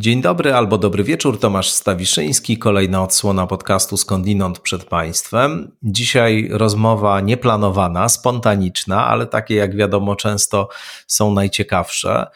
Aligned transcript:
Dzień 0.00 0.22
dobry 0.22 0.54
albo 0.54 0.78
dobry 0.78 1.04
wieczór, 1.04 1.40
Tomasz 1.40 1.70
Stawiszyński, 1.70 2.58
kolejna 2.58 3.02
odsłona 3.02 3.46
podcastu 3.46 3.96
Skądinąd 3.96 4.58
przed 4.58 4.84
Państwem. 4.84 5.76
Dzisiaj 5.82 6.48
rozmowa 6.50 7.20
nieplanowana, 7.20 8.08
spontaniczna, 8.08 9.06
ale 9.06 9.26
takie 9.26 9.54
jak 9.54 9.76
wiadomo 9.76 10.16
często 10.16 10.68
są 11.06 11.34
najciekawsze. 11.34 12.26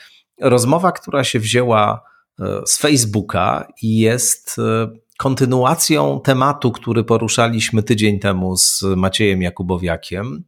Rozmowa, 0.40 0.93
która 0.93 1.25
się 1.25 1.38
wzięła 1.40 2.02
e, 2.40 2.44
z 2.66 2.79
Facebooka 2.79 3.68
i 3.82 3.99
jest 3.99 4.57
e, 4.58 4.88
kontynuacją 5.22 6.21
tematu, 6.25 6.72
który 6.72 7.04
poruszaliśmy 7.04 7.82
tydzień 7.82 8.18
temu 8.18 8.57
z 8.57 8.82
Maciejem 8.96 9.43
Jakubowiakiem. 9.43 10.44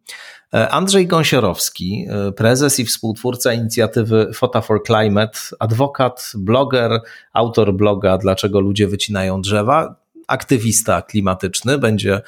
E, 0.54 0.68
Andrzej 0.68 1.06
Gąsiorowski, 1.06 2.06
e, 2.08 2.32
prezes 2.32 2.80
i 2.80 2.84
współtwórca 2.84 3.52
inicjatywy 3.52 4.30
Photo 4.34 4.62
for 4.62 4.82
Climate, 4.86 5.38
adwokat, 5.58 6.32
bloger, 6.34 7.00
autor 7.32 7.74
bloga 7.74 8.18
Dlaczego 8.18 8.60
ludzie 8.60 8.88
wycinają 8.88 9.40
drzewa, 9.40 9.96
aktywista 10.26 11.02
klimatyczny, 11.02 11.78
będzie 11.78 12.20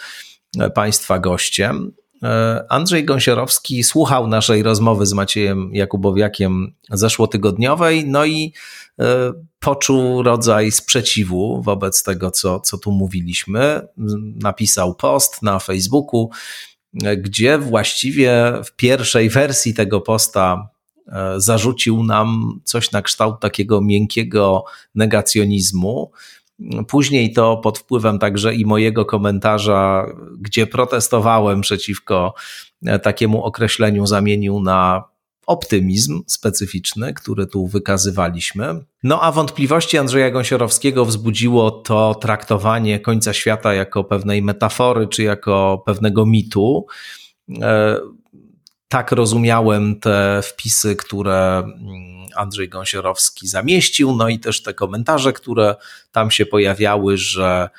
e, 0.58 0.70
Państwa 0.70 1.18
gościem. 1.18 1.92
Andrzej 2.68 3.04
Gąsiorowski 3.04 3.82
słuchał 3.82 4.26
naszej 4.26 4.62
rozmowy 4.62 5.06
z 5.06 5.12
Maciejem 5.12 5.70
Jakubowiakiem 5.72 6.72
zeszłotygodniowej, 6.90 8.04
no 8.06 8.24
i 8.24 8.52
poczuł 9.60 10.22
rodzaj 10.22 10.72
sprzeciwu 10.72 11.62
wobec 11.62 12.02
tego, 12.02 12.30
co, 12.30 12.60
co 12.60 12.78
tu 12.78 12.92
mówiliśmy. 12.92 13.88
Napisał 14.42 14.94
post 14.94 15.42
na 15.42 15.58
Facebooku, 15.58 16.30
gdzie 17.16 17.58
właściwie 17.58 18.52
w 18.64 18.72
pierwszej 18.72 19.30
wersji 19.30 19.74
tego 19.74 20.00
posta 20.00 20.68
e, 21.08 21.34
zarzucił 21.36 22.02
nam 22.02 22.60
coś 22.64 22.92
na 22.92 23.02
kształt 23.02 23.40
takiego 23.40 23.80
miękkiego 23.80 24.64
negacjonizmu. 24.94 26.10
Później 26.88 27.32
to 27.32 27.56
pod 27.56 27.78
wpływem 27.78 28.18
także 28.18 28.54
i 28.54 28.66
mojego 28.66 29.04
komentarza, 29.04 30.06
gdzie 30.38 30.66
protestowałem 30.66 31.60
przeciwko 31.60 32.34
e, 32.86 32.98
takiemu 32.98 33.44
określeniu, 33.44 34.06
zamienił 34.06 34.60
na 34.60 35.04
optymizm 35.46 36.22
specyficzny, 36.26 37.14
który 37.14 37.46
tu 37.46 37.66
wykazywaliśmy. 37.66 38.84
No 39.02 39.20
a 39.22 39.32
wątpliwości 39.32 39.98
Andrzeja 39.98 40.30
Gąsiorowskiego 40.30 41.04
wzbudziło 41.04 41.70
to 41.70 42.14
traktowanie 42.14 43.00
końca 43.00 43.32
świata 43.32 43.74
jako 43.74 44.04
pewnej 44.04 44.42
metafory 44.42 45.08
czy 45.08 45.22
jako 45.22 45.82
pewnego 45.86 46.26
mitu. 46.26 46.86
Tak 48.88 49.12
rozumiałem 49.12 50.00
te 50.00 50.40
wpisy, 50.42 50.96
które 50.96 51.58
mm, 51.58 52.26
Andrzej 52.36 52.68
Gąsiorowski 52.68 53.48
zamieścił, 53.48 54.16
no 54.16 54.28
i 54.28 54.38
też 54.38 54.62
te 54.62 54.74
komentarze, 54.74 55.32
które 55.32 55.76
tam 56.12 56.30
się 56.30 56.46
pojawiały, 56.46 57.18
że 57.18 57.70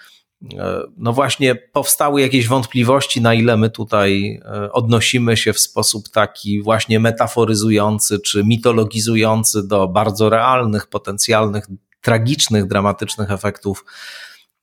E, 0.44 0.83
no 0.97 1.13
właśnie 1.13 1.55
powstały 1.55 2.22
jakieś 2.22 2.47
wątpliwości, 2.47 3.22
na 3.22 3.33
ile 3.33 3.58
my 3.58 3.69
tutaj 3.69 4.39
e, 4.45 4.72
odnosimy 4.72 5.38
się 5.38 5.53
w 5.53 5.59
sposób 5.59 6.09
taki 6.09 6.61
właśnie 6.61 7.00
metaforyzujący 7.00 8.19
czy 8.19 8.44
mitologizujący 8.44 9.67
do 9.67 9.88
bardzo 9.88 10.30
realnych, 10.30 10.88
potencjalnych, 10.88 11.67
tragicznych, 12.02 12.67
dramatycznych 12.67 13.31
efektów 13.31 13.83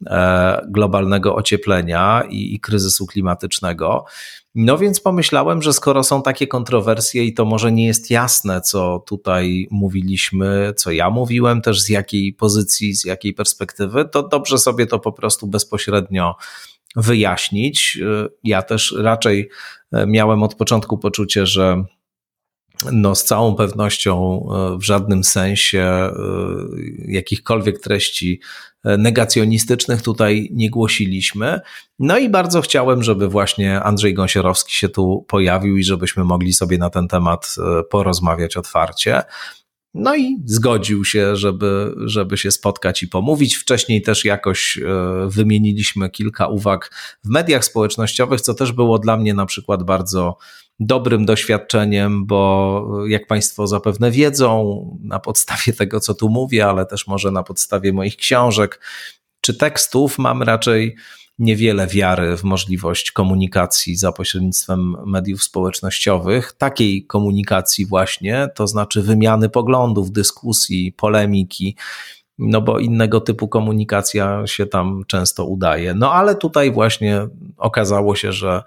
E, 0.07 0.67
globalnego 0.69 1.35
ocieplenia 1.35 2.23
i, 2.29 2.55
i, 2.55 2.61
kryzysu 2.61 3.07
klimatycznego. 3.07 4.05
No 4.55 4.79
więc 4.79 5.01
pomyślałem, 5.01 5.63
że 5.63 5.73
skoro 5.73 6.05
są 6.05 6.23
takie 6.23 6.47
kontrowersje 6.47 7.25
i 7.25 7.35
to 7.35 7.45
może 7.45 7.73
nie 7.73 7.87
jest 7.87 8.11
jasne, 8.11 8.61
co 8.61 9.05
tutaj 9.07 9.69
mówiliśmy, 9.71 10.73
co 10.77 10.91
ja 10.91 11.11
mówiłem, 11.11 11.63
też 11.63 11.81
z 11.81 11.89
jakiej 11.89 12.33
pozycji, 12.33 12.95
z 12.95 13.05
jakiej 13.05 13.35
perspektywy, 13.35 14.05
to 14.05 14.29
dobrze 14.29 14.59
sobie 14.59 14.87
to 14.87 14.99
po 14.99 15.13
prostu 15.13 15.47
bezpośrednio 15.47 16.37
wyjaśnić. 16.97 17.99
E, 18.03 18.29
ja 18.45 18.63
też 18.63 18.95
raczej 18.99 19.49
e, 19.93 20.07
miałem 20.07 20.43
od 20.43 20.55
początku 20.55 20.99
poczucie, 20.99 21.47
że 21.47 21.85
no 22.93 23.15
z 23.15 23.25
całą 23.25 23.55
pewnością 23.55 24.47
w 24.79 24.83
żadnym 24.83 25.25
sensie 25.25 26.11
jakichkolwiek 27.09 27.81
treści 27.81 28.41
negacjonistycznych 28.85 30.03
tutaj 30.03 30.49
nie 30.53 30.71
głosiliśmy. 30.71 31.61
No 31.99 32.19
i 32.19 32.29
bardzo 32.29 32.61
chciałem, 32.61 33.03
żeby 33.03 33.29
właśnie 33.29 33.83
Andrzej 33.83 34.15
Gąsiorowski 34.15 34.75
się 34.75 34.89
tu 34.89 35.25
pojawił 35.29 35.77
i 35.77 35.85
żebyśmy 35.85 36.25
mogli 36.25 36.53
sobie 36.53 36.79
na 36.79 36.91
ten 36.91 37.09
temat 37.09 37.55
e, 37.59 37.83
porozmawiać 37.83 38.57
otwarcie. 38.57 39.23
No 39.95 40.17
i 40.17 40.37
zgodził 40.45 41.05
się, 41.05 41.37
żeby, 41.37 41.95
żeby 42.05 42.39
się 42.39 42.51
spotkać 42.51 43.03
i 43.03 43.09
pomówić. 43.09 43.57
Wcześniej 43.57 44.03
też 44.03 44.25
jakoś 44.25 44.79
e, 44.79 44.83
wymieniliśmy 45.29 46.11
kilka 46.11 46.47
uwag 46.47 46.91
w 47.25 47.29
mediach 47.29 47.65
społecznościowych, 47.65 48.41
co 48.41 48.55
też 48.55 48.73
było 48.73 48.99
dla 48.99 49.17
mnie 49.17 49.35
na 49.35 49.47
przykład 49.47 49.83
bardzo 49.83 50.37
dobrym 50.81 51.27
doświadczeniem, 51.27 52.27
bo 52.27 53.07
jak 53.09 53.27
Państwo 53.27 53.67
zapewne 53.67 54.11
wiedzą, 54.11 54.99
na 55.03 55.19
podstawie 55.19 55.73
tego, 55.79 56.01
co 56.01 56.15
tu 56.15 56.29
mówię, 56.29 56.67
ale 56.67 56.87
też 56.87 57.07
może 57.07 57.31
na 57.31 57.43
podstawie 57.43 57.93
moich 57.93 58.17
książek 58.17 58.81
czy 59.41 59.55
tekstów, 59.55 60.19
mam 60.19 60.43
raczej 60.43 60.97
niewiele 61.39 61.87
wiary 61.87 62.37
w 62.37 62.45
możliwość 62.45 63.13
komunikacji 63.13 63.97
za 63.97 64.13
pośrednictwem 64.13 64.97
mediów 65.07 65.43
społecznościowych, 65.43 66.53
takiej 66.53 67.07
komunikacji 67.07 67.87
właśnie, 67.87 68.49
to 68.55 68.67
znaczy 68.67 69.03
wymiany 69.03 69.49
poglądów, 69.49 70.13
dyskusji, 70.13 70.93
polemiki, 70.93 71.77
no 72.39 72.61
bo 72.61 72.79
innego 72.79 73.21
typu 73.21 73.49
komunikacja 73.49 74.47
się 74.47 74.67
tam 74.67 75.03
często 75.07 75.45
udaje. 75.45 75.95
No 75.95 76.13
ale 76.13 76.35
tutaj 76.35 76.73
właśnie 76.73 77.29
okazało 77.57 78.17
się, 78.17 78.33
że 78.33 78.63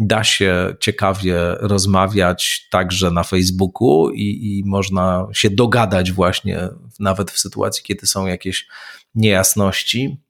da 0.00 0.24
się 0.24 0.74
ciekawie 0.80 1.36
rozmawiać 1.60 2.66
także 2.70 3.10
na 3.10 3.22
Facebooku 3.22 4.10
i, 4.10 4.58
i 4.58 4.62
można 4.66 5.26
się 5.32 5.50
dogadać 5.50 6.12
właśnie 6.12 6.68
nawet 7.00 7.30
w 7.30 7.38
sytuacji, 7.38 7.84
kiedy 7.84 8.06
są 8.06 8.26
jakieś 8.26 8.66
niejasności. 9.14 10.20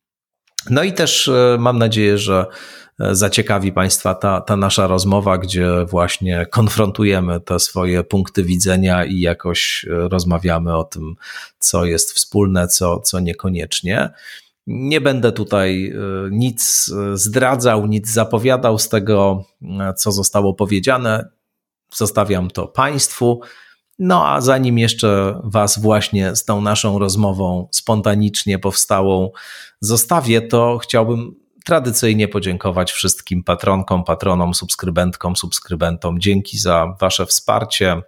No 0.70 0.82
i 0.82 0.92
też 0.92 1.28
e, 1.28 1.56
mam 1.58 1.78
nadzieję, 1.78 2.18
że 2.18 2.46
e, 3.00 3.14
zaciekawi 3.14 3.72
Państwa 3.72 4.14
ta, 4.14 4.40
ta 4.40 4.56
nasza 4.56 4.86
rozmowa, 4.86 5.38
gdzie 5.38 5.68
właśnie 5.84 6.46
konfrontujemy 6.50 7.40
te 7.40 7.58
swoje 7.58 8.04
punkty 8.04 8.44
widzenia 8.44 9.04
i 9.04 9.20
jakoś 9.20 9.86
e, 9.90 10.08
rozmawiamy 10.08 10.76
o 10.76 10.84
tym, 10.84 11.14
co 11.58 11.84
jest 11.84 12.12
wspólne, 12.12 12.68
co, 12.68 13.00
co 13.00 13.20
niekoniecznie. 13.20 14.10
Nie 14.72 15.00
będę 15.00 15.32
tutaj 15.32 15.94
nic 16.30 16.90
zdradzał, 17.14 17.86
nic 17.86 18.08
zapowiadał 18.08 18.78
z 18.78 18.88
tego, 18.88 19.44
co 19.96 20.12
zostało 20.12 20.54
powiedziane. 20.54 21.28
Zostawiam 21.94 22.50
to 22.50 22.68
Państwu. 22.68 23.40
No 23.98 24.28
a 24.28 24.40
zanim 24.40 24.78
jeszcze 24.78 25.40
Was 25.44 25.78
właśnie 25.78 26.36
z 26.36 26.44
tą 26.44 26.60
naszą 26.60 26.98
rozmową 26.98 27.68
spontanicznie 27.70 28.58
powstałą 28.58 29.30
zostawię, 29.80 30.42
to 30.42 30.78
chciałbym 30.78 31.34
tradycyjnie 31.64 32.28
podziękować 32.28 32.92
wszystkim 32.92 33.44
patronkom, 33.44 34.04
patronom, 34.04 34.54
subskrybentkom, 34.54 35.36
subskrybentom. 35.36 36.20
Dzięki 36.20 36.58
za 36.58 36.96
Wasze 37.00 37.26
wsparcie, 37.26 38.02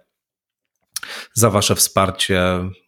za 1.33 1.49
Wasze 1.49 1.75
wsparcie 1.75 2.43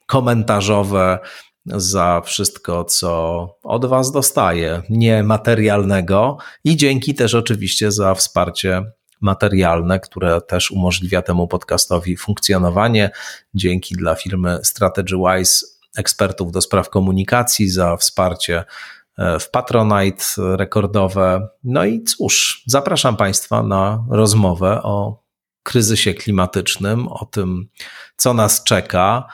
komentarzowe, 0.05 1.19
za 1.65 2.21
wszystko, 2.25 2.83
co 2.83 3.47
od 3.63 3.85
Was 3.85 4.11
dostaję, 4.11 4.81
niematerialnego 4.89 6.37
i 6.63 6.75
dzięki 6.75 7.15
też 7.15 7.35
oczywiście 7.35 7.91
za 7.91 8.15
wsparcie 8.15 8.83
materialne, 9.21 9.99
które 9.99 10.41
też 10.41 10.71
umożliwia 10.71 11.21
temu 11.21 11.47
podcastowi 11.47 12.17
funkcjonowanie. 12.17 13.09
Dzięki 13.53 13.95
dla 13.95 14.15
firmy 14.15 14.59
StrategyWise, 14.63 15.65
ekspertów 15.97 16.51
do 16.51 16.61
spraw 16.61 16.89
komunikacji, 16.89 17.69
za 17.69 17.97
wsparcie 17.97 18.63
e, 19.17 19.39
w 19.39 19.49
Patronite 19.49 20.23
rekordowe. 20.37 21.47
No 21.63 21.85
i 21.85 22.03
cóż, 22.03 22.63
zapraszam 22.65 23.17
Państwa 23.17 23.63
na 23.63 24.05
rozmowę 24.09 24.83
o 24.83 25.23
kryzysie 25.63 26.13
klimatycznym, 26.13 27.07
o 27.07 27.25
tym, 27.25 27.69
co 28.17 28.33
nas 28.33 28.63
czeka 28.63 29.27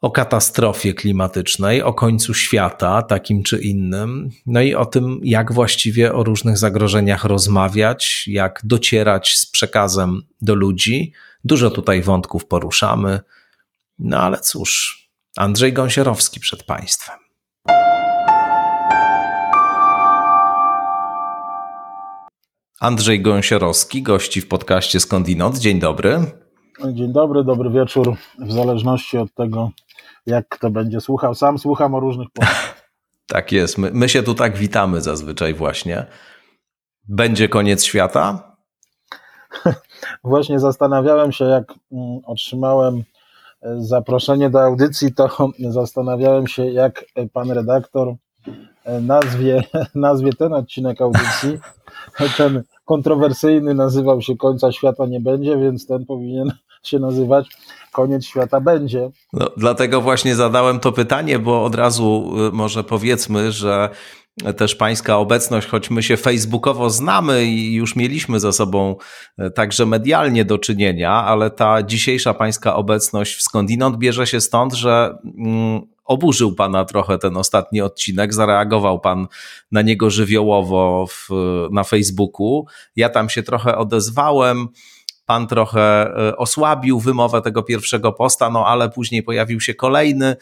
o 0.00 0.10
katastrofie 0.10 0.94
klimatycznej, 0.94 1.82
o 1.82 1.92
końcu 1.92 2.34
świata, 2.34 3.02
takim 3.02 3.42
czy 3.42 3.58
innym, 3.58 4.30
no 4.46 4.60
i 4.60 4.74
o 4.74 4.86
tym, 4.86 5.20
jak 5.22 5.52
właściwie 5.52 6.12
o 6.12 6.24
różnych 6.24 6.58
zagrożeniach 6.58 7.24
rozmawiać, 7.24 8.24
jak 8.26 8.60
docierać 8.64 9.36
z 9.36 9.46
przekazem 9.46 10.22
do 10.42 10.54
ludzi. 10.54 11.12
Dużo 11.44 11.70
tutaj 11.70 12.02
wątków 12.02 12.46
poruszamy, 12.46 13.20
no 13.98 14.18
ale 14.18 14.40
cóż, 14.40 15.00
Andrzej 15.36 15.72
Gąsiorowski 15.72 16.40
przed 16.40 16.62
Państwem. 16.62 17.18
Andrzej 22.80 23.22
Gąsiorowski, 23.22 24.02
gości 24.02 24.40
w 24.40 24.48
podcaście 24.48 25.00
Skądinąd. 25.00 25.58
Dzień 25.58 25.78
dobry. 25.78 26.18
Dzień 26.92 27.12
dobry, 27.12 27.44
dobry 27.44 27.70
wieczór. 27.70 28.16
W 28.38 28.52
zależności 28.52 29.18
od 29.18 29.34
tego, 29.34 29.70
jak 30.26 30.48
kto 30.48 30.70
będzie 30.70 31.00
słuchał. 31.00 31.34
Sam 31.34 31.58
słucham 31.58 31.94
o 31.94 32.00
różnych 32.00 32.30
porach. 32.30 32.80
Tak 33.26 33.52
jest. 33.52 33.78
My, 33.78 33.90
my 33.94 34.08
się 34.08 34.22
tu 34.22 34.34
tak 34.34 34.56
witamy 34.56 35.00
zazwyczaj 35.00 35.54
właśnie. 35.54 36.06
Będzie 37.08 37.48
koniec 37.48 37.84
świata? 37.84 38.56
Właśnie 40.24 40.60
zastanawiałem 40.60 41.32
się, 41.32 41.44
jak 41.44 41.74
mm, 41.92 42.20
otrzymałem 42.26 43.02
e, 43.62 43.82
zaproszenie 43.82 44.50
do 44.50 44.62
audycji, 44.62 45.14
to 45.14 45.28
zastanawiałem 45.80 46.46
się, 46.46 46.66
jak 46.66 47.04
pan 47.32 47.50
redaktor 47.50 48.14
e, 48.84 49.00
nazwie, 49.00 49.62
nazwie 49.94 50.32
ten 50.32 50.52
odcinek 50.52 51.00
audycji. 51.00 51.58
Ten 52.36 52.62
kontrowersyjny 52.84 53.74
nazywał 53.74 54.22
się 54.22 54.36
Końca 54.36 54.72
Świata 54.72 55.06
nie 55.06 55.20
będzie, 55.20 55.56
więc 55.56 55.86
ten 55.86 56.06
powinien 56.06 56.52
się 56.82 56.98
nazywać 56.98 57.48
Koniec 57.92 58.24
Świata 58.24 58.60
będzie. 58.60 59.10
No, 59.32 59.50
dlatego 59.56 60.00
właśnie 60.00 60.34
zadałem 60.34 60.80
to 60.80 60.92
pytanie, 60.92 61.38
bo 61.38 61.64
od 61.64 61.74
razu 61.74 62.34
y, 62.48 62.52
może 62.52 62.84
powiedzmy, 62.84 63.52
że 63.52 63.90
też 64.56 64.74
pańska 64.74 65.18
obecność, 65.18 65.68
choć 65.68 65.90
my 65.90 66.02
się 66.02 66.16
facebookowo 66.16 66.90
znamy 66.90 67.44
i 67.44 67.74
już 67.74 67.96
mieliśmy 67.96 68.40
ze 68.40 68.52
sobą 68.52 68.96
y, 69.38 69.50
także 69.50 69.86
medialnie 69.86 70.44
do 70.44 70.58
czynienia, 70.58 71.12
ale 71.12 71.50
ta 71.50 71.82
dzisiejsza 71.82 72.34
pańska 72.34 72.76
obecność 72.76 73.36
w 73.36 73.42
skądinąd 73.42 73.96
bierze 73.96 74.26
się 74.26 74.40
stąd, 74.40 74.72
że 74.72 75.18
mm, 75.38 75.80
oburzył 76.04 76.54
pana 76.54 76.84
trochę 76.84 77.18
ten 77.18 77.36
ostatni 77.36 77.80
odcinek, 77.80 78.34
zareagował 78.34 79.00
pan 79.00 79.26
na 79.72 79.82
niego 79.82 80.10
żywiołowo 80.10 81.06
w, 81.06 81.28
na 81.72 81.84
Facebooku. 81.84 82.66
Ja 82.96 83.08
tam 83.08 83.28
się 83.28 83.42
trochę 83.42 83.78
odezwałem. 83.78 84.68
Pan 85.30 85.46
trochę 85.46 86.14
e, 86.28 86.36
osłabił 86.36 87.00
wymowę 87.00 87.42
tego 87.42 87.62
pierwszego 87.62 88.12
posta, 88.12 88.50
no 88.50 88.66
ale 88.66 88.88
później 88.88 89.22
pojawił 89.22 89.60
się 89.60 89.74
kolejny, 89.74 90.36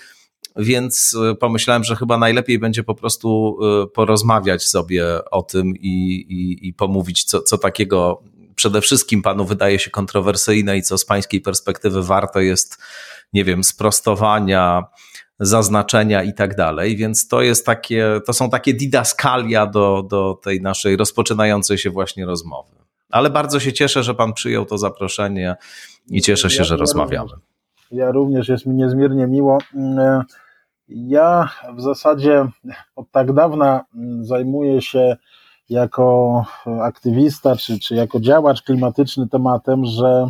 więc 0.57 1.17
e, 1.31 1.35
pomyślałem, 1.35 1.85
że 1.85 1.97
chyba 1.97 2.19
najlepiej 2.19 2.59
będzie 2.59 2.85
po 2.85 2.95
prostu 2.95 3.59
e, 3.63 3.87
porozmawiać 3.87 4.63
sobie 4.63 5.31
o 5.31 5.43
tym 5.43 5.77
i, 5.77 6.27
i, 6.29 6.69
i 6.69 6.75
pomówić, 6.75 7.25
co, 7.25 7.43
co 7.43 7.59
takiego 7.59 8.23
przede 8.55 8.81
wszystkim 8.81 9.23
panu 9.23 9.45
wydaje 9.45 9.79
się 9.79 9.91
kontrowersyjne 9.91 10.79
i 10.79 10.83
co 10.83 10.99
z 10.99 11.05
pańskiej 11.05 11.41
perspektywy 11.41 12.03
warte 12.03 12.45
jest, 12.45 12.79
nie 13.33 13.45
wiem, 13.45 13.65
sprostowania, 13.65 14.85
zaznaczenia 15.41 16.23
i 16.23 16.35
tak 16.35 16.57
dalej, 16.57 16.97
więc 16.97 17.29
to 17.29 17.43
jest 17.43 17.67
takie, 17.67 18.21
to 18.27 18.33
są 18.33 18.51
takie 18.51 18.75
didaskalia 18.75 19.67
do, 19.67 20.07
do 20.11 20.41
tej 20.43 20.61
naszej 20.61 20.97
rozpoczynającej 20.97 21.79
się 21.79 21.91
właśnie 21.91 22.27
rozmowy. 22.27 22.78
Ale 23.11 23.31
bardzo 23.31 23.61
się 23.61 23.73
cieszę, 23.73 24.03
że 24.03 24.15
Pan 24.15 24.33
przyjął 24.33 24.65
to 24.65 24.79
zaproszenie 24.79 25.57
i 26.11 26.23
cieszę 26.23 26.51
się, 26.51 26.59
ja, 26.59 26.65
że 26.65 26.75
ja 26.75 26.79
rozmawiamy. 26.79 27.31
Również, 27.31 27.49
ja 27.91 28.11
również, 28.11 28.49
jest 28.49 28.67
mi 28.67 28.75
niezmiernie 28.75 29.27
miło. 29.27 29.59
Mm, 29.75 30.23
ja 30.89 31.49
w 31.77 31.81
zasadzie 31.81 32.47
od 32.97 33.11
tak 33.11 33.33
dawna 33.33 33.85
mm, 33.95 34.25
zajmuję 34.25 34.83
się 34.83 35.17
jako 35.71 36.45
aktywista 36.83 37.57
czy, 37.57 37.79
czy 37.79 37.95
jako 37.95 38.21
działacz 38.21 38.63
klimatyczny 38.63 39.29
tematem, 39.29 39.85
że 39.85 40.29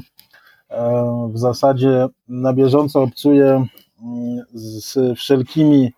e, 0.68 1.28
w 1.34 1.38
zasadzie 1.38 2.06
na 2.28 2.52
bieżąco 2.52 3.02
obcuję 3.02 3.66
z 4.52 5.18
wszelkimi 5.18 5.92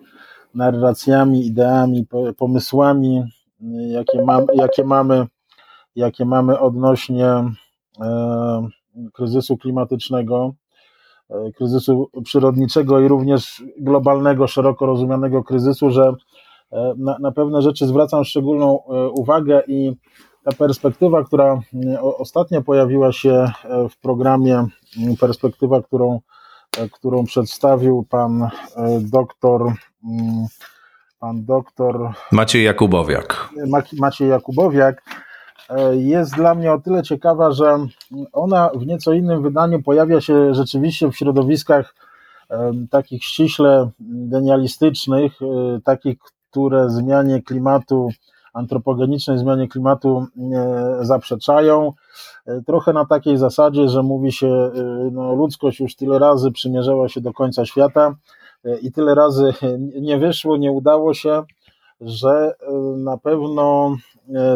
narracjami, 0.55 1.47
ideami, 1.47 2.07
pomysłami, 2.37 3.25
jakie, 3.89 4.25
mam, 4.25 4.47
jakie, 4.55 4.85
mamy, 4.85 5.27
jakie 5.97 6.25
mamy 6.25 6.59
odnośnie 6.59 7.27
e, 8.01 8.69
kryzysu 9.13 9.57
klimatycznego, 9.57 10.55
e, 11.31 11.53
kryzysu 11.53 12.11
przyrodniczego 12.25 13.01
i 13.01 13.09
również 13.09 13.63
globalnego, 13.79 14.47
szeroko 14.47 14.87
rozumianego 14.87 15.45
kryzysu, 15.45 15.91
że 15.91 16.13
e, 16.73 16.95
na, 16.99 17.19
na 17.19 17.33
pewne 17.33 17.63
rzeczy 17.63 17.87
zwracam 17.87 18.25
szczególną 18.25 18.79
uwagę 19.17 19.63
i 19.67 19.93
ta 20.45 20.53
perspektywa, 20.53 21.25
która 21.25 21.61
ostatnio 22.19 22.63
pojawiła 22.63 23.13
się 23.13 23.51
w 23.91 24.01
programie, 24.01 24.67
perspektywa, 25.21 25.83
którą 25.83 26.21
którą 26.93 27.25
przedstawił 27.25 28.07
pan 28.11 28.49
doktor 29.01 29.63
mm, 29.63 30.47
pan 31.21 31.45
doktor 31.45 32.13
Maciej 32.33 32.65
Jakubowiak. 32.65 33.49
Maciej 33.99 34.29
Jakubowiak 34.29 35.03
jest 35.93 36.35
dla 36.35 36.55
mnie 36.55 36.73
o 36.73 36.79
tyle 36.81 37.03
ciekawa, 37.03 37.53
że 37.53 37.79
ona 38.33 38.71
w 38.75 38.87
nieco 38.87 39.13
innym 39.13 39.43
wydaniu 39.43 39.83
pojawia 39.83 40.21
się 40.21 40.55
rzeczywiście 40.55 41.11
w 41.11 41.17
środowiskach 41.17 41.95
takich 42.91 43.25
ściśle 43.25 43.91
denialistycznych, 44.01 45.33
takich, 45.85 46.19
które 46.51 46.91
zmianie 46.91 47.43
klimatu 47.43 48.09
antropogenicznej 48.53 49.39
zmianie 49.39 49.69
klimatu 49.69 50.27
zaprzeczają. 51.01 51.93
E, 52.47 52.63
trochę 52.63 52.93
na 52.93 53.07
takiej 53.07 53.39
zasadzie, 53.39 53.89
że 53.89 54.03
mówi 54.03 54.33
się, 54.33 54.47
e, 54.47 54.73
no, 55.13 55.35
ludzkość 55.35 55.81
już 55.81 55.97
tyle 55.97 56.19
razy 56.19 56.51
przymierzała 56.51 57.09
się 57.09 57.21
do 57.21 57.33
końca 57.33 57.67
świata 57.67 58.15
e, 58.65 58.79
i 58.79 58.93
tyle 58.93 59.15
razy 59.15 59.55
nie 60.09 60.19
wyszło, 60.19 60.57
nie 60.57 60.73
udało 60.73 61.15
się, 61.15 61.43
że 62.01 62.55
na 62.97 63.19
pewno 63.19 63.97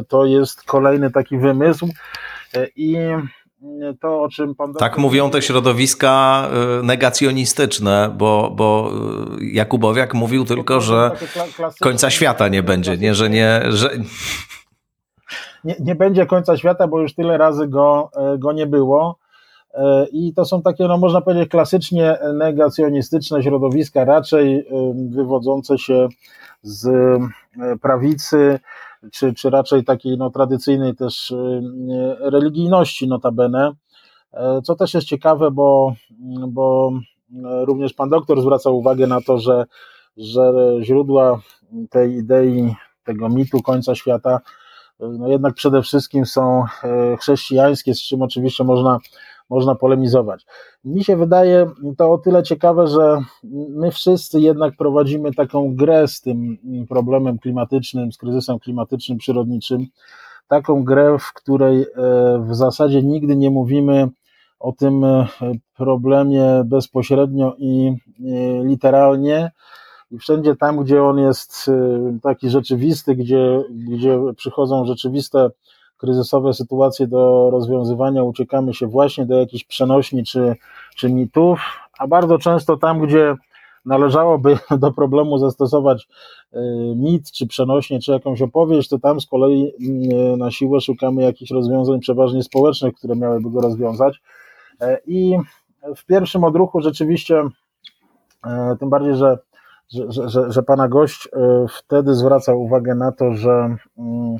to 0.08 0.25
jest 0.25 0.64
kolejny 0.64 1.11
taki 1.11 1.38
wymysł 1.38 1.88
i 2.76 2.96
to, 4.00 4.23
o 4.23 4.29
czym 4.29 4.55
pan. 4.55 4.75
Tak 4.75 4.99
mówią 4.99 5.31
te 5.31 5.43
środowiska 5.43 6.49
negacjonistyczne, 6.82 8.14
bo, 8.19 8.52
bo 8.56 8.91
Jakubowiak 9.41 10.14
mówił 10.14 10.44
tylko, 10.44 10.81
że 10.81 11.11
końca 11.81 12.11
świata 12.11 12.49
nie 12.49 12.62
będzie, 12.62 12.96
nie, 12.96 13.14
że 13.14 13.31
nie. 13.31 13.62
Że... 13.69 13.90
Nie, 15.64 15.76
nie 15.81 15.94
będzie 15.94 16.26
końca 16.26 16.56
świata, 16.56 16.88
bo 16.88 17.00
już 17.00 17.14
tyle 17.14 17.38
razy 17.38 17.69
go, 17.69 18.11
e, 18.17 18.38
go 18.38 18.52
nie 18.52 18.67
było. 18.67 19.19
E, 19.75 20.06
I 20.12 20.35
to 20.35 20.44
są 20.44 20.62
takie, 20.62 20.88
no 20.88 20.99
można 20.99 21.21
powiedzieć, 21.21 21.49
klasycznie 21.49 22.19
negacjonistyczne 22.35 23.43
środowiska, 23.43 24.05
raczej 24.05 24.69
wywodzące 25.11 25.78
się 25.78 26.09
z 26.62 26.88
prawicy, 27.83 28.59
czy, 29.12 29.35
czy 29.35 29.50
raczej 29.50 29.85
takiej 29.85 30.19
no, 30.19 30.31
tradycyjnej 30.31 30.95
też 30.95 31.31
y, 31.31 31.62
religijności 32.21 33.09
notabene, 33.09 33.73
e, 34.33 34.62
co 34.62 34.75
też 34.75 34.95
jest 34.95 35.07
ciekawe, 35.07 35.50
bo, 35.50 35.95
bo 36.49 36.93
również 37.66 37.93
pan 37.93 38.09
doktor 38.09 38.43
zwraca 38.43 38.71
uwagę 38.71 39.07
na 39.07 39.21
to, 39.21 39.38
że, 39.38 39.64
że 40.16 40.52
źródła 40.83 41.40
tej 41.90 42.12
idei, 42.12 42.75
tego 43.04 43.28
mitu 43.28 43.62
końca 43.62 43.95
świata, 43.95 44.40
no 45.00 45.28
jednak 45.28 45.54
przede 45.54 45.83
wszystkim 45.83 46.26
są 46.26 46.64
e, 46.85 47.16
chrześcijańskie, 47.16 47.95
z 47.95 48.02
czym 48.02 48.23
oczywiście 48.23 48.64
można 48.64 48.99
można 49.51 49.75
polemizować. 49.75 50.47
Mi 50.85 51.05
się 51.05 51.17
wydaje 51.17 51.71
to 51.99 52.13
o 52.13 52.19
tyle 52.19 52.43
ciekawe, 52.43 52.87
że 52.87 53.19
my 53.69 53.91
wszyscy 53.91 54.41
jednak 54.41 54.77
prowadzimy 54.77 55.35
taką 55.35 55.77
grę 55.77 56.09
z 56.09 56.21
tym 56.21 56.59
problemem 56.89 57.39
klimatycznym, 57.39 58.13
z 58.13 58.19
kryzysem 58.19 58.59
klimatycznym, 58.59 59.19
przyrodniczym. 59.19 59.87
Taką 60.49 60.85
grę, 60.85 61.17
w 61.19 61.33
której 61.33 61.83
e, 61.83 61.87
w 62.49 62.55
zasadzie 62.55 63.03
nigdy 63.03 63.37
nie 63.37 63.51
mówimy 63.51 64.09
o 64.61 64.73
tym 64.73 65.05
e, 65.05 65.27
problemie 65.77 66.63
bezpośrednio 66.65 67.55
i 67.59 67.93
literalnie. 68.65 69.51
I 70.11 70.19
wszędzie 70.19 70.57
tam, 70.57 70.85
gdzie 70.85 71.03
on 71.03 71.19
jest 71.19 71.69
e, 71.69 72.19
taki 72.23 72.51
rzeczywisty, 72.51 73.15
gdzie, 73.15 73.65
gdzie 73.71 74.19
przychodzą 74.37 74.85
rzeczywiste 74.85 75.51
kryzysowe 76.04 76.54
sytuacje 76.54 77.06
do 77.06 77.50
rozwiązywania 77.52 78.23
uciekamy 78.23 78.75
się 78.75 78.87
właśnie 78.87 79.26
do 79.26 79.38
jakichś 79.40 79.64
przenośni 79.64 80.25
czy, 80.25 80.56
czy 80.96 81.12
mitów, 81.12 81.61
a 81.99 82.06
bardzo 82.06 82.38
często 82.38 82.76
tam, 82.76 83.00
gdzie 83.00 83.34
należałoby 83.84 84.58
do 84.78 84.92
problemu 84.92 85.38
zastosować 85.38 86.08
y, 86.52 86.58
mit, 86.96 87.30
czy 87.30 87.46
przenośnie, 87.46 88.00
czy 88.00 88.12
jakąś 88.12 88.42
opowieść, 88.42 88.88
to 88.88 88.99
tam 88.99 89.20
z 89.20 89.26
kolei 89.26 89.73
y, 90.34 90.37
na 90.37 90.50
siłę 90.50 90.80
szukamy 90.80 91.23
jakichś 91.23 91.50
rozwiązań 91.50 92.00
przeważnie 92.00 92.42
społecznych, 92.42 92.94
które 92.94 93.16
miałyby 93.16 93.50
go 93.50 93.61
rozwiązać. 93.61 94.20
E, 94.80 94.99
I 95.06 95.37
w 95.96 96.04
pierwszym 96.06 96.44
odruchu 96.44 96.80
rzeczywiście, 96.80 97.42
e, 98.46 98.76
tym 98.80 98.90
bardziej, 98.90 99.16
że, 99.16 99.38
że, 99.92 100.28
że, 100.28 100.52
że 100.52 100.62
pana 100.62 100.88
gość 100.88 101.28
e, 101.32 101.66
wtedy 101.78 102.14
zwraca 102.14 102.54
uwagę 102.54 102.94
na 102.94 103.12
to, 103.12 103.32
że 103.32 103.76
mm, 103.99 104.37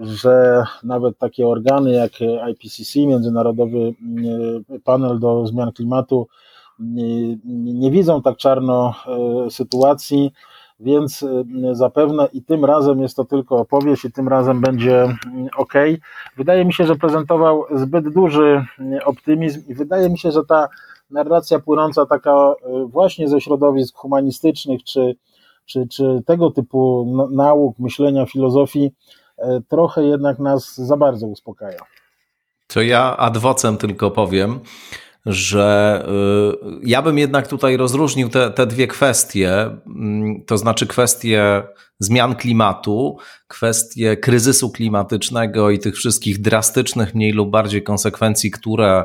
że 0.00 0.64
nawet 0.82 1.18
takie 1.18 1.46
organy 1.46 1.92
jak 1.92 2.12
IPCC, 2.50 2.98
Międzynarodowy 3.06 3.78
e, 4.74 4.80
Panel 4.80 5.18
do 5.18 5.46
Zmian 5.46 5.72
Klimatu, 5.72 6.28
nie, 6.78 7.36
nie 7.74 7.90
widzą 7.90 8.22
tak 8.22 8.36
czarno 8.36 8.94
e, 9.46 9.50
sytuacji, 9.50 10.32
więc 10.80 11.22
e, 11.22 11.44
zapewne 11.74 12.28
i 12.32 12.42
tym 12.42 12.64
razem 12.64 13.00
jest 13.02 13.16
to 13.16 13.24
tylko 13.24 13.56
opowieść 13.56 14.04
i 14.04 14.12
tym 14.12 14.28
razem 14.28 14.60
będzie 14.60 15.02
mm, 15.02 15.48
ok. 15.56 15.74
Wydaje 16.36 16.64
mi 16.64 16.72
się, 16.72 16.86
że 16.86 16.96
prezentował 16.96 17.64
zbyt 17.74 18.08
duży 18.08 18.64
optymizm 19.04 19.62
i 19.68 19.74
wydaje 19.74 20.10
mi 20.10 20.18
się, 20.18 20.30
że 20.30 20.44
ta 20.44 20.68
narracja 21.10 21.58
płynąca 21.58 22.06
taka 22.06 22.54
właśnie 22.86 23.28
ze 23.28 23.40
środowisk 23.40 23.96
humanistycznych 23.96 24.84
czy, 24.84 25.16
czy, 25.66 25.88
czy 25.88 26.22
tego 26.26 26.50
typu 26.50 27.06
nauk, 27.30 27.78
myślenia, 27.78 28.26
filozofii 28.26 28.92
trochę 29.68 30.04
jednak 30.04 30.38
nas 30.38 30.76
za 30.76 30.96
bardzo 30.96 31.26
uspokaja. 31.26 31.78
To 32.66 32.82
ja 32.82 33.16
adwocem 33.16 33.76
tylko 33.76 34.10
powiem, 34.10 34.60
że 35.26 36.04
y, 36.72 36.80
ja 36.82 37.02
bym 37.02 37.18
jednak 37.18 37.48
tutaj 37.48 37.76
rozróżnił 37.76 38.28
te, 38.28 38.50
te 38.50 38.66
dwie 38.66 38.86
kwestie, 38.86 39.50
mm, 39.86 40.44
to 40.46 40.58
znaczy 40.58 40.86
kwestie 40.86 41.62
zmian 41.98 42.34
klimatu, 42.34 43.18
kwestie 43.48 44.16
kryzysu 44.16 44.70
klimatycznego 44.70 45.70
i 45.70 45.78
tych 45.78 45.96
wszystkich 45.96 46.40
drastycznych, 46.40 47.14
mniej 47.14 47.32
lub 47.32 47.50
bardziej 47.50 47.82
konsekwencji, 47.82 48.50
które 48.50 49.04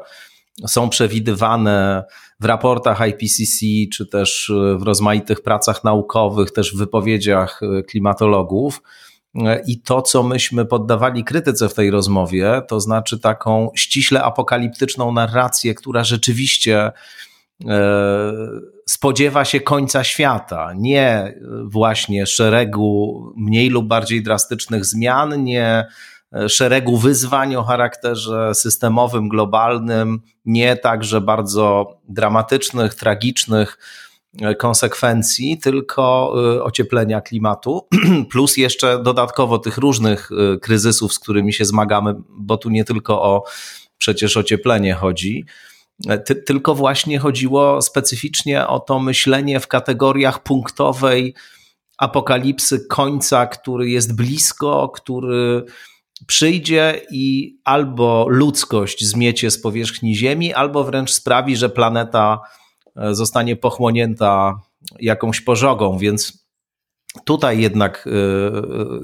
są 0.68 0.90
przewidywane 0.90 2.04
w 2.40 2.46
raportach 2.46 3.08
IPCC, 3.08 3.66
czy 3.94 4.08
też 4.08 4.52
w 4.78 4.84
rozmaitych 4.84 5.42
pracach 5.42 5.84
naukowych, 5.84 6.52
też 6.52 6.76
w 6.76 6.78
wypowiedziach 6.78 7.62
y, 7.64 7.84
klimatologów 7.84 8.82
i 9.68 9.82
to, 9.82 10.02
co 10.02 10.24
myśmy 10.24 10.66
poddawali 10.66 11.24
krytyce 11.24 11.70
w 11.70 11.74
tej 11.74 11.92
rozmowie, 11.92 12.62
to 12.68 12.80
znaczy 12.80 13.20
taką 13.20 13.70
ściśle 13.76 14.24
apokaliptyczną 14.24 15.12
narrację, 15.12 15.76
która 15.76 16.04
rzeczywiście 16.04 16.92
e, 17.68 17.94
spodziewa 18.90 19.46
się 19.46 19.60
końca 19.60 20.04
świata, 20.04 20.74
nie 20.76 21.34
właśnie 21.64 22.26
szeregu 22.26 23.24
mniej 23.36 23.70
lub 23.70 23.88
bardziej 23.88 24.24
drastycznych 24.24 24.86
zmian, 24.86 25.44
nie 25.44 25.86
e, 26.34 26.50
szeregu 26.50 26.98
wyzwań 26.98 27.56
o 27.56 27.64
charakterze 27.64 28.56
systemowym, 28.56 29.30
globalnym, 29.30 30.22
nie 30.46 30.76
także 30.76 31.22
bardzo 31.22 31.98
dramatycznych, 32.10 32.96
tragicznych 32.96 33.78
konsekwencji, 34.58 35.58
tylko 35.58 36.34
y, 36.56 36.64
ocieplenia 36.64 37.22
klimatu, 37.22 37.88
plus 38.32 38.58
jeszcze 38.58 39.04
dodatkowo 39.04 39.60
tych 39.60 39.78
różnych 39.78 40.32
y, 40.32 40.60
kryzysów, 40.60 41.14
z 41.14 41.20
którymi 41.20 41.54
się 41.54 41.66
zmagamy, 41.66 42.16
bo 42.30 42.58
tu 42.58 42.70
nie 42.70 42.84
tylko 42.84 43.22
o 43.22 43.44
przecież 43.98 44.38
ocieplenie 44.38 44.94
chodzi, 44.94 45.46
e, 46.08 46.18
ty, 46.18 46.36
tylko 46.36 46.76
właśnie 46.76 47.20
chodziło 47.20 47.82
specyficznie 47.82 48.68
o 48.68 48.80
to 48.80 49.00
myślenie 49.00 49.60
w 49.60 49.68
kategoriach 49.68 50.44
punktowej 50.44 51.36
apokalipsy 51.98 52.88
końca, 52.88 53.48
który 53.48 53.90
jest 53.90 54.16
blisko, 54.16 54.90
który 54.96 55.66
przyjdzie 56.28 57.02
i 57.12 57.58
albo 57.64 58.26
ludzkość 58.30 59.06
zmiecie 59.06 59.52
z 59.52 59.62
powierzchni 59.62 60.16
Ziemi, 60.16 60.54
albo 60.54 60.84
wręcz 60.84 61.12
sprawi, 61.12 61.56
że 61.56 61.70
planeta 61.70 62.40
zostanie 63.12 63.56
pochłonięta 63.56 64.62
jakąś 65.00 65.42
pożogą, 65.42 65.98
więc 65.98 66.48
tutaj 67.26 67.62
jednak 67.62 68.08
e, 68.08 68.12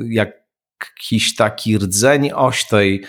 jakiś 0.09 1.35
taki 1.35 1.77
rdzeń 1.77 2.31
oś 2.31 2.67
tej 2.67 3.03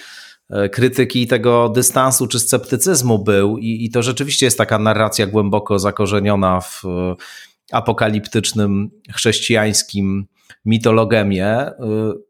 e, 0.51 0.69
krytyki 0.69 1.27
tego 1.27 1.69
dystansu 1.69 2.27
czy 2.27 2.41
sceptycyzmu 2.41 3.19
był 3.19 3.59
i, 3.59 3.85
i 3.85 3.91
to 3.91 4.03
rzeczywiście 4.03 4.47
jest 4.47 4.59
taka 4.59 4.79
narracja 4.79 5.27
głęboko 5.27 5.79
zakorzeniona 5.79 6.61
w 6.61 6.83
apokaliptycznym 7.73 8.91
chrześcijańskim 9.13 10.27
mitologemie. 10.65 11.71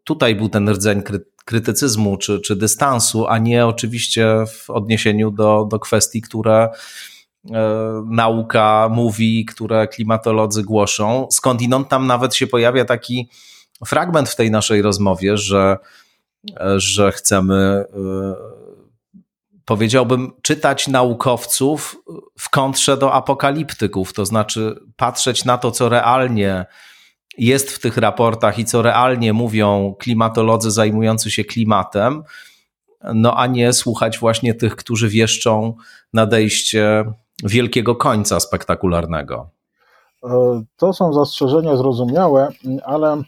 Tutaj 0.05 0.35
był 0.35 0.49
ten 0.49 0.69
rdzeń 0.69 1.03
krytycyzmu 1.45 2.17
czy, 2.17 2.41
czy 2.41 2.57
dystansu, 2.57 3.27
a 3.27 3.39
nie 3.39 3.67
oczywiście 3.67 4.45
w 4.47 4.71
odniesieniu 4.71 5.31
do, 5.31 5.67
do 5.71 5.79
kwestii, 5.79 6.21
które 6.21 6.69
E, 6.69 7.10
nauka 8.07 8.89
mówi, 8.93 9.45
które 9.45 9.89
klimatolodzy 9.89 10.63
głoszą. 10.63 11.27
Skądinąd 11.31 11.89
tam 11.89 12.07
nawet 12.07 12.35
się 12.35 12.47
pojawia 12.47 12.85
taki 12.85 13.29
fragment 13.87 14.29
w 14.29 14.37
tej 14.37 14.51
naszej 14.51 14.83
rozmowie, 14.83 15.37
że, 15.37 15.77
e, 16.61 16.81
że 16.81 17.13
chcemy, 17.13 17.55
e, 17.55 17.85
powiedziałbym, 19.65 20.33
czytać 20.43 20.89
naukowców 20.89 21.97
w 22.39 22.51
kontrze 22.51 22.97
do 22.97 23.13
apokaliptyków, 23.13 24.13
to 24.13 24.27
znaczy 24.27 24.81
patrzeć 24.97 25.45
na 25.45 25.59
to, 25.59 25.71
co 25.71 25.89
realnie 25.89 26.67
jest 27.39 27.71
w 27.71 27.79
tych 27.79 27.97
raportach 27.97 28.59
i 28.59 28.65
co 28.65 28.83
realnie 28.83 29.33
mówią 29.33 29.95
klimatolodzy 29.99 30.71
zajmujący 30.71 31.31
się 31.31 31.45
klimatem, 31.45 32.23
no 33.15 33.37
a 33.37 33.47
nie 33.47 33.73
słuchać 33.73 34.19
właśnie 34.19 34.55
tych, 34.55 34.77
którzy 34.77 35.09
wieszczą 35.09 35.75
nadejście 36.13 37.05
wielkiego 37.45 37.95
końca 37.95 38.41
spektakularnego. 38.41 39.51
E, 40.25 40.63
to 40.77 40.93
są 40.93 41.13
zastrzeżenia 41.13 41.77
zrozumiałe, 41.77 42.49
ale 42.85 43.23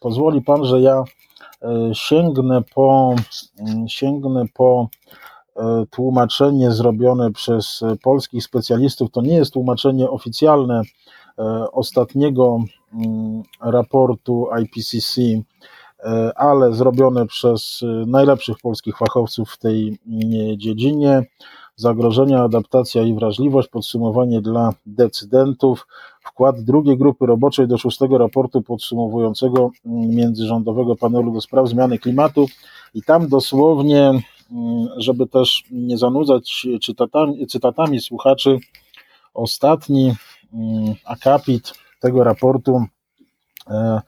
pozwoli 0.00 0.42
pan, 0.42 0.64
że 0.64 0.80
ja 0.80 1.04
e, 1.62 1.90
sięgnę 1.92 2.62
po, 2.74 3.14
sięgnę 3.86 4.44
po 4.54 4.88
e, 5.56 5.84
tłumaczenie 5.90 6.70
zrobione 6.70 7.32
przez 7.32 7.80
polskich 8.02 8.44
specjalistów. 8.44 9.10
To 9.10 9.20
nie 9.22 9.34
jest 9.34 9.52
tłumaczenie 9.52 10.10
oficjalne 10.10 10.82
ostatniego 11.72 12.58
raportu 13.60 14.48
IPCC, 14.62 15.20
ale 16.36 16.72
zrobione 16.72 17.26
przez 17.26 17.80
najlepszych 18.06 18.56
polskich 18.62 18.98
fachowców 18.98 19.50
w 19.50 19.58
tej 19.58 19.98
dziedzinie 20.56 21.22
zagrożenia, 21.82 22.42
adaptacja 22.42 23.02
i 23.02 23.14
wrażliwość, 23.14 23.68
podsumowanie 23.68 24.40
dla 24.40 24.72
decydentów, 24.86 25.86
wkład 26.22 26.60
drugiej 26.60 26.98
grupy 26.98 27.26
roboczej 27.26 27.68
do 27.68 27.78
szóstego 27.78 28.18
raportu 28.18 28.62
podsumowującego 28.62 29.70
międzyrządowego 29.84 30.96
panelu 30.96 31.32
do 31.32 31.40
spraw 31.40 31.68
zmiany 31.68 31.98
klimatu 31.98 32.46
i 32.94 33.02
tam 33.02 33.28
dosłownie, 33.28 34.00
mm, 34.08 34.22
żeby 34.96 35.26
też 35.26 35.64
nie 35.70 35.98
zanudzać 35.98 36.66
cytatami, 36.82 37.46
cytatami 37.46 38.00
słuchaczy, 38.00 38.58
ostatni 39.34 40.14
mm, 40.52 40.94
akapit 41.04 41.72
tego 42.00 42.24
raportu 42.24 42.84
e, 43.70 44.00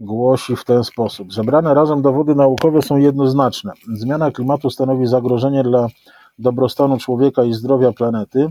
głosi 0.00 0.56
w 0.56 0.64
ten 0.64 0.84
sposób. 0.84 1.32
Zebrane 1.32 1.74
razem 1.74 2.02
dowody 2.02 2.34
naukowe 2.34 2.82
są 2.82 2.96
jednoznaczne. 2.96 3.72
Zmiana 3.92 4.30
klimatu 4.30 4.70
stanowi 4.70 5.06
zagrożenie 5.06 5.62
dla 5.62 5.88
dobrostanu 6.38 6.98
człowieka 6.98 7.44
i 7.44 7.52
zdrowia 7.52 7.92
planety, 7.92 8.48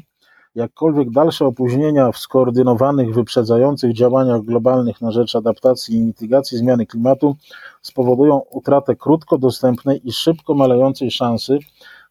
jakkolwiek 0.56 1.12
dalsze 1.12 1.46
opóźnienia 1.46 2.12
w 2.12 2.18
skoordynowanych, 2.18 3.14
wyprzedzających 3.14 3.94
działaniach 3.94 4.42
globalnych 4.42 5.02
na 5.02 5.12
rzecz 5.12 5.36
adaptacji 5.36 5.98
i 5.98 6.02
mitygacji 6.02 6.58
zmiany 6.58 6.86
klimatu 6.86 7.36
spowodują 7.82 8.42
utratę 8.52 8.96
krótko 8.96 9.38
dostępnej 9.38 10.08
i 10.08 10.12
szybko 10.12 10.54
malejącej 10.54 11.12
szansy 11.12 11.60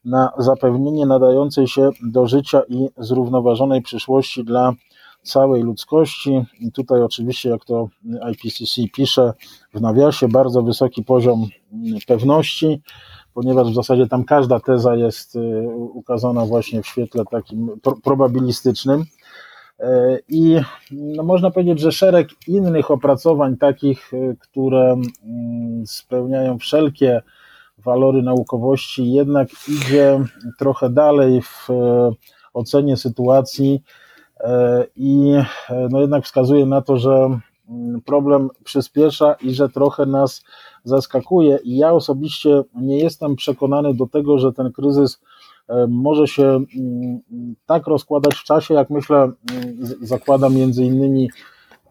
na 0.05 0.33
zapewnienie 0.39 1.07
nadającej 1.07 1.69
się 1.69 1.91
do 2.03 2.27
życia 2.27 2.63
i 2.69 2.89
zrównoważonej 2.99 3.83
przyszłości 3.83 4.45
dla 4.45 4.73
całej 5.23 5.63
ludzkości. 5.63 6.45
I 6.61 6.73
tutaj 6.73 7.03
oczywiście, 7.03 7.49
jak 7.49 7.65
to 7.65 7.89
IPCC 8.33 8.81
pisze 8.95 9.33
w 9.75 9.81
nawiasie, 9.81 10.29
bardzo 10.29 10.63
wysoki 10.63 11.05
poziom 11.05 11.47
pewności, 12.07 12.83
ponieważ 13.41 13.71
w 13.71 13.75
zasadzie 13.75 14.07
tam 14.07 14.25
każda 14.25 14.61
teza 14.61 14.97
jest 14.97 15.37
y, 15.37 15.69
ukazana 15.93 16.47
właśnie 16.47 16.83
w 16.83 16.87
świetle 16.87 17.25
takim 17.31 17.71
probabilistycznym. 18.05 19.01
Y, 19.81 19.85
I 20.29 20.61
no 20.91 21.23
można 21.23 21.51
powiedzieć, 21.51 21.81
że 21.81 21.93
szereg 21.93 22.29
innych 22.49 22.91
opracowań, 22.91 23.57
takich, 23.57 24.15
y, 24.15 24.37
które 24.41 24.97
mm, 25.25 25.87
spełniają 25.87 26.59
wszelkie 26.59 27.23
walory 27.79 28.23
naukowości, 28.23 29.13
jednak 29.13 29.49
idzie 29.69 30.21
trochę 30.59 30.91
dalej 30.91 31.43
w 31.43 31.69
ocenie 32.55 32.97
sytuacji 32.97 33.83
i 34.97 35.35
no 35.91 36.01
jednak 36.01 36.25
wskazuje 36.25 36.67
na 36.67 36.83
to, 36.83 36.99
że 36.99 37.41
problem 38.05 38.49
przyspiesza 38.65 39.35
i 39.35 39.55
że 39.55 39.69
trochę 39.69 40.07
nas 40.07 40.43
zaskakuje 40.85 41.59
i 41.65 41.77
ja 41.77 41.93
osobiście 41.93 42.63
nie 42.75 42.99
jestem 42.99 43.37
przekonany 43.37 43.95
do 43.95 44.07
tego, 44.07 44.39
że 44.39 44.53
ten 44.53 44.73
kryzys 44.73 45.21
e, 45.69 45.87
może 45.87 46.27
się 46.27 46.45
mm, 46.45 47.21
tak 47.67 47.87
rozkładać 47.87 48.35
w 48.35 48.45
czasie, 48.45 48.75
jak 48.75 48.91
myślę, 48.91 49.17
mm, 49.17 49.35
zakłada 50.03 50.49
między 50.49 50.85
innymi 50.85 51.31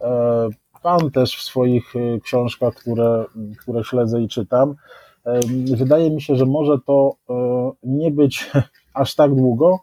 e, 0.02 0.50
Pan 0.82 1.12
też 1.12 1.36
w 1.36 1.44
swoich 1.44 1.96
e, 1.96 2.20
książkach, 2.20 2.74
które, 2.76 3.26
które 3.60 3.84
śledzę 3.84 4.22
i 4.22 4.28
czytam. 4.28 4.76
Wydaje 5.78 6.12
mi 6.12 6.22
się, 6.22 6.36
że 6.36 6.46
może 6.46 6.78
to 6.86 7.16
nie 7.84 8.12
być 8.12 8.52
aż 8.94 9.16
tak 9.16 9.36
długo, 9.36 9.80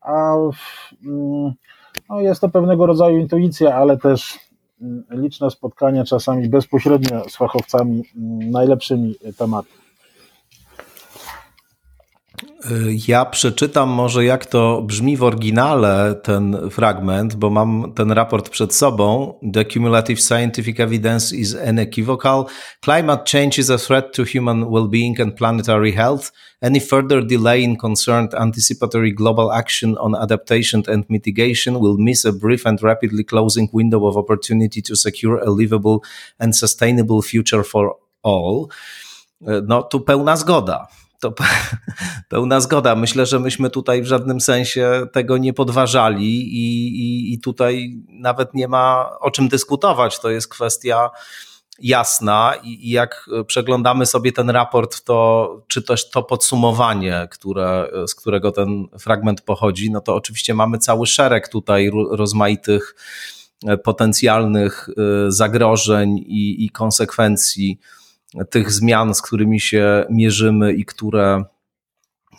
a 0.00 0.34
mm, 1.06 1.52
no 2.08 2.20
jest 2.20 2.40
to 2.40 2.48
pewnego 2.48 2.86
rodzaju 2.86 3.18
intuicja, 3.18 3.74
ale 3.74 3.96
też 3.96 4.49
liczne 5.10 5.50
spotkania, 5.50 6.04
czasami 6.04 6.48
bezpośrednio 6.48 7.28
z 7.28 7.36
fachowcami, 7.36 8.02
mm, 8.16 8.50
najlepszymi 8.50 9.14
tematów. 9.36 9.79
Ja 13.08 13.24
przeczytam 13.24 13.88
może 13.88 14.24
jak 14.24 14.46
to 14.46 14.82
brzmi 14.82 15.16
w 15.16 15.22
oryginale 15.22 16.14
ten 16.22 16.56
fragment, 16.70 17.34
bo 17.34 17.50
mam 17.50 17.92
ten 17.92 18.12
raport 18.12 18.48
przed 18.48 18.74
sobą. 18.74 19.34
The 19.54 19.64
cumulative 19.64 20.20
scientific 20.20 20.80
evidence 20.80 21.36
is 21.36 21.56
unequivocal. 21.68 22.44
Climate 22.80 23.24
change 23.24 23.58
is 23.58 23.70
a 23.70 23.78
threat 23.78 24.12
to 24.12 24.24
human 24.34 24.64
well-being 24.70 25.20
and 25.20 25.34
planetary 25.34 25.92
health. 25.92 26.32
Any 26.62 26.80
further 26.80 27.26
delay 27.26 27.62
in 27.62 27.76
concerned 27.76 28.34
anticipatory 28.34 29.12
global 29.12 29.52
action 29.52 29.96
on 29.98 30.14
adaptation 30.14 30.82
and 30.88 31.04
mitigation 31.08 31.74
will 31.74 31.96
miss 31.98 32.24
a 32.24 32.32
brief 32.32 32.66
and 32.66 32.82
rapidly 32.82 33.24
closing 33.24 33.68
window 33.72 34.06
of 34.06 34.16
opportunity 34.16 34.82
to 34.82 34.96
secure 34.96 35.38
a 35.38 35.50
livable 35.50 35.98
and 36.38 36.56
sustainable 36.56 37.22
future 37.22 37.64
for 37.64 37.96
all. 38.22 38.68
No 39.66 39.82
tu 39.82 40.00
pełna 40.00 40.36
zgoda 40.36 40.86
to 41.20 41.34
pełna 42.28 42.60
zgoda. 42.60 42.96
Myślę, 42.96 43.26
że 43.26 43.38
myśmy 43.38 43.70
tutaj 43.70 44.02
w 44.02 44.06
żadnym 44.06 44.40
sensie 44.40 45.06
tego 45.12 45.38
nie 45.38 45.52
podważali 45.52 46.26
i, 46.26 46.88
i, 46.88 47.34
i 47.34 47.40
tutaj 47.40 48.02
nawet 48.08 48.54
nie 48.54 48.68
ma 48.68 49.10
o 49.20 49.30
czym 49.30 49.48
dyskutować. 49.48 50.20
To 50.20 50.30
jest 50.30 50.48
kwestia 50.48 51.10
jasna 51.82 52.54
i, 52.62 52.88
i 52.88 52.90
jak 52.90 53.30
przeglądamy 53.46 54.06
sobie 54.06 54.32
ten 54.32 54.50
raport, 54.50 55.04
to 55.04 55.48
czy 55.68 55.82
też 55.82 56.10
to 56.10 56.22
podsumowanie, 56.22 57.28
które, 57.30 57.90
z 58.06 58.14
którego 58.14 58.52
ten 58.52 58.86
fragment 58.98 59.40
pochodzi, 59.40 59.90
no 59.90 60.00
to 60.00 60.14
oczywiście 60.14 60.54
mamy 60.54 60.78
cały 60.78 61.06
szereg 61.06 61.48
tutaj 61.48 61.90
rozmaitych 62.10 62.94
e, 63.66 63.78
potencjalnych 63.78 64.88
e, 64.88 64.92
zagrożeń 65.32 66.18
i, 66.18 66.64
i 66.64 66.70
konsekwencji 66.70 67.78
tych 68.50 68.72
zmian, 68.72 69.14
z 69.14 69.22
którymi 69.22 69.60
się 69.60 70.04
mierzymy 70.10 70.72
i 70.72 70.84
które, 70.84 71.44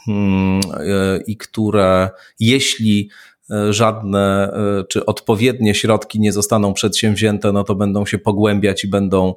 hmm, 0.05 0.62
e, 0.79 1.19
i 1.27 1.38
które 1.38 2.10
jeśli 2.39 3.10
e, 3.51 3.74
żadne 3.74 4.53
e, 4.53 4.83
czy 4.83 5.05
odpowiednie 5.05 5.75
środki 5.75 6.19
nie 6.19 6.31
zostaną 6.31 6.74
przedsięwzięte, 6.74 7.51
no 7.51 7.63
to 7.63 7.75
będą 7.75 8.05
się 8.05 8.19
pogłębiać 8.19 8.83
i 8.83 8.88
będą 8.88 9.36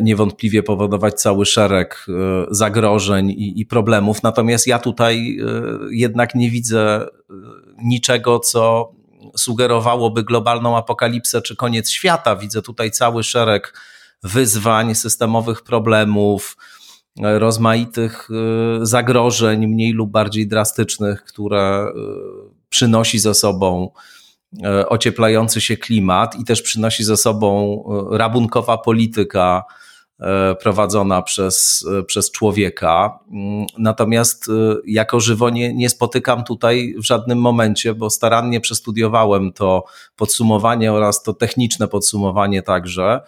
niewątpliwie 0.00 0.62
powodować 0.62 1.14
cały 1.14 1.46
szereg 1.46 2.06
zagrożeń 2.50 3.30
i, 3.30 3.60
i, 3.60 3.66
problemów. 3.66 4.22
Natomiast 4.22 4.66
ja 4.66 4.78
tutaj 4.78 5.38
jednak 5.90 6.34
nie 6.34 6.50
widzę 6.50 7.06
niczego, 7.84 8.38
co 8.38 8.92
sugerowałoby 9.36 10.24
globalną 10.24 10.76
apokalipsę 10.76 11.42
czy 11.42 11.56
koniec 11.56 11.90
świata. 11.90 12.36
Widzę 12.36 12.62
tutaj 12.62 12.90
cały 12.90 13.22
szereg 13.22 13.74
wyzwań, 14.22 14.94
systemowych 14.94 15.62
problemów, 15.62 16.56
rozmaitych 17.22 18.28
y, 18.82 18.86
zagrożeń, 18.86 19.66
mniej 19.66 19.92
lub 19.92 20.10
bardziej 20.10 20.48
drastycznych, 20.48 21.24
które 21.24 21.86
y, 21.86 21.92
przynosi 22.68 23.18
ze 23.18 23.34
sobą 23.34 23.90
ocieplający 24.88 25.60
się 25.60 25.76
klimat 25.76 26.40
i 26.40 26.44
też 26.44 26.62
przynosi 26.62 27.04
ze 27.04 27.16
sobą 27.16 27.84
rabunkowa 28.10 28.78
polityka 28.78 29.64
prowadzona 30.62 31.22
przez, 31.22 31.86
przez 32.06 32.30
człowieka. 32.30 33.18
Mm, 33.32 33.66
natomiast 33.78 34.50
jako 34.86 35.20
żywo 35.20 35.50
nie, 35.50 35.74
nie 35.74 35.90
spotykam 35.90 36.44
tutaj 36.44 36.94
w 36.98 37.04
żadnym 37.04 37.38
momencie, 37.38 37.94
bo 37.94 38.10
starannie 38.10 38.60
przestudiowałem 38.60 39.52
to 39.52 39.84
podsumowanie 40.16 40.92
oraz 40.92 41.22
to 41.22 41.34
techniczne 41.34 41.88
podsumowanie 41.88 42.62
także 42.62 43.20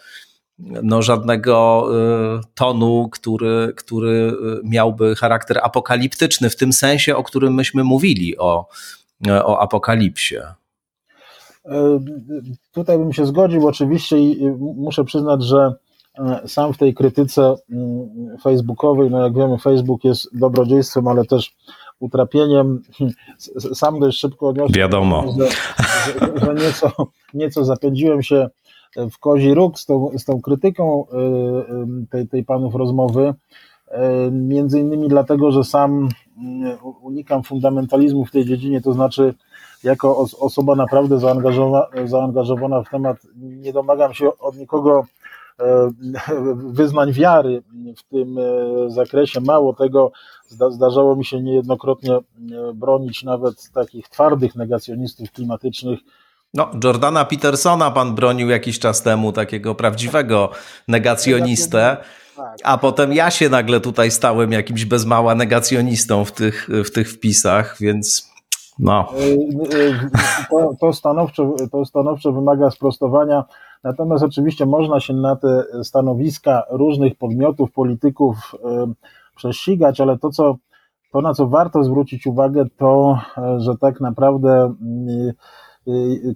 no, 0.62 1.02
żadnego 1.02 1.86
y, 2.38 2.40
tonu, 2.54 3.08
który, 3.12 3.72
który 3.76 4.32
miałby 4.64 5.14
charakter 5.14 5.58
apokaliptyczny, 5.62 6.50
w 6.50 6.56
tym 6.56 6.72
sensie, 6.72 7.16
o 7.16 7.22
którym 7.22 7.54
myśmy 7.54 7.84
mówili, 7.84 8.38
o, 8.38 8.68
o 9.28 9.60
apokalipsie. 9.60 10.36
Y, 11.66 11.70
tutaj 12.72 12.98
bym 12.98 13.12
się 13.12 13.26
zgodził 13.26 13.66
oczywiście 13.66 14.18
i 14.18 14.50
muszę 14.76 15.04
przyznać, 15.04 15.44
że 15.44 15.74
y, 16.44 16.48
sam 16.48 16.72
w 16.72 16.78
tej 16.78 16.94
krytyce 16.94 17.54
facebookowej, 18.42 19.10
no 19.10 19.22
jak 19.22 19.34
wiemy, 19.34 19.58
Facebook 19.58 20.04
jest 20.04 20.38
dobrodziejstwem, 20.38 21.08
ale 21.08 21.24
też 21.24 21.54
utrapieniem. 22.00 22.82
Sam 23.74 24.00
dość 24.00 24.18
szybko 24.18 24.48
odniosłem, 24.48 24.74
Wiadomo. 24.74 25.34
Że, 25.38 25.48
że, 26.20 26.46
że 26.46 26.54
nieco, 26.54 26.92
nieco 27.34 27.64
zapędziłem 27.64 28.22
się 28.22 28.48
w 28.96 29.18
kozi 29.18 29.54
róg 29.54 29.78
z 29.78 29.86
tą, 29.86 30.10
z 30.18 30.24
tą 30.24 30.40
krytyką 30.40 31.06
y, 31.06 31.16
y, 32.02 32.06
tej, 32.10 32.28
tej 32.28 32.44
panów 32.44 32.74
rozmowy, 32.74 33.34
y, 33.88 33.94
między 34.30 34.80
innymi 34.80 35.08
dlatego, 35.08 35.52
że 35.52 35.64
sam 35.64 36.08
unikam 37.02 37.42
fundamentalizmu 37.42 38.24
w 38.24 38.30
tej 38.30 38.44
dziedzinie, 38.44 38.80
to 38.80 38.92
znaczy 38.92 39.34
jako 39.84 40.26
osoba 40.40 40.74
naprawdę 40.74 41.18
zaangażowana, 41.18 41.86
zaangażowana 42.04 42.82
w 42.82 42.90
temat 42.90 43.16
nie 43.36 43.72
domagam 43.72 44.14
się 44.14 44.38
od 44.38 44.56
nikogo 44.56 45.06
wyznań 46.54 47.12
wiary 47.12 47.62
w 47.96 48.02
tym 48.02 48.36
zakresie. 48.86 49.40
Mało 49.40 49.72
tego, 49.74 50.12
zdarzało 50.70 51.16
mi 51.16 51.24
się 51.24 51.40
niejednokrotnie 51.40 52.18
bronić 52.74 53.22
nawet 53.22 53.70
takich 53.72 54.08
twardych 54.08 54.54
negacjonistów 54.54 55.32
klimatycznych, 55.32 55.98
no, 56.54 56.70
Jordana 56.84 57.24
Petersona 57.24 57.90
pan 57.90 58.14
bronił 58.14 58.48
jakiś 58.48 58.78
czas 58.78 59.02
temu, 59.02 59.32
takiego 59.32 59.74
prawdziwego 59.74 60.50
negacjonistę. 60.88 61.96
A 62.64 62.78
potem 62.78 63.12
ja 63.12 63.30
się 63.30 63.48
nagle 63.48 63.80
tutaj 63.80 64.10
stałem 64.10 64.52
jakimś 64.52 64.84
bez 64.84 65.06
mała 65.06 65.34
negacjonistą 65.34 66.24
w 66.24 66.32
tych, 66.32 66.68
w 66.84 66.90
tych 66.90 67.10
wpisach, 67.10 67.76
więc 67.80 68.32
no. 68.78 69.08
E, 69.18 69.78
e, 69.78 70.08
to, 70.50 70.72
to, 70.80 70.92
stanowczo, 70.92 71.54
to 71.72 71.84
stanowczo 71.84 72.32
wymaga 72.32 72.70
sprostowania. 72.70 73.44
Natomiast 73.84 74.24
oczywiście 74.24 74.66
można 74.66 75.00
się 75.00 75.14
na 75.14 75.36
te 75.36 75.64
stanowiska 75.82 76.62
różnych 76.70 77.14
podmiotów, 77.14 77.72
polityków 77.72 78.36
e, 78.64 78.92
prześcigać, 79.36 80.00
ale 80.00 80.18
to, 80.18 80.30
co, 80.30 80.56
to 81.12 81.20
na 81.20 81.34
co 81.34 81.46
warto 81.46 81.84
zwrócić 81.84 82.26
uwagę, 82.26 82.64
to, 82.78 83.18
że 83.58 83.76
tak 83.80 84.00
naprawdę 84.00 84.74
Y, 85.08 85.34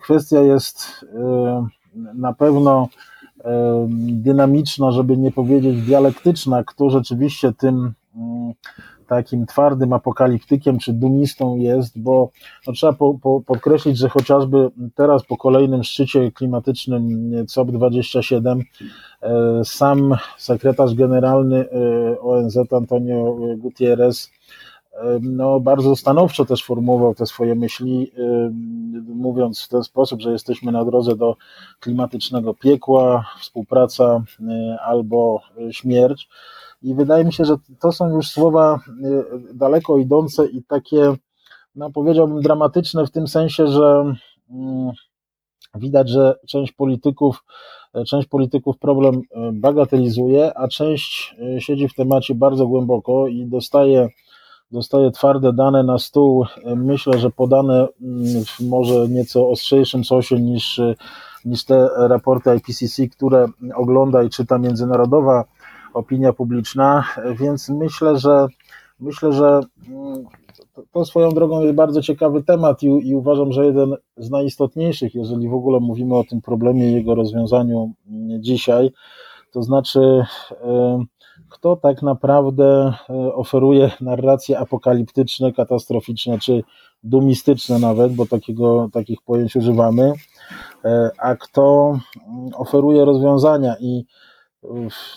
kwestia 0.00 0.40
jest 0.40 0.86
y, 1.02 1.06
na 2.14 2.32
pewno 2.32 2.88
y, 3.38 3.42
dynamiczna, 4.12 4.90
żeby 4.90 5.16
nie 5.16 5.32
powiedzieć 5.32 5.82
dialektyczna, 5.82 6.64
kto 6.64 6.90
rzeczywiście 6.90 7.52
tym 7.52 7.92
takim 9.06 9.46
twardym 9.46 9.92
apokaliptykiem 9.92 10.78
czy 10.78 10.92
dumistą 10.92 11.56
jest, 11.56 12.00
bo 12.00 12.30
no, 12.66 12.72
trzeba 12.72 12.92
po, 12.92 13.14
po, 13.22 13.40
podkreślić, 13.40 13.98
że 13.98 14.08
chociażby 14.08 14.70
teraz 14.94 15.26
po 15.26 15.36
kolejnym 15.36 15.84
szczycie 15.84 16.32
klimatycznym 16.32 17.30
COP27 17.30 18.60
sam 19.64 20.14
sekretarz 20.38 20.94
generalny 20.94 21.66
ONZ 22.20 22.58
Antonio 22.72 23.36
Gutierrez 23.56 24.30
no, 25.20 25.60
bardzo 25.60 25.96
stanowczo 25.96 26.44
też 26.44 26.64
formułował 26.64 27.14
te 27.14 27.26
swoje 27.26 27.54
myśli, 27.54 28.12
mówiąc 29.08 29.62
w 29.62 29.68
ten 29.68 29.84
sposób, 29.84 30.20
że 30.20 30.32
jesteśmy 30.32 30.72
na 30.72 30.84
drodze 30.84 31.16
do 31.16 31.36
klimatycznego 31.80 32.54
piekła, 32.54 33.26
współpraca 33.40 34.22
y, 34.40 34.44
albo 34.80 35.40
śmierć. 35.70 36.28
I 36.82 36.94
wydaje 36.94 37.24
mi 37.24 37.32
się, 37.32 37.44
że 37.44 37.56
to 37.80 37.92
są 37.92 38.08
już 38.08 38.28
słowa 38.28 38.78
y, 39.04 39.54
daleko 39.54 39.98
idące 39.98 40.46
i 40.46 40.62
takie, 40.62 41.14
no 41.74 41.90
powiedziałbym, 41.90 42.40
dramatyczne 42.40 43.06
w 43.06 43.10
tym 43.10 43.28
sensie, 43.28 43.66
że 43.66 44.14
mm, 44.50 44.90
widać, 45.74 46.08
że 46.08 46.34
część 46.48 46.72
polityków, 46.72 47.44
część 48.06 48.28
polityków 48.28 48.78
problem 48.78 49.22
bagatelizuje, 49.52 50.58
a 50.58 50.68
część 50.68 51.36
siedzi 51.58 51.88
w 51.88 51.94
temacie 51.94 52.34
bardzo 52.34 52.66
głęboko 52.66 53.26
i 53.26 53.46
dostaje 53.46 54.08
dostaje 54.70 55.10
twarde 55.10 55.52
dane 55.52 55.82
na 55.82 55.98
stół, 55.98 56.44
myślę, 56.76 57.18
że 57.18 57.30
podane 57.30 57.88
mm, 58.02 58.44
w 58.44 58.60
może 58.60 59.08
nieco 59.08 59.50
ostrzejszym 59.50 60.04
sosie 60.04 60.40
niż, 60.40 60.80
niż 61.44 61.64
te 61.64 61.88
raporty 61.96 62.56
IPCC, 62.56 63.08
które 63.08 63.46
ogląda 63.74 64.22
i 64.22 64.30
czyta 64.30 64.58
międzynarodowa 64.58 65.44
opinia 65.94 66.32
publiczna, 66.32 67.04
więc 67.40 67.68
myślę, 67.68 68.18
że 68.18 68.46
myślę, 69.00 69.32
że 69.32 69.60
mm, 69.88 70.24
to 70.92 71.04
swoją 71.04 71.30
drogą 71.30 71.62
jest 71.62 71.74
bardzo 71.74 72.02
ciekawy 72.02 72.42
temat 72.42 72.82
i, 72.82 72.86
i 72.86 73.14
uważam, 73.14 73.52
że 73.52 73.66
jeden 73.66 73.94
z 74.16 74.30
najistotniejszych, 74.30 75.14
jeżeli 75.14 75.48
w 75.48 75.54
ogóle 75.54 75.80
mówimy 75.80 76.16
o 76.16 76.24
tym 76.24 76.40
problemie 76.40 76.90
i 76.90 76.94
jego 76.94 77.14
rozwiązaniu 77.14 77.92
dzisiaj, 78.40 78.90
to 79.52 79.62
znaczy 79.62 80.24
kto 81.48 81.76
tak 81.76 82.02
naprawdę 82.02 82.92
e, 83.10 83.34
oferuje 83.34 83.90
narracje 84.00 84.58
apokaliptyczne, 84.58 85.52
katastroficzne 85.52 86.38
czy 86.38 86.62
dumistyczne 87.02 87.78
nawet, 87.78 88.14
bo 88.14 88.26
takiego, 88.26 88.88
takich 88.92 89.22
pojęć 89.22 89.56
używamy, 89.56 90.12
e, 90.84 91.10
a 91.18 91.36
kto 91.36 91.98
mm, 92.28 92.50
oferuje 92.54 93.04
rozwiązania 93.04 93.76
i 93.80 94.04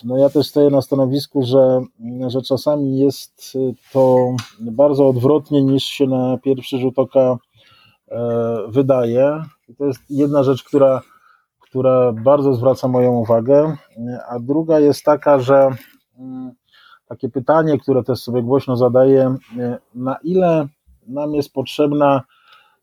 no 0.04 0.18
ja 0.18 0.30
też 0.30 0.46
stoję 0.46 0.70
na 0.70 0.82
stanowisku, 0.82 1.42
że, 1.42 1.80
że 2.26 2.42
czasami 2.42 2.98
jest 2.98 3.58
to 3.92 4.34
bardzo 4.60 5.08
odwrotnie 5.08 5.62
niż 5.62 5.84
się 5.84 6.06
na 6.06 6.38
pierwszy 6.38 6.78
rzut 6.78 6.98
oka 6.98 7.36
wydaje. 8.68 9.42
To 9.78 9.86
jest 9.86 10.00
jedna 10.10 10.42
rzecz, 10.42 10.64
która, 10.64 11.00
która 11.60 12.12
bardzo 12.12 12.54
zwraca 12.54 12.88
moją 12.88 13.12
uwagę, 13.12 13.76
a 14.28 14.38
druga 14.38 14.80
jest 14.80 15.04
taka, 15.04 15.38
że 15.38 15.56
mm, 15.56 15.76
takie 17.06 17.28
pytanie, 17.28 17.78
które 17.78 18.04
też 18.04 18.18
sobie 18.18 18.42
głośno 18.42 18.76
zadaję, 18.76 19.34
na 19.94 20.16
ile 20.22 20.68
nam 21.06 21.34
jest 21.34 21.52
potrzebna 21.52 22.22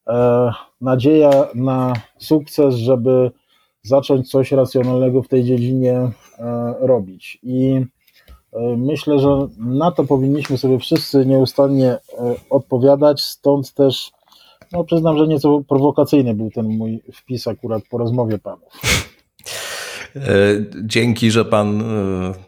e, 0.07 0.51
nadzieja 0.81 1.31
na 1.55 1.93
sukces, 2.17 2.75
żeby 2.75 3.31
zacząć 3.83 4.29
coś 4.29 4.51
racjonalnego 4.51 5.23
w 5.23 5.27
tej 5.27 5.43
dziedzinie 5.43 5.93
e, 5.93 6.11
robić. 6.79 7.39
I 7.43 7.85
e, 8.53 8.77
myślę, 8.77 9.19
że 9.19 9.47
na 9.57 9.91
to 9.91 10.03
powinniśmy 10.03 10.57
sobie 10.57 10.79
wszyscy 10.79 11.25
nieustannie 11.25 11.97
odpowiadać, 12.49 13.21
stąd 13.21 13.73
też 13.73 14.11
no 14.71 14.83
przyznam, 14.83 15.17
że 15.17 15.27
nieco 15.27 15.61
prowokacyjny 15.67 16.33
był 16.33 16.51
ten 16.51 16.77
mój 16.77 17.01
wpis 17.13 17.47
akurat 17.47 17.83
po 17.89 17.97
rozmowie 17.97 18.37
panów. 18.39 18.73
Dzięki, 20.83 21.31
że 21.31 21.45
pan 21.45 21.83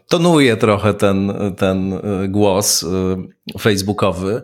tonuje 0.08 0.56
trochę 0.56 0.94
ten, 0.94 1.32
ten 1.56 2.00
głos 2.28 2.86
facebookowy. 3.60 4.42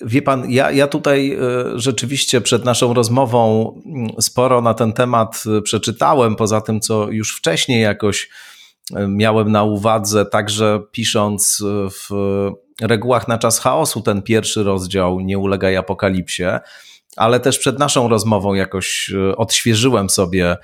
Wie 0.00 0.22
pan, 0.22 0.50
ja, 0.50 0.70
ja 0.70 0.86
tutaj 0.86 1.38
rzeczywiście 1.74 2.40
przed 2.40 2.64
naszą 2.64 2.94
rozmową 2.94 3.72
sporo 4.20 4.60
na 4.60 4.74
ten 4.74 4.92
temat 4.92 5.44
przeczytałem, 5.64 6.36
poza 6.36 6.60
tym, 6.60 6.80
co 6.80 7.10
już 7.10 7.36
wcześniej 7.36 7.82
jakoś 7.82 8.30
miałem 9.08 9.52
na 9.52 9.62
uwadze, 9.62 10.26
także 10.26 10.80
pisząc 10.92 11.62
w 11.90 12.10
regułach 12.80 13.28
na 13.28 13.38
czas 13.38 13.58
chaosu 13.58 14.00
ten 14.00 14.22
pierwszy 14.22 14.62
rozdział 14.62 15.20
Nie 15.20 15.38
ulegaj 15.38 15.76
apokalipsie, 15.76 16.44
ale 17.16 17.40
też 17.40 17.58
przed 17.58 17.78
naszą 17.78 18.08
rozmową 18.08 18.54
jakoś 18.54 19.10
odświeżyłem 19.36 20.10
sobie 20.10 20.56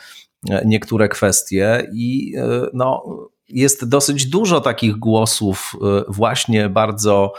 niektóre 0.64 1.08
kwestie 1.08 1.90
i 1.92 2.32
no, 2.72 3.04
jest 3.48 3.88
dosyć 3.88 4.26
dużo 4.26 4.60
takich 4.60 4.96
głosów 4.96 5.76
właśnie 6.08 6.68
bardzo 6.68 7.32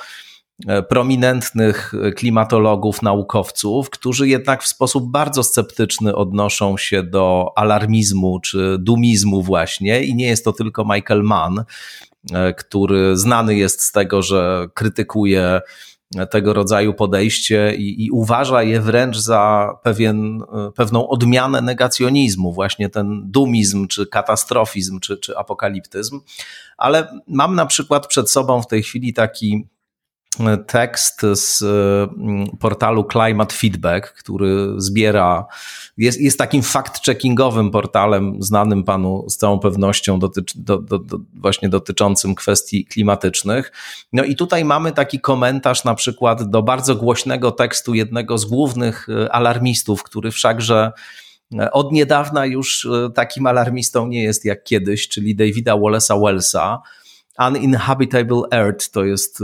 E, 0.65 0.83
prominentnych 0.83 1.93
klimatologów, 2.15 3.01
naukowców, 3.01 3.89
którzy 3.89 4.27
jednak 4.27 4.63
w 4.63 4.67
sposób 4.67 5.11
bardzo 5.11 5.43
sceptyczny 5.43 6.15
odnoszą 6.15 6.77
się 6.77 7.03
do 7.03 7.51
alarmizmu 7.55 8.39
czy 8.39 8.77
dumizmu, 8.79 9.41
właśnie. 9.41 10.03
I 10.03 10.15
nie 10.15 10.27
jest 10.27 10.45
to 10.45 10.53
tylko 10.53 10.85
Michael 10.85 11.23
Mann, 11.23 11.63
e, 12.33 12.53
który 12.53 13.17
znany 13.17 13.55
jest 13.55 13.81
z 13.81 13.91
tego, 13.91 14.21
że 14.21 14.67
krytykuje 14.73 15.61
tego 16.29 16.53
rodzaju 16.53 16.93
podejście 16.93 17.75
i, 17.75 18.05
i, 18.05 18.11
uważa 18.11 18.63
je 18.63 18.81
wręcz 18.81 19.17
za 19.17 19.73
pewien, 19.83 20.41
e, 20.41 20.71
pewną 20.71 21.07
odmianę 21.07 21.61
negacjonizmu, 21.61 22.53
właśnie 22.53 22.89
ten 22.89 23.21
dumizm, 23.25 23.87
czy 23.87 24.07
katastrofizm, 24.07 24.99
czy, 24.99 25.17
czy 25.17 25.37
apokaliptyzm. 25.37 26.19
Ale 26.77 27.19
mam 27.27 27.55
na 27.55 27.65
przykład 27.65 28.07
przed 28.07 28.29
sobą 28.29 28.61
w 28.61 28.67
tej 28.67 28.83
chwili 28.83 29.13
taki 29.13 29.67
tekst 30.67 31.21
z 31.33 31.61
mm, 31.61 32.47
portalu 32.59 33.07
Climate 33.11 33.55
Feedback, 33.55 34.13
który 34.13 34.73
zbiera, 34.77 35.45
jest, 35.97 36.21
jest 36.21 36.37
takim 36.37 36.61
fact-checkingowym 36.61 37.71
portalem 37.71 38.43
znanym 38.43 38.83
panu 38.83 39.25
z 39.29 39.37
całą 39.37 39.59
pewnością 39.59 40.19
dotycz, 40.19 40.57
do, 40.57 40.77
do, 40.77 40.99
do, 40.99 41.19
właśnie 41.33 41.69
dotyczącym 41.69 42.35
kwestii 42.35 42.85
klimatycznych. 42.85 43.71
No 44.13 44.23
i 44.23 44.35
tutaj 44.35 44.65
mamy 44.65 44.91
taki 44.91 45.19
komentarz 45.19 45.83
na 45.83 45.95
przykład 45.95 46.49
do 46.49 46.63
bardzo 46.63 46.95
głośnego 46.95 47.51
tekstu 47.51 47.93
jednego 47.93 48.37
z 48.37 48.45
głównych 48.45 49.07
e, 49.09 49.31
alarmistów, 49.31 50.03
który 50.03 50.31
wszakże 50.31 50.91
e, 51.59 51.71
od 51.71 51.91
niedawna 51.91 52.45
już 52.45 52.85
e, 52.85 53.09
takim 53.09 53.47
alarmistą 53.47 54.07
nie 54.07 54.23
jest 54.23 54.45
jak 54.45 54.63
kiedyś, 54.63 55.07
czyli 55.07 55.35
Davida 55.35 55.73
Wallace'a 55.73 56.21
Wellsa, 56.23 56.81
Uninhabitable 57.39 58.41
Earth 58.51 58.91
to 58.91 59.05
jest 59.05 59.41
y, 59.41 59.43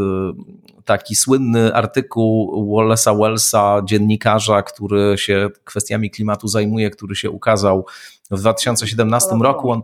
taki 0.86 1.16
słynny 1.16 1.76
artykuł 1.76 2.52
Wallace'a 2.76 3.18
Wellsa, 3.20 3.82
dziennikarza, 3.86 4.62
który 4.62 5.18
się 5.18 5.50
kwestiami 5.64 6.12
klimatu 6.12 6.48
zajmuje, 6.48 6.90
który 6.90 7.16
się 7.16 7.30
ukazał 7.30 7.86
w 8.32 8.40
2017 8.40 9.30
roku. 9.42 9.72
On, 9.72 9.82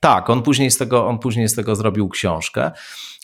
tak, 0.00 0.30
on 0.30 0.42
później, 0.42 0.70
z 0.70 0.76
tego, 0.76 1.06
on 1.06 1.18
później 1.18 1.48
z 1.48 1.54
tego 1.54 1.76
zrobił 1.76 2.08
książkę. 2.08 2.70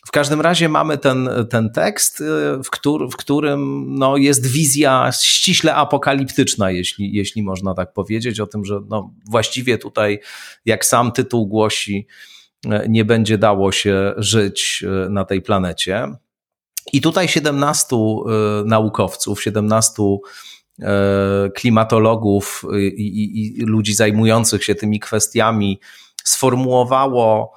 W 0.07 0.11
każdym 0.11 0.40
razie 0.40 0.68
mamy 0.68 0.99
ten, 0.99 1.29
ten 1.51 1.73
tekst, 1.73 2.20
y, 2.20 2.25
w, 2.59 2.68
w 3.12 3.16
którym 3.16 3.87
no, 3.99 4.16
jest 4.16 4.47
wizja 4.47 5.11
ściśle 5.12 5.75
apokaliptyczna, 5.75 6.70
jeśli, 6.70 7.14
jeśli 7.14 7.42
można 7.42 7.75
tak 7.75 7.92
powiedzieć, 7.92 8.40
o 8.40 8.47
tym, 8.47 8.64
że 8.64 8.81
no, 8.88 9.11
właściwie 9.31 9.79
tutaj, 9.79 10.20
jak 10.64 10.85
sam 10.85 11.12
tytuł 11.12 11.47
głosi, 11.47 12.07
nie 12.88 13.05
będzie 13.05 13.38
dało 13.38 13.72
się 13.72 14.14
żyć 14.16 14.85
e, 14.87 15.09
na 15.09 15.24
tej 15.24 15.42
planecie. 15.42 16.09
I 16.92 17.00
tutaj 17.00 17.29
17 17.29 17.96
e, 17.96 17.98
naukowców, 18.64 19.42
17 19.42 20.03
e, 20.83 21.50
klimatologów 21.55 22.64
i, 22.79 23.03
i, 23.03 23.59
i 23.59 23.64
ludzi 23.64 23.94
zajmujących 23.94 24.64
się 24.64 24.74
tymi 24.74 25.00
kwestiami 25.00 25.81
sformułowało 26.24 27.53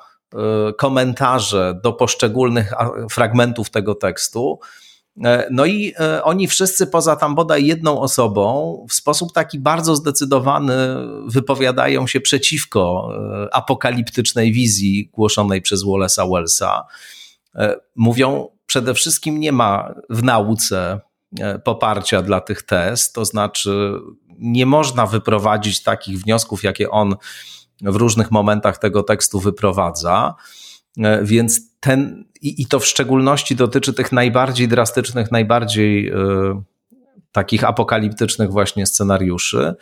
komentarze 0.77 1.79
do 1.83 1.93
poszczególnych 1.93 2.73
fragmentów 3.11 3.69
tego 3.69 3.95
tekstu, 3.95 4.59
no 5.51 5.65
i 5.65 5.93
e, 5.99 6.23
oni 6.23 6.47
wszyscy 6.47 6.87
poza 6.87 7.15
tam 7.15 7.35
bodaj 7.35 7.65
jedną 7.65 7.99
osobą 7.99 8.85
w 8.89 8.93
sposób 8.93 9.33
taki 9.33 9.59
bardzo 9.59 9.95
zdecydowany 9.95 10.75
wypowiadają 11.25 12.07
się 12.07 12.21
przeciwko 12.21 13.09
e, 13.13 13.55
apokaliptycznej 13.55 14.53
wizji 14.53 15.09
głoszonej 15.13 15.61
przez 15.61 15.85
Wallace'a 15.85 16.31
Wellsa. 16.33 16.83
Mówią, 17.95 18.47
przede 18.65 18.93
wszystkim 18.93 19.39
nie 19.39 19.51
ma 19.51 19.93
w 20.09 20.23
nauce 20.23 20.99
poparcia 21.63 22.21
dla 22.21 22.41
tych 22.41 22.63
tez, 22.63 23.11
to 23.11 23.25
znaczy 23.25 23.93
nie 24.39 24.65
można 24.65 25.05
wyprowadzić 25.05 25.83
takich 25.83 26.19
wniosków, 26.19 26.63
jakie 26.63 26.89
on 26.89 27.15
w 27.81 27.95
różnych 27.95 28.31
momentach 28.31 28.77
tego 28.77 29.03
tekstu 29.03 29.39
wyprowadza. 29.39 30.35
E, 30.97 31.23
więc 31.23 31.61
ten, 31.79 32.25
i, 32.41 32.61
i 32.61 32.65
to 32.65 32.79
w 32.79 32.85
szczególności 32.85 33.55
dotyczy 33.55 33.93
tych 33.93 34.11
najbardziej 34.11 34.67
drastycznych, 34.67 35.31
najbardziej 35.31 36.11
y, 36.11 36.13
takich 37.31 37.63
apokaliptycznych 37.63 38.51
właśnie 38.51 38.85
scenariuszy. 38.85 39.75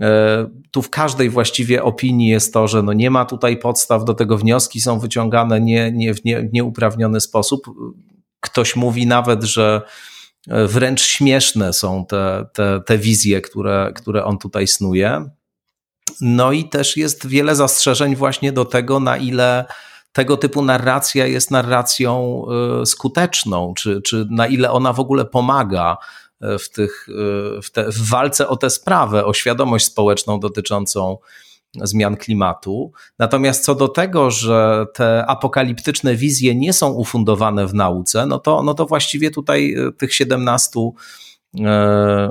E, 0.00 0.46
tu 0.70 0.82
w 0.82 0.90
każdej 0.90 1.30
właściwie 1.30 1.82
opinii 1.82 2.28
jest 2.28 2.52
to, 2.52 2.68
że 2.68 2.82
no 2.82 2.92
nie 2.92 3.10
ma 3.10 3.24
tutaj 3.24 3.56
podstaw 3.56 4.04
do 4.04 4.14
tego, 4.14 4.38
wnioski 4.38 4.80
są 4.80 4.98
wyciągane 4.98 5.60
nie, 5.60 5.92
nie 5.92 6.14
w 6.14 6.24
nie, 6.24 6.48
nieuprawniony 6.52 7.20
sposób. 7.20 7.66
Ktoś 8.40 8.76
mówi 8.76 9.06
nawet, 9.06 9.42
że 9.42 9.82
wręcz 10.46 11.02
śmieszne 11.02 11.72
są 11.72 12.06
te, 12.06 12.46
te, 12.52 12.80
te 12.86 12.98
wizje, 12.98 13.40
które, 13.40 13.92
które 13.96 14.24
on 14.24 14.38
tutaj 14.38 14.66
snuje. 14.66 15.30
No 16.20 16.52
i 16.52 16.68
też 16.68 16.96
jest 16.96 17.26
wiele 17.26 17.56
zastrzeżeń 17.56 18.16
właśnie 18.16 18.52
do 18.52 18.64
tego, 18.64 19.00
na 19.00 19.16
ile 19.16 19.64
tego 20.16 20.36
typu 20.36 20.62
narracja 20.62 21.26
jest 21.26 21.50
narracją 21.50 22.42
e, 22.82 22.86
skuteczną, 22.86 23.74
czy, 23.74 24.02
czy 24.02 24.26
na 24.30 24.46
ile 24.46 24.70
ona 24.70 24.92
w 24.92 25.00
ogóle 25.00 25.24
pomaga 25.24 25.96
e, 26.40 26.58
w, 26.58 26.70
tych, 26.70 27.08
e, 27.08 27.62
w, 27.62 27.70
te, 27.70 27.92
w 27.92 28.08
walce 28.08 28.48
o 28.48 28.56
tę 28.56 28.70
sprawę, 28.70 29.24
o 29.24 29.34
świadomość 29.34 29.86
społeczną 29.86 30.40
dotyczącą 30.40 31.18
zmian 31.82 32.16
klimatu. 32.16 32.92
Natomiast 33.18 33.64
co 33.64 33.74
do 33.74 33.88
tego, 33.88 34.30
że 34.30 34.86
te 34.94 35.26
apokaliptyczne 35.26 36.14
wizje 36.14 36.54
nie 36.54 36.72
są 36.72 36.92
ufundowane 36.92 37.66
w 37.66 37.74
nauce, 37.74 38.26
no 38.26 38.38
to, 38.38 38.62
no 38.62 38.74
to 38.74 38.86
właściwie 38.86 39.30
tutaj 39.30 39.76
tych 39.98 40.14
17 40.14 40.80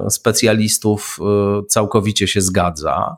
specjalistów 0.09 1.19
całkowicie 1.67 2.27
się 2.27 2.41
zgadza. 2.41 3.17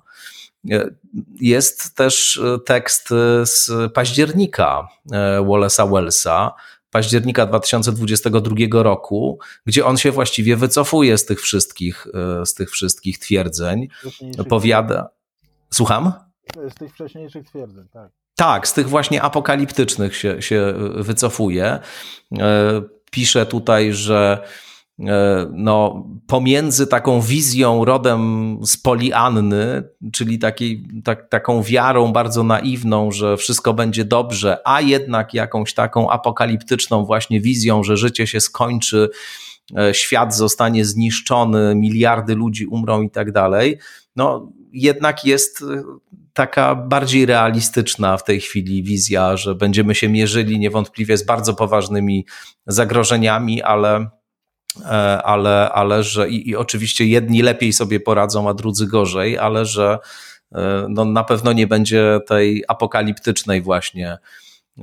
Jest 1.40 1.96
też 1.96 2.38
e, 2.38 2.60
tekst 2.60 3.10
e, 3.12 3.46
z 3.46 3.72
października 3.94 4.88
e, 5.12 5.18
Wallace'a 5.40 5.92
Wellsa, 5.94 6.54
października 6.92 7.46
2022 7.46 8.56
roku, 8.84 9.40
gdzie 9.66 9.86
on 9.86 9.98
się 9.98 10.12
właściwie 10.12 10.56
wycofuje 10.56 11.18
z 11.18 11.26
tych 11.26 11.42
wszystkich, 11.42 12.08
z 12.46 12.54
tych 12.54 12.72
wszystkich 12.72 13.20
twierdzeń. 13.20 13.88
Powiada. 14.50 15.10
Słucham? 15.74 16.14
Z 16.70 16.76
tych 16.76 16.94
wcześniejszych 16.94 17.48
twierdzeń, 17.48 17.86
tak. 17.94 18.12
Tak, 18.36 18.68
z 18.68 18.74
tych 18.74 18.90
właśnie 18.90 19.22
apokaliptycznych 19.22 20.16
się, 20.16 20.42
się 20.42 20.74
wycofuje. 20.96 21.80
Pisze 23.12 23.46
tutaj, 23.46 23.94
że 23.94 24.48
no, 25.54 26.06
pomiędzy 26.28 26.88
taką 26.88 27.22
wizją 27.22 27.86
rodem 27.86 28.58
z 28.64 28.78
Polianny, 28.78 29.84
czyli 30.14 30.40
takiej, 30.40 30.88
tak, 31.04 31.30
taką 31.30 31.64
wiarą 31.64 32.12
bardzo 32.12 32.44
naiwną, 32.44 33.12
że 33.12 33.38
wszystko 33.38 33.74
będzie 33.74 34.06
dobrze, 34.06 34.58
a 34.66 34.82
jednak 34.82 35.34
jakąś 35.34 35.74
taką 35.74 36.10
apokaliptyczną 36.10 37.06
właśnie 37.06 37.42
wizją, 37.42 37.84
że 37.84 37.98
życie 37.98 38.28
się 38.28 38.42
skończy, 38.42 39.10
e, 39.78 39.94
świat 39.94 40.36
zostanie 40.36 40.86
zniszczony, 40.86 41.76
miliardy 41.76 42.36
ludzi 42.36 42.66
umrą 42.66 43.02
i 43.02 43.10
tak 43.10 43.32
dalej, 43.32 43.78
no 44.16 44.52
jednak 44.74 45.26
jest 45.26 45.62
e, 45.62 45.84
taka 46.34 46.76
bardziej 46.76 47.26
realistyczna 47.26 48.18
w 48.18 48.24
tej 48.24 48.40
chwili 48.40 48.84
wizja, 48.84 49.38
że 49.38 49.56
będziemy 49.56 49.96
się 49.96 50.10
mierzyli 50.10 50.60
niewątpliwie 50.60 51.18
z 51.18 51.26
bardzo 51.26 51.54
poważnymi 51.54 52.26
zagrożeniami, 52.68 53.62
ale 53.62 54.06
E, 54.06 54.17
ale, 55.24 55.70
ale 55.70 56.04
że 56.04 56.30
i, 56.30 56.50
i 56.50 56.56
oczywiście 56.56 57.06
jedni 57.06 57.42
lepiej 57.42 57.74
sobie 57.74 58.00
poradzą, 58.00 58.50
a 58.50 58.54
drudzy 58.54 58.88
gorzej, 58.88 59.38
ale 59.38 59.66
że 59.66 60.00
e, 60.56 60.86
no, 60.90 61.06
na 61.06 61.24
pewno 61.24 61.54
nie 61.54 61.68
będzie 61.68 62.20
tej 62.28 62.64
apokaliptycznej 62.68 63.62
właśnie 63.62 64.18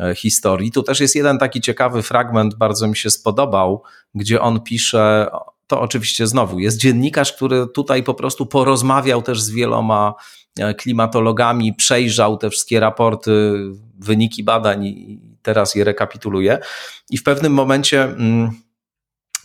e, 0.01 0.15
historii. 0.15 0.73
Tu 0.73 0.83
też 0.83 1.01
jest 1.01 1.17
jeden 1.17 1.39
taki 1.39 1.61
ciekawy 1.61 2.03
fragment, 2.03 2.55
bardzo 2.55 2.89
mi 2.89 2.97
się 2.97 3.11
spodobał, 3.11 3.83
gdzie 4.15 4.41
on 4.41 4.61
pisze, 4.61 5.27
to 5.67 5.81
oczywiście 5.81 6.27
znowu 6.27 6.59
jest 6.59 6.77
dziennikarz, 6.77 7.33
który 7.33 7.67
tutaj 7.67 8.03
po 8.03 8.15
prostu 8.15 8.47
porozmawiał 8.47 9.23
też 9.23 9.41
z 9.41 9.51
wieloma 9.51 10.15
klimatologami, 10.79 11.75
przejrzał 11.75 12.37
te 12.37 12.51
wszystkie 12.51 12.81
raporty, 12.81 13.55
wyniki 13.99 14.45
badań 14.45 14.87
i 14.87 15.21
teraz 15.43 15.75
je 15.75 15.85
rekapituluje. 15.85 16.59
I 17.11 17.19
w 17.19 17.23
pewnym 17.23 17.53
momencie 17.53 18.03
mm, 18.03 18.51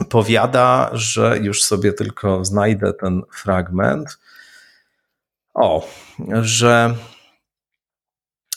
powiada, 0.09 0.89
że 0.93 1.39
już 1.41 1.63
sobie 1.63 1.93
tylko 1.93 2.45
znajdę 2.45 2.93
ten 2.93 3.21
fragment. 3.33 4.19
O, 5.53 5.87
że, 6.41 6.95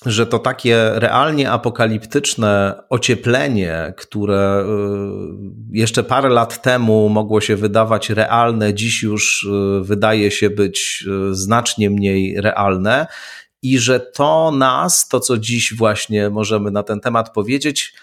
że 0.06 0.26
to 0.26 0.38
takie 0.38 0.90
realnie 0.94 1.50
apokaliptyczne 1.50 2.82
ocieplenie, 2.88 3.94
które 3.96 4.64
y, 4.64 5.76
jeszcze 5.78 6.02
parę 6.04 6.28
lat 6.28 6.62
temu 6.62 7.08
mogło 7.08 7.40
się 7.40 7.56
wydawać 7.56 8.10
realne, 8.10 8.74
dziś 8.74 9.02
już 9.02 9.42
y, 9.42 9.84
wydaje 9.84 10.30
się 10.30 10.50
być 10.50 11.04
y, 11.30 11.34
znacznie 11.34 11.90
mniej 11.90 12.40
realne, 12.40 13.06
i 13.62 13.78
że 13.78 14.00
to 14.00 14.50
nas, 14.50 15.08
to 15.08 15.20
co 15.20 15.38
dziś 15.38 15.74
właśnie 15.74 16.30
możemy 16.30 16.70
na 16.70 16.82
ten 16.82 17.00
temat 17.00 17.32
powiedzieć, 17.32 17.94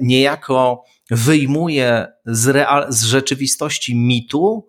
niejako 0.00 0.84
wyjmuje 1.12 2.06
z, 2.26 2.48
real, 2.48 2.86
z 2.88 3.04
rzeczywistości 3.04 3.96
mitu 3.96 4.66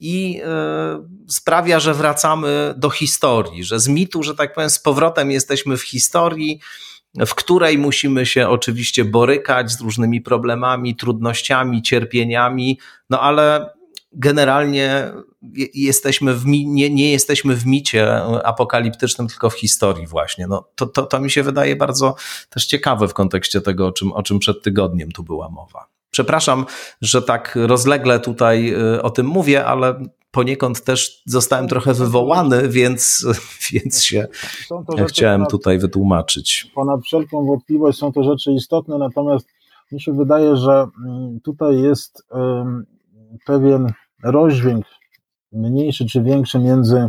i 0.00 0.40
y, 0.40 1.32
sprawia, 1.32 1.80
że 1.80 1.94
wracamy 1.94 2.74
do 2.76 2.90
historii, 2.90 3.64
że 3.64 3.80
z 3.80 3.88
mitu, 3.88 4.22
że 4.22 4.34
tak 4.34 4.54
powiem, 4.54 4.70
z 4.70 4.78
powrotem 4.78 5.30
jesteśmy 5.30 5.76
w 5.76 5.82
historii, 5.82 6.60
w 7.26 7.34
której 7.34 7.78
musimy 7.78 8.26
się 8.26 8.48
oczywiście 8.48 9.04
borykać 9.04 9.72
z 9.72 9.80
różnymi 9.80 10.20
problemami, 10.20 10.96
trudnościami, 10.96 11.82
cierpieniami, 11.82 12.78
no 13.10 13.20
ale 13.20 13.70
generalnie 14.12 15.12
jesteśmy 15.74 16.34
w, 16.34 16.46
nie, 16.46 16.90
nie 16.90 17.12
jesteśmy 17.12 17.56
w 17.56 17.66
micie 17.66 18.22
apokaliptycznym, 18.44 19.28
tylko 19.28 19.50
w 19.50 19.54
historii 19.54 20.06
właśnie. 20.06 20.46
No, 20.46 20.64
to, 20.74 20.86
to, 20.86 21.02
to 21.02 21.20
mi 21.20 21.30
się 21.30 21.42
wydaje 21.42 21.76
bardzo 21.76 22.14
też 22.50 22.66
ciekawe 22.66 23.08
w 23.08 23.14
kontekście 23.14 23.60
tego, 23.60 23.86
o 23.86 23.92
czym, 23.92 24.12
o 24.12 24.22
czym 24.22 24.38
przed 24.38 24.62
tygodniem 24.62 25.12
tu 25.12 25.22
była 25.22 25.48
mowa. 25.48 25.86
Przepraszam, 26.10 26.66
że 27.00 27.22
tak 27.22 27.58
rozlegle 27.60 28.20
tutaj 28.20 28.74
y, 28.94 29.02
o 29.02 29.10
tym 29.10 29.26
mówię, 29.26 29.66
ale 29.66 30.00
poniekąd 30.30 30.84
też 30.84 31.22
zostałem 31.26 31.68
trochę 31.68 31.94
wywołany, 31.94 32.68
więc, 32.68 33.26
więc 33.72 34.04
się 34.04 34.26
chciałem 35.08 35.46
tutaj 35.46 35.78
wytłumaczyć. 35.78 36.70
Ponad 36.74 37.00
wszelką 37.02 37.46
wątpliwość 37.46 37.98
są 37.98 38.12
to 38.12 38.24
rzeczy 38.24 38.52
istotne, 38.52 38.98
natomiast 38.98 39.48
mi 39.92 40.00
się 40.00 40.12
wydaje, 40.12 40.56
że 40.56 40.86
mm, 41.06 41.40
tutaj 41.40 41.82
jest 41.82 42.26
pewien 43.46 43.92
rozdźwięk, 44.22 44.84
mniejszy 45.52 46.06
czy 46.06 46.22
większy, 46.22 46.58
między, 46.58 47.08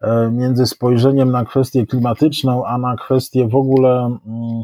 e, 0.00 0.30
między 0.30 0.66
spojrzeniem 0.66 1.30
na 1.30 1.44
kwestię 1.44 1.86
klimatyczną, 1.86 2.66
a 2.66 2.78
na 2.78 2.96
kwestię 2.96 3.48
w 3.48 3.54
ogóle 3.54 4.18
mm, 4.26 4.62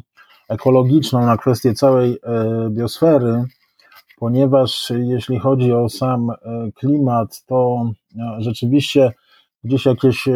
ekologiczną, 0.49 1.27
na 1.27 1.37
kwestię 1.37 1.75
całej 1.75 2.13
e, 2.13 2.71
biosfery, 2.71 3.45
ponieważ 4.19 4.93
jeśli 4.97 5.39
chodzi 5.39 5.73
o 5.73 5.89
sam 5.89 6.31
e, 6.31 6.37
klimat, 6.75 7.43
to 7.47 7.91
rzeczywiście 8.39 9.13
gdzieś 9.65 9.87
jakieś 9.87 10.29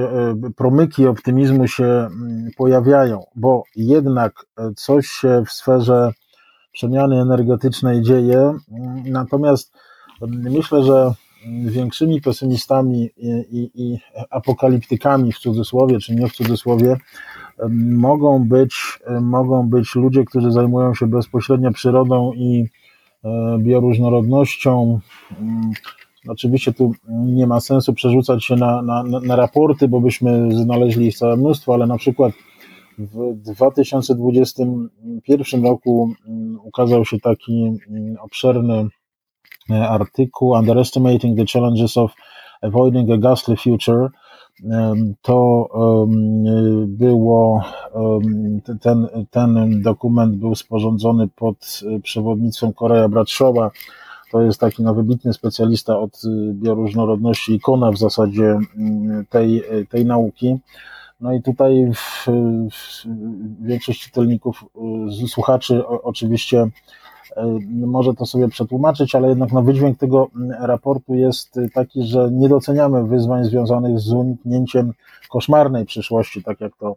promyki 0.56 1.06
optymizmu 1.06 1.68
się 1.68 1.84
mm, 1.84 2.50
pojawiają, 2.56 3.24
bo 3.34 3.62
jednak 3.76 4.46
coś 4.76 5.06
się 5.06 5.42
w 5.46 5.52
sferze 5.52 6.12
przemiany 6.72 7.20
energetycznej 7.20 8.02
dzieje, 8.02 8.38
mm, 8.38 9.02
natomiast 9.06 9.72
Myślę, 10.26 10.82
że 10.82 11.14
większymi 11.64 12.20
pesymistami 12.20 13.10
i, 13.16 13.28
i, 13.28 13.70
i 13.74 13.98
apokaliptykami 14.30 15.32
w 15.32 15.38
cudzysłowie, 15.38 15.98
czy 15.98 16.14
nie 16.14 16.28
w 16.28 16.32
cudzysłowie, 16.32 16.96
mogą 17.90 18.48
być, 18.48 18.98
mogą 19.20 19.68
być 19.68 19.94
ludzie, 19.94 20.24
którzy 20.24 20.50
zajmują 20.50 20.94
się 20.94 21.06
bezpośrednio 21.06 21.72
przyrodą 21.72 22.32
i 22.32 22.64
e, 23.24 23.58
bioróżnorodnością. 23.58 25.00
Mm, 25.40 25.70
oczywiście 26.28 26.72
tu 26.72 26.92
nie 27.08 27.46
ma 27.46 27.60
sensu 27.60 27.94
przerzucać 27.94 28.44
się 28.44 28.56
na, 28.56 28.82
na, 28.82 29.02
na 29.02 29.36
raporty, 29.36 29.88
bo 29.88 30.00
byśmy 30.00 30.56
znaleźli 30.56 31.06
ich 31.06 31.16
całe 31.16 31.36
mnóstwo, 31.36 31.74
ale 31.74 31.86
na 31.86 31.98
przykład 31.98 32.32
w 32.98 33.34
2021 33.34 35.64
roku 35.64 36.14
mm, 36.26 36.58
ukazał 36.64 37.04
się 37.04 37.20
taki 37.20 37.78
mm, 37.90 38.16
obszerny 38.20 38.88
artykuł 39.70 40.50
Underestimating 40.50 41.38
the 41.38 41.44
Challenges 41.52 41.96
of 41.96 42.12
Avoiding 42.62 43.10
a 43.10 43.16
Ghastly 43.16 43.56
Future. 43.56 44.08
To 45.22 45.68
było, 46.86 47.62
ten, 48.80 49.08
ten 49.30 49.82
dokument 49.82 50.36
był 50.36 50.54
sporządzony 50.54 51.28
pod 51.28 51.80
przewodnictwem 52.02 52.72
Korea 52.72 53.08
Bradshawa. 53.08 53.70
To 54.32 54.42
jest 54.42 54.60
taki 54.60 54.82
no, 54.82 54.94
wybitny 54.94 55.32
specjalista 55.32 55.98
od 55.98 56.22
bioróżnorodności, 56.52 57.54
ikona 57.54 57.90
w 57.90 57.98
zasadzie 57.98 58.58
tej, 59.30 59.62
tej 59.88 60.04
nauki. 60.04 60.56
No 61.20 61.32
i 61.32 61.42
tutaj 61.42 61.92
w, 61.94 62.26
w 62.70 63.06
większość 63.60 64.00
czytelników, 64.00 64.64
słuchaczy 65.28 65.86
oczywiście 65.86 66.68
może 67.70 68.14
to 68.14 68.26
sobie 68.26 68.48
przetłumaczyć, 68.48 69.14
ale 69.14 69.28
jednak 69.28 69.52
no, 69.52 69.62
wydźwięk 69.62 69.98
tego 69.98 70.28
raportu 70.60 71.14
jest 71.14 71.60
taki, 71.74 72.02
że 72.02 72.28
nie 72.32 72.48
doceniamy 72.48 73.04
wyzwań 73.04 73.44
związanych 73.44 74.00
z 74.00 74.12
uniknięciem 74.12 74.92
koszmarnej 75.30 75.84
przyszłości, 75.84 76.42
tak 76.42 76.60
jak 76.60 76.76
to 76.76 76.96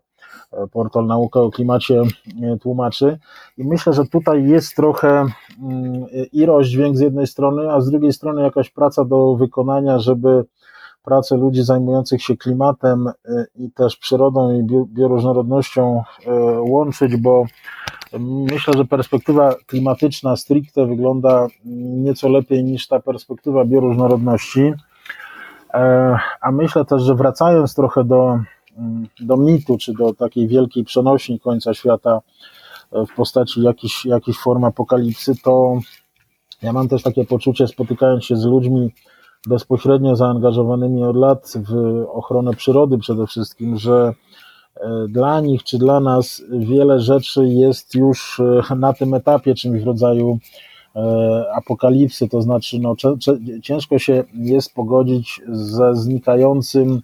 e, 0.51 0.67
portal 0.67 1.05
Nauka 1.05 1.39
o 1.39 1.51
Klimacie 1.51 2.01
e, 2.41 2.57
tłumaczy. 2.57 3.19
I 3.57 3.63
myślę, 3.63 3.93
że 3.93 4.05
tutaj 4.05 4.45
jest 4.45 4.75
trochę 4.75 5.25
i 6.31 6.45
rozdźwięk 6.45 6.97
z 6.97 6.99
jednej 6.99 7.27
strony, 7.27 7.71
a 7.71 7.81
z 7.81 7.89
drugiej 7.89 8.13
strony 8.13 8.41
jakaś 8.41 8.69
praca 8.69 9.05
do 9.05 9.35
wykonania, 9.35 9.99
żeby 9.99 10.45
pracę 11.03 11.37
ludzi 11.37 11.63
zajmujących 11.63 12.23
się 12.23 12.37
klimatem 12.37 13.07
e, 13.07 13.13
i 13.55 13.71
też 13.71 13.97
przyrodą 13.97 14.59
i 14.59 14.63
bioróżnorodnością 14.93 16.03
łączyć, 16.59 17.17
bo 17.17 17.45
Myślę, 18.19 18.73
że 18.73 18.85
perspektywa 18.85 19.55
klimatyczna 19.65 20.35
stricte 20.35 20.85
wygląda 20.85 21.47
nieco 21.65 22.29
lepiej 22.29 22.63
niż 22.63 22.87
ta 22.87 22.99
perspektywa 22.99 23.65
bioróżnorodności. 23.65 24.73
E, 25.73 26.17
a 26.41 26.51
myślę 26.51 26.85
też, 26.85 27.01
że 27.01 27.15
wracając 27.15 27.75
trochę 27.75 28.03
do, 28.03 28.39
do 29.19 29.37
mitu, 29.37 29.77
czy 29.77 29.93
do 29.93 30.13
takiej 30.13 30.47
wielkiej 30.47 30.83
przenośni 30.83 31.39
końca 31.39 31.73
świata 31.73 32.21
e, 32.91 33.05
w 33.05 33.15
postaci 33.15 33.61
jakiejś, 33.61 34.05
jakiejś 34.05 34.37
formy 34.37 34.67
apokalipsy, 34.67 35.35
to 35.43 35.79
ja 36.61 36.73
mam 36.73 36.87
też 36.87 37.03
takie 37.03 37.25
poczucie, 37.25 37.67
spotykając 37.67 38.25
się 38.25 38.35
z 38.35 38.45
ludźmi 38.45 38.93
bezpośrednio 39.47 40.15
zaangażowanymi 40.15 41.03
od 41.03 41.15
lat 41.15 41.53
w 41.55 42.03
ochronę 42.11 42.53
przyrody 42.53 42.97
przede 42.97 43.27
wszystkim, 43.27 43.77
że 43.77 44.13
dla 45.09 45.41
nich 45.41 45.63
czy 45.63 45.77
dla 45.77 45.99
nas 45.99 46.43
wiele 46.49 46.99
rzeczy 46.99 47.45
jest 47.47 47.95
już 47.95 48.39
e, 48.69 48.75
na 48.75 48.93
tym 48.93 49.13
etapie 49.13 49.55
czymś 49.55 49.81
w 49.81 49.85
rodzaju 49.85 50.39
e, 50.95 51.45
apokalipsy, 51.55 52.29
to 52.29 52.41
znaczy 52.41 52.79
no, 52.79 52.95
ciężko 53.63 53.99
się 53.99 54.23
jest 54.33 54.73
pogodzić 54.73 55.41
ze 55.47 55.95
znikającym 55.95 57.01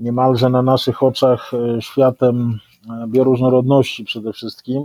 niemalże 0.00 0.50
na 0.50 0.62
naszych 0.62 1.02
oczach 1.02 1.50
światem 1.80 2.58
bioróżnorodności 3.08 4.04
przede 4.04 4.32
wszystkim. 4.32 4.84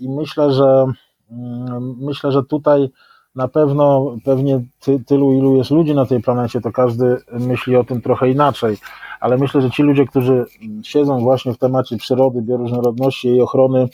I 0.00 0.08
myślę, 0.08 0.52
że 0.52 0.86
mm, 1.30 1.96
myślę, 2.00 2.32
że 2.32 2.42
tutaj 2.44 2.90
na 3.34 3.48
pewno 3.48 4.16
pewnie 4.24 4.60
ty, 4.80 5.04
tylu, 5.06 5.32
ilu 5.32 5.56
jest 5.56 5.70
ludzi 5.70 5.94
na 5.94 6.06
tej 6.06 6.20
planecie, 6.22 6.60
to 6.60 6.72
każdy 6.72 7.16
myśli 7.32 7.76
o 7.76 7.84
tym 7.84 8.00
trochę 8.00 8.30
inaczej. 8.30 8.76
Ale 9.20 9.38
myślę, 9.38 9.62
że 9.62 9.70
ci 9.70 9.82
ludzie, 9.82 10.06
którzy 10.06 10.44
siedzą 10.82 11.20
właśnie 11.20 11.52
w 11.52 11.58
temacie 11.58 11.96
przyrody, 11.96 12.42
bioróżnorodności 12.42 13.28
i 13.28 13.40
ochrony, 13.40 13.88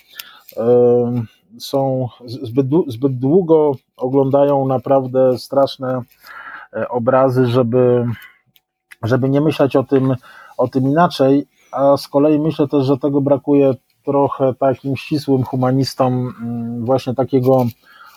są 1.58 2.08
zbyt, 2.26 2.66
zbyt 2.86 3.18
długo 3.18 3.72
oglądają 3.96 4.66
naprawdę 4.66 5.38
straszne 5.38 6.02
e, 6.72 6.88
obrazy, 6.88 7.46
żeby, 7.46 8.06
żeby 9.02 9.28
nie 9.28 9.40
myśleć 9.40 9.76
o 9.76 9.84
tym, 9.84 10.14
o 10.58 10.68
tym 10.68 10.84
inaczej, 10.84 11.46
a 11.72 11.96
z 11.96 12.08
kolei 12.08 12.38
myślę 12.38 12.68
też, 12.68 12.84
że 12.84 12.98
tego 12.98 13.20
brakuje 13.20 13.74
trochę 14.04 14.54
takim 14.54 14.96
ścisłym 14.96 15.42
humanistom 15.42 16.34
mm, 16.42 16.84
właśnie 16.84 17.14
takiego 17.14 17.66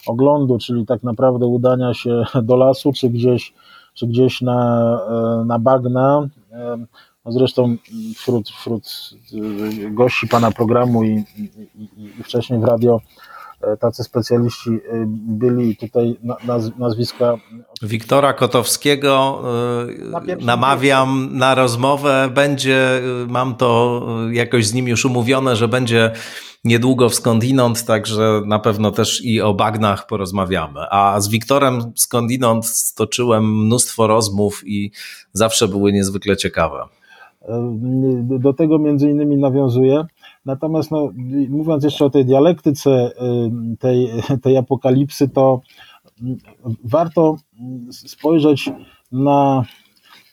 oglądu, 0.10 0.58
czyli 0.58 0.86
tak 0.86 1.04
naprawdę 1.04 1.45
udania 1.45 1.93
się 1.93 2.24
do 2.43 2.56
lasu, 2.56 2.93
czy 2.93 3.10
gdzieś, 3.10 3.54
czy 3.93 4.08
gdzieś 4.08 4.41
na, 4.41 5.00
e, 5.41 5.45
na 5.45 5.60
bagna. 5.60 6.28
E, 6.52 6.86
no 7.26 7.32
zresztą 7.32 7.76
wśród, 8.15 8.50
wśród 8.50 9.10
gości 9.91 10.28
pana 10.28 10.52
programu 10.52 11.04
i, 11.04 11.24
i, 11.76 11.89
i 12.19 12.24
wcześniej 12.24 12.60
w 12.60 12.63
radio 12.63 13.00
E, 13.00 13.38
tacy 13.80 14.04
specjaliści 14.04 14.69
e, 14.69 14.80
byli 15.28 15.76
tutaj 15.76 16.17
nazwiska. 16.78 17.38
Wiktora 17.82 18.34
Kotowskiego 18.34 19.41
e, 20.02 20.36
na 20.36 20.36
namawiam 20.45 21.30
na 21.32 21.56
rozmowę. 21.56 22.30
Będzie, 22.34 23.02
mam 23.28 23.56
to 23.56 24.02
jakoś 24.32 24.67
z 24.67 24.74
nim 24.74 24.88
już 24.88 25.06
umówione, 25.06 25.56
że 25.56 25.67
będzie 25.67 26.12
niedługo 26.63 27.10
w 27.10 27.15
skądinąd, 27.15 27.86
także 27.86 28.41
na 28.45 28.60
pewno 28.60 28.91
też 28.91 29.26
i 29.26 29.41
o 29.41 29.54
bagnach 29.54 30.08
porozmawiamy. 30.08 30.80
A 30.89 31.22
z 31.22 31.30
Wiktorem 31.30 31.91
skądinąd 31.95 32.65
stoczyłem 32.65 33.65
mnóstwo 33.65 34.08
rozmów 34.08 34.62
i 34.65 34.91
zawsze 35.34 35.67
były 35.67 35.91
niezwykle 35.91 36.38
ciekawe. 36.38 36.84
Do 38.22 38.54
tego 38.54 38.80
między 38.80 39.10
innymi 39.10 39.38
nawiązuję. 39.38 40.06
Natomiast 40.45 40.91
no, 40.91 41.10
mówiąc 41.49 41.84
jeszcze 41.84 42.06
o 42.06 42.10
tej 42.10 42.25
dialektyce 42.25 43.12
y, 43.12 43.78
tej, 43.78 44.10
tej 44.41 44.58
apokalipsy, 44.58 45.30
to 45.30 45.62
mm, 46.21 46.38
warto 46.84 47.36
spojrzeć 47.91 48.69
na, 49.12 49.63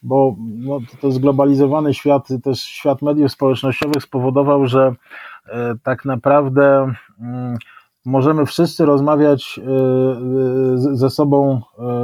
bo 0.02 0.36
no, 0.38 0.78
to 1.00 1.12
zglobalizowany 1.12 1.94
świat, 1.94 2.28
też 2.42 2.60
świat 2.60 3.02
mediów 3.02 3.32
społecznościowych 3.32 4.02
spowodował, 4.02 4.66
że 4.66 4.92
y, 5.46 5.50
tak 5.82 6.04
naprawdę 6.04 6.92
mm, 7.20 7.56
możemy 8.04 8.46
wszyscy 8.46 8.84
rozmawiać 8.84 9.60
y, 10.92 10.96
ze 10.96 11.10
sobą 11.10 11.60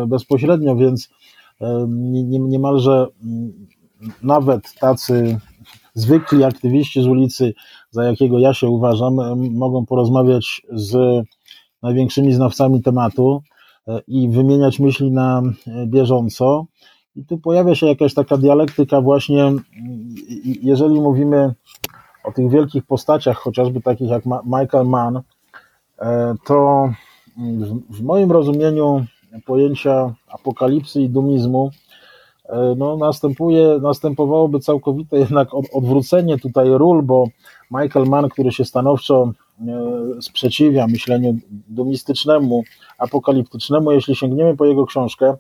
bezpośrednio, 0.07 0.77
więc 0.77 1.11
niemalże 2.29 3.07
mm, 3.25 3.53
nawet 4.23 4.75
tacy 4.81 5.39
zwykli 5.95 6.45
aktywiści 6.45 7.03
z 7.03 7.07
ulicy, 7.07 7.55
za 7.93 8.05
jakiego 8.05 8.39
ja 8.39 8.55
się 8.55 8.69
uważam, 8.69 9.15
mogą 9.51 9.87
porozmawiać 9.87 10.63
z 10.73 11.23
największymi 11.83 12.33
znawcami 12.33 12.83
tematu 12.83 13.43
e, 13.89 14.01
i 14.09 14.29
wymieniać 14.29 14.81
myśli 14.81 15.11
na 15.11 15.43
e, 15.67 15.87
bieżąco. 15.87 16.67
I 17.17 17.25
tu 17.25 17.39
pojawia 17.39 17.75
się 17.75 17.87
jakaś 17.87 18.15
taka 18.15 18.37
dialektyka, 18.37 19.01
właśnie, 19.01 19.53
jeżeli 20.63 21.01
mówimy 21.01 21.55
o 22.25 22.33
tych 22.33 22.51
wielkich 22.51 22.87
postaciach, 22.87 23.37
chociażby 23.37 23.81
takich 23.81 24.09
jak 24.09 24.25
Michael 24.45 24.87
Mann, 24.87 25.21
e, 25.99 26.35
to 26.47 26.89
w 27.91 28.03
moim 28.03 28.33
rozumieniu 28.33 29.05
pojęcia 29.47 30.15
apokalipsy 30.29 31.03
i 31.03 31.09
dumizmu 31.09 31.71
no, 32.77 32.97
następuje, 32.97 33.79
następowałoby 33.83 34.61
całkowite 34.61 35.19
jednak 35.19 35.49
odwrócenie 35.73 36.39
tutaj 36.39 36.69
ról, 36.69 37.03
bo 37.03 37.27
Michael 37.71 38.07
Mann, 38.07 38.29
który 38.29 38.53
się 38.53 38.65
stanowczo 38.65 39.33
e, 39.61 40.23
sprzeciwia 40.23 40.87
myśleniu 40.87 41.37
dumistycznemu, 41.69 42.63
apokaliptycznemu, 42.99 43.93
jeśli 43.93 44.17
sięgniemy 44.17 44.57
po 44.57 44.65
jego 44.65 44.87
książkę, 44.87 45.37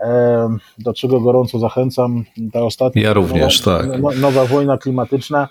e, 0.00 0.48
do 0.78 0.92
czego 0.94 1.20
gorąco 1.20 1.58
zachęcam, 1.58 2.24
ta 2.52 2.62
ostatnia 2.62 3.02
ja 3.02 3.12
również, 3.12 3.66
nowa, 3.66 3.78
tak. 3.78 4.02
No, 4.02 4.10
nowa 4.20 4.44
wojna 4.44 4.78
klimatyczna, 4.78 5.48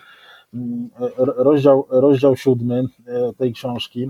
rozdział, 1.18 1.88
rozdział 1.90 2.36
siódmy 2.36 2.84
tej 3.38 3.54
książki, 3.54 4.10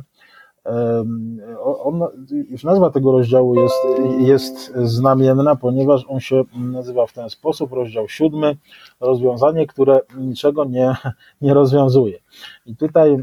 on, 1.84 2.02
już 2.50 2.64
nazwa 2.64 2.90
tego 2.90 3.12
rozdziału 3.12 3.56
jest, 3.56 3.76
jest 4.20 4.74
znamienna, 4.76 5.56
ponieważ 5.56 6.06
on 6.08 6.20
się 6.20 6.44
nazywa 6.56 7.08
w 7.08 7.14
ten 7.14 7.30
sposób, 7.30 7.72
rozdział 7.72 8.10
siódmy, 8.10 8.58
rozwiązanie, 9.00 9.68
które 9.68 10.00
niczego 10.18 10.66
nie, 10.66 10.96
nie 11.42 11.54
rozwiązuje. 11.54 12.20
I 12.66 12.76
tutaj, 12.76 13.18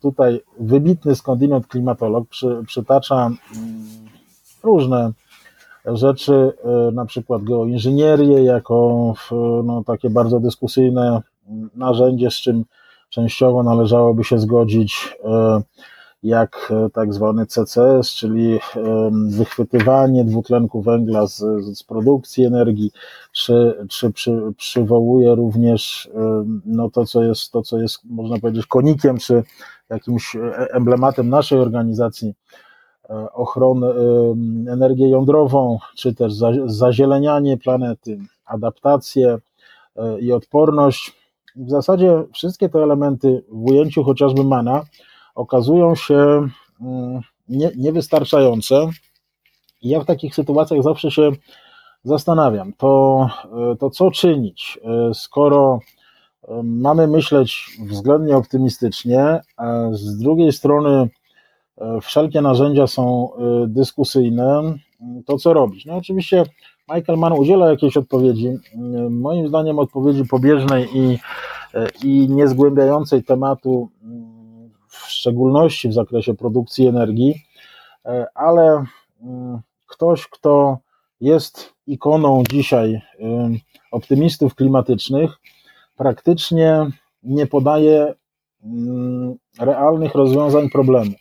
tutaj 0.00 0.40
wybitny 0.60 1.14
skądinąd 1.14 1.66
klimatolog 1.66 2.28
przy, 2.28 2.62
przytacza 2.66 3.16
mm, 3.26 3.38
różne 4.62 5.12
rzeczy, 5.84 6.52
e, 6.64 6.92
na 6.92 7.04
przykład 7.04 7.42
geoinżynierię 7.42 8.44
jako 8.44 9.14
no, 9.64 9.84
takie 9.86 10.10
bardzo 10.10 10.40
dyskusyjne 10.40 11.22
narzędzie, 11.74 12.30
z 12.30 12.34
czym 12.34 12.64
częściowo 13.10 13.62
należałoby 13.62 14.24
się 14.24 14.38
zgodzić 14.38 15.16
e, 15.24 15.62
jak 16.22 16.72
e, 16.72 16.90
tak 16.90 17.14
zwany 17.14 17.46
CCS, 17.46 18.10
czyli 18.14 18.58
wychwytywanie 19.28 20.24
dwutlenku 20.24 20.82
węgla 20.82 21.26
z, 21.26 21.38
z 21.78 21.82
produkcji 21.82 22.44
energii, 22.44 22.90
czy, 23.32 23.86
czy 23.88 24.12
przy, 24.12 24.42
przywołuje 24.56 25.34
również 25.34 26.10
no 26.66 26.90
to, 26.90 27.06
co 27.06 27.22
jest, 27.22 27.52
to, 27.52 27.62
co 27.62 27.78
jest, 27.78 28.00
można 28.04 28.38
powiedzieć, 28.38 28.66
konikiem, 28.66 29.18
czy 29.18 29.42
jakimś 29.90 30.36
e, 30.36 30.72
emblematem 30.72 31.28
naszej 31.28 31.58
organizacji 31.58 32.34
e, 33.10 33.32
ochrony 33.32 33.86
energię 34.68 35.08
jądrową, 35.08 35.78
czy 35.96 36.14
też 36.14 36.32
zazielenianie 36.66 37.56
planety, 37.58 38.18
adaptację 38.44 39.38
i 40.20 40.32
odporność. 40.32 41.16
W 41.56 41.70
zasadzie 41.70 42.24
wszystkie 42.32 42.68
te 42.68 42.82
elementy 42.82 43.44
w 43.48 43.64
ujęciu 43.64 44.04
chociażby 44.04 44.44
MANA 44.44 44.84
okazują 45.40 45.94
się 45.94 46.48
mm, 46.80 47.20
nie, 47.48 47.70
niewystarczające. 47.76 48.88
I 49.82 49.88
ja 49.88 50.00
w 50.00 50.06
takich 50.06 50.34
sytuacjach 50.34 50.82
zawsze 50.82 51.10
się 51.10 51.30
zastanawiam, 52.04 52.72
to, 52.72 53.26
e, 53.72 53.76
to 53.76 53.90
co 53.90 54.10
czynić, 54.10 54.78
e, 54.84 55.14
skoro 55.14 55.80
e, 56.48 56.62
mamy 56.62 57.06
myśleć 57.06 57.66
względnie 57.88 58.36
optymistycznie, 58.36 59.40
a 59.56 59.88
z 59.92 60.18
drugiej 60.18 60.52
strony 60.52 61.08
wszelkie 62.02 62.40
narzędzia 62.40 62.86
są 62.86 63.30
dyskusyjne, 63.66 64.78
to 65.26 65.38
co 65.38 65.52
robić? 65.52 65.86
No 65.86 65.96
oczywiście 65.96 66.44
Michael 66.94 67.18
Mann 67.18 67.32
udziela 67.32 67.70
jakiejś 67.70 67.96
odpowiedzi, 67.96 68.48
moim 69.10 69.48
zdaniem 69.48 69.78
odpowiedzi 69.78 70.24
pobieżnej 70.24 70.88
i, 70.94 71.18
i 72.04 72.28
niezgłębiającej 72.28 73.24
tematu 73.24 73.88
w 75.10 75.14
szczególności 75.14 75.88
w 75.88 75.92
zakresie 75.92 76.34
produkcji 76.34 76.86
energii, 76.86 77.42
e, 78.06 78.26
ale 78.34 78.84
mm, 79.22 79.60
ktoś, 79.86 80.26
kto 80.26 80.78
jest 81.20 81.74
ikoną 81.86 82.42
dzisiaj 82.50 83.00
optymistów 83.90 84.54
klimatycznych, 84.54 85.30
praktycznie 85.96 86.86
nie 87.22 87.46
podaje 87.46 88.14
mm, 88.64 89.34
realnych 89.58 90.14
rozwiązań 90.14 90.70
problemu. 90.70 91.12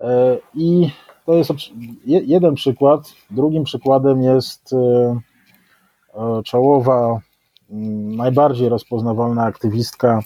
E, 0.00 0.38
I 0.54 0.90
to 1.26 1.34
jest 1.34 1.50
jeden 2.04 2.54
przykład. 2.54 3.12
Drugim 3.30 3.64
przykładem 3.64 4.22
jest 4.22 4.72
e, 4.72 5.20
czołowa, 6.44 7.20
mm, 7.70 8.16
najbardziej 8.16 8.68
rozpoznawalna 8.68 9.42
aktywistka 9.42 10.22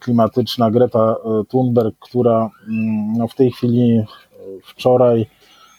klimatyczna 0.00 0.70
Greta 0.70 1.16
e, 1.24 1.44
Thunberg, 1.44 1.94
która 1.98 2.50
mm, 2.68 3.12
no, 3.18 3.28
w 3.28 3.34
tej 3.34 3.50
chwili 3.50 3.98
e, 3.98 4.06
wczoraj 4.62 5.26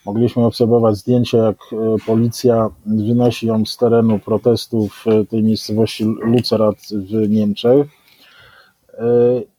mogliśmy 0.05 0.45
obserwować 0.45 0.95
zdjęcie, 0.95 1.37
jak 1.37 1.57
policja 2.05 2.69
wynosi 2.85 3.47
ją 3.47 3.65
z 3.65 3.77
terenu 3.77 4.19
protestu 4.19 4.87
w 4.87 5.05
tej 5.29 5.43
miejscowości 5.43 6.03
Lucerat 6.03 6.77
w 6.91 7.29
Niemczech. 7.29 7.87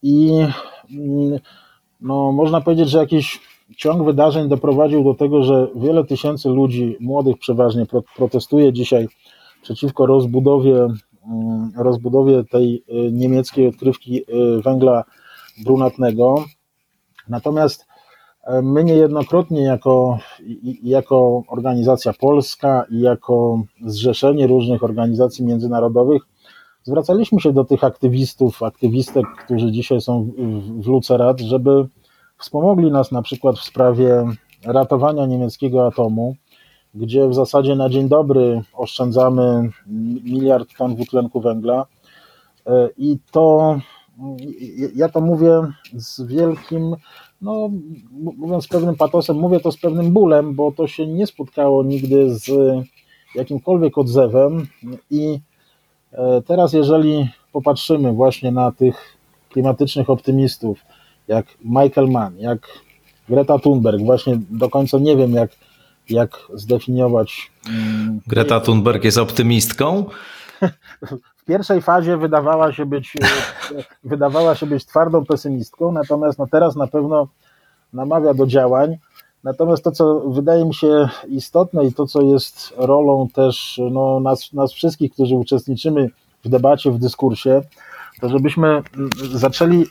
I 0.03 0.31
mm, 0.91 1.39
no, 2.01 2.33
można 2.33 2.61
powiedzieć, 2.61 2.89
że 2.89 2.99
jakiś 2.99 3.41
ciąg 3.76 4.05
wydarzeń 4.05 4.49
doprowadził 4.49 5.05
do 5.05 5.14
tego, 5.14 5.43
że 5.43 5.68
wiele 5.76 6.05
tysięcy 6.05 6.49
ludzi, 6.49 6.97
młodych 7.01 7.39
przeważnie, 7.39 7.87
protestuje 8.16 8.72
dzisiaj 8.72 9.09
przeciwko 9.62 10.07
rozbudowie 10.07 10.89
rozbudowie 11.77 12.45
tej 12.45 12.85
y, 12.89 13.12
niemieckiej 13.12 13.66
odkrywki 13.66 14.23
y, 14.23 14.62
węgla 14.62 15.05
brunatnego. 15.64 16.45
Natomiast 17.29 17.87
My 18.62 18.85
niejednokrotnie 18.85 19.62
jako, 19.62 20.18
jako 20.83 21.43
organizacja 21.49 22.12
polska 22.12 22.85
i 22.91 23.01
jako 23.01 23.62
zrzeszenie 23.85 24.47
różnych 24.47 24.85
organizacji 24.85 25.45
międzynarodowych 25.45 26.23
zwracaliśmy 26.83 27.41
się 27.41 27.53
do 27.53 27.64
tych 27.64 27.85
aktywistów, 27.85 28.62
aktywistek, 28.62 29.27
którzy 29.45 29.73
dzisiaj 29.73 30.01
są 30.01 30.31
w 30.79 30.87
Lucerat, 30.87 31.41
żeby 31.41 31.89
wspomogli 32.39 32.91
nas 32.91 33.12
na 33.12 33.23
przykład 33.23 33.59
w 33.59 33.64
sprawie 33.64 34.25
ratowania 34.64 35.27
niemieckiego 35.27 35.87
atomu, 35.87 36.37
gdzie 36.95 37.28
w 37.28 37.34
zasadzie 37.34 37.74
na 37.74 37.88
dzień 37.88 38.09
dobry 38.09 38.62
oszczędzamy 38.72 39.70
miliard 40.24 40.68
ton 40.78 40.95
dwutlenku 40.95 41.41
węgla. 41.41 41.86
E, 42.66 42.88
I 42.99 43.18
to, 43.30 43.76
ja 44.95 45.09
to 45.09 45.20
mówię 45.20 45.62
z 45.95 46.22
wielkim, 46.22 46.97
no 47.43 47.70
mówiąc 48.36 48.64
z 48.64 48.68
pewnym 48.68 48.97
patosem, 48.97 49.36
mówię 49.36 49.61
to 49.61 49.72
z 49.72 49.76
pewnym 49.76 50.12
bólem, 50.12 50.55
bo 50.55 50.72
to 50.72 50.86
się 50.86 51.07
nie 51.07 51.26
spotkało 51.26 51.84
nigdy 51.84 52.34
z 52.38 52.51
jakimkolwiek 53.34 53.99
odzewem. 53.99 54.66
I 55.11 55.41
e, 56.12 56.43
teraz, 56.43 56.72
jeżeli 56.72 57.28
popatrzymy 57.53 58.12
właśnie 58.12 58.51
na 58.53 58.72
tych 58.72 59.16
klimatycznych 59.49 60.11
optymistów, 60.11 60.78
jak 61.28 61.47
Michael 61.64 62.09
Mann, 62.09 62.38
jak 62.38 62.68
Greta 63.28 63.59
Thunberg, 63.59 64.03
właśnie 64.03 64.38
do 64.51 64.70
końca 64.70 64.99
nie 64.99 65.16
wiem, 65.16 65.32
jak 65.32 65.51
jak 66.11 66.39
zdefiniować. 66.55 67.51
Mm, 67.69 68.21
Greta 68.27 68.61
Thunberg 68.61 69.05
jest 69.05 69.19
optymistką? 69.19 70.05
W 71.39 71.45
pierwszej 71.45 71.83
fazie 71.83 72.17
wydawała 72.17 72.73
się 72.73 72.87
być, 72.87 73.13
wydawała 74.05 74.55
się 74.55 74.67
być 74.67 74.85
twardą 74.85 75.25
pesymistką, 75.25 75.93
natomiast 75.93 76.39
no 76.39 76.47
teraz 76.47 76.77
na 76.77 76.87
pewno 76.87 77.29
namawia 77.93 78.35
do 78.35 78.47
działań. 78.47 78.97
Natomiast 79.45 79.85
to, 79.85 79.93
co 79.93 80.21
wydaje 80.21 80.65
mi 80.65 80.75
się 80.75 81.09
istotne 81.29 81.87
i 81.87 81.93
to, 81.93 82.07
co 82.07 82.23
jest 82.23 82.75
rolą 82.77 83.29
też 83.29 83.81
no, 83.91 84.21
nas, 84.21 84.53
nas 84.53 84.73
wszystkich, 84.73 85.13
którzy 85.13 85.37
uczestniczymy 85.37 86.11
w 86.45 86.49
debacie, 86.49 86.91
w 86.91 86.99
dyskursie, 86.99 87.63
to 88.21 88.29
żebyśmy 88.29 88.83
zaczęli 89.33 89.87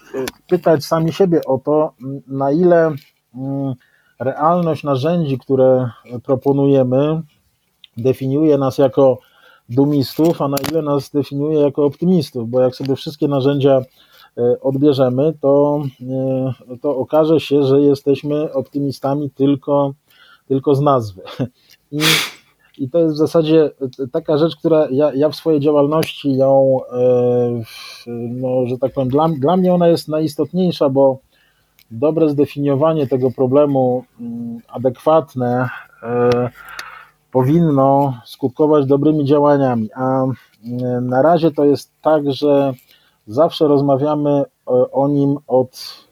pytać 0.48 0.86
sami 0.86 1.14
siebie 1.14 1.42
o 1.46 1.58
to, 1.58 1.94
na 2.28 2.52
ile 2.52 2.92
mm, 3.36 3.74
realność 4.20 4.84
narzędzi, 4.84 5.38
które 5.38 5.90
proponujemy, 6.24 7.22
definiuje 7.98 8.58
nas 8.58 8.78
jako 8.78 9.18
dumistów, 9.70 10.42
a 10.42 10.48
na 10.48 10.58
ile 10.72 10.82
nas 10.82 11.10
definiuje 11.10 11.60
jako 11.60 11.86
optymistów, 11.86 12.50
bo 12.50 12.62
jak 12.62 12.76
sobie 12.76 12.96
wszystkie 12.96 13.28
narzędzia 13.28 13.82
e, 14.38 14.62
odbierzemy, 14.62 15.34
to, 15.42 15.82
e, 16.72 16.78
to 16.82 16.98
okaże 16.98 17.40
się, 17.40 17.64
że 17.64 17.82
jesteśmy 17.82 18.54
optymistami 18.54 19.30
tylko, 19.30 19.94
tylko 20.48 20.76
z 20.76 20.82
nazwy. 20.82 21.22
I, 21.92 22.00
I 22.78 22.90
to 22.90 23.00
jest 23.00 23.14
w 23.14 23.18
zasadzie 23.18 23.72
taka 24.12 24.38
rzecz, 24.38 24.56
która 24.56 24.88
ja, 24.92 25.14
ja 25.14 25.30
w 25.30 25.36
swojej 25.36 25.60
działalności 25.60 26.36
ją, 26.36 26.80
e, 26.92 27.62
no, 28.08 28.66
że 28.66 28.78
tak 28.78 28.94
powiem, 28.94 29.10
dla, 29.10 29.30
dla 29.30 29.58
mnie 29.58 29.74
ona 29.74 29.88
jest 29.88 30.08
najistotniejsza, 30.08 30.90
bo 30.90 31.20
dobre 31.92 32.30
zdefiniowanie 32.30 33.08
tego 33.08 33.32
problemu, 33.32 34.04
mm, 34.20 34.60
adekwatne, 34.68 35.70
e, 36.04 36.50
powinno 37.32 38.14
skutkować 38.26 38.86
dobrymi 38.86 39.26
działaniami. 39.26 39.90
A 39.96 40.24
mm, 40.24 41.08
na 41.08 41.22
razie 41.22 41.52
to 41.52 41.66
jest 41.66 41.92
tak, 42.02 42.32
że 42.32 42.74
zawsze 43.28 43.68
rozmawiamy 43.68 44.30
e, 44.30 44.46
o 44.92 45.08
nim 45.08 45.38
od, 45.48 46.06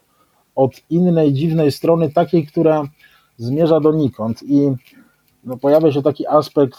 od 0.56 0.72
innej, 0.90 1.34
dziwnej 1.34 1.72
strony, 1.72 2.10
takiej, 2.10 2.48
która 2.48 2.84
zmierza 3.38 3.80
donikąd. 3.80 4.44
I 4.44 4.72
no, 5.44 5.58
pojawia 5.58 5.92
się 5.92 6.02
taki 6.02 6.28
aspekt 6.28 6.78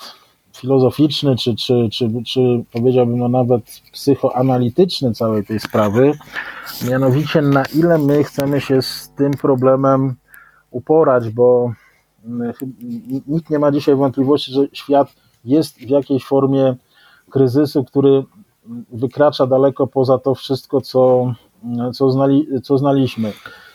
filozoficzny, 0.58 1.36
czy, 1.36 1.56
czy, 1.56 1.88
czy, 1.92 2.10
czy 2.26 2.64
powiedziałbym 2.72 3.18
no 3.18 3.28
nawet 3.28 3.62
psychoanalityczny 3.92 5.14
całej 5.14 5.44
tej 5.44 5.60
sprawy, 5.60 6.12
mianowicie 6.90 7.42
na 7.42 7.62
ile 7.74 7.98
my 7.98 8.24
chcemy 8.24 8.60
się 8.60 8.82
z 8.82 9.12
tym 9.16 9.30
problemem 9.30 10.14
uporać, 10.70 11.30
bo 11.30 11.72
mm, 12.24 12.52
nikt 13.26 13.50
nie 13.50 13.58
ma 13.58 13.72
dzisiaj 13.72 13.94
wątpliwości, 13.94 14.52
że 14.52 14.60
świat 14.72 15.08
jest 15.44 15.78
w 15.78 15.88
jakiejś 15.88 16.24
formie 16.24 16.76
kryzysu, 17.30 17.84
który 17.84 18.24
wykracza 18.92 19.46
daleko 19.46 19.86
poza 19.86 20.18
to 20.18 20.34
wszystko, 20.34 20.80
co, 20.80 21.34
co, 21.94 22.10
znali, 22.10 22.48
co 22.62 22.78
znaliśmy. 22.78 23.32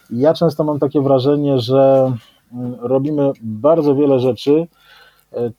Ja 0.09 0.33
często 0.33 0.63
mam 0.63 0.79
takie 0.79 1.01
wrażenie, 1.01 1.59
że 1.59 2.11
mm, 2.53 2.75
robimy 2.79 3.31
bardzo 3.41 3.95
wiele 3.95 4.19
rzeczy, 4.19 4.67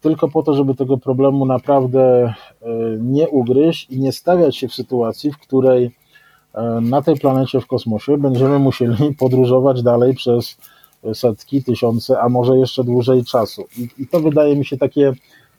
tylko 0.00 0.28
po 0.28 0.42
to, 0.42 0.54
żeby 0.54 0.74
tego 0.74 0.98
problemu 0.98 1.46
naprawdę 1.46 2.00
e, 2.02 2.34
nie 3.00 3.28
ugryźć 3.28 3.90
i 3.90 4.00
nie 4.00 4.12
stawiać 4.12 4.56
się 4.56 4.68
w 4.68 4.74
sytuacji, 4.74 5.32
w 5.32 5.38
której 5.38 5.90
e, 6.54 6.62
na 6.80 7.02
tej 7.02 7.16
planecie 7.16 7.60
w 7.60 7.66
kosmosie 7.66 8.18
będziemy 8.18 8.58
musieli 8.58 9.14
podróżować 9.18 9.82
dalej 9.82 10.14
przez 10.14 10.56
setki, 11.14 11.64
tysiące, 11.64 12.20
a 12.20 12.28
może 12.28 12.58
jeszcze 12.58 12.84
dłużej 12.84 13.24
czasu. 13.24 13.64
I, 13.78 13.88
i 14.02 14.06
to 14.06 14.20
wydaje 14.20 14.56
mi 14.56 14.64
się 14.64 14.76
takie 14.76 15.12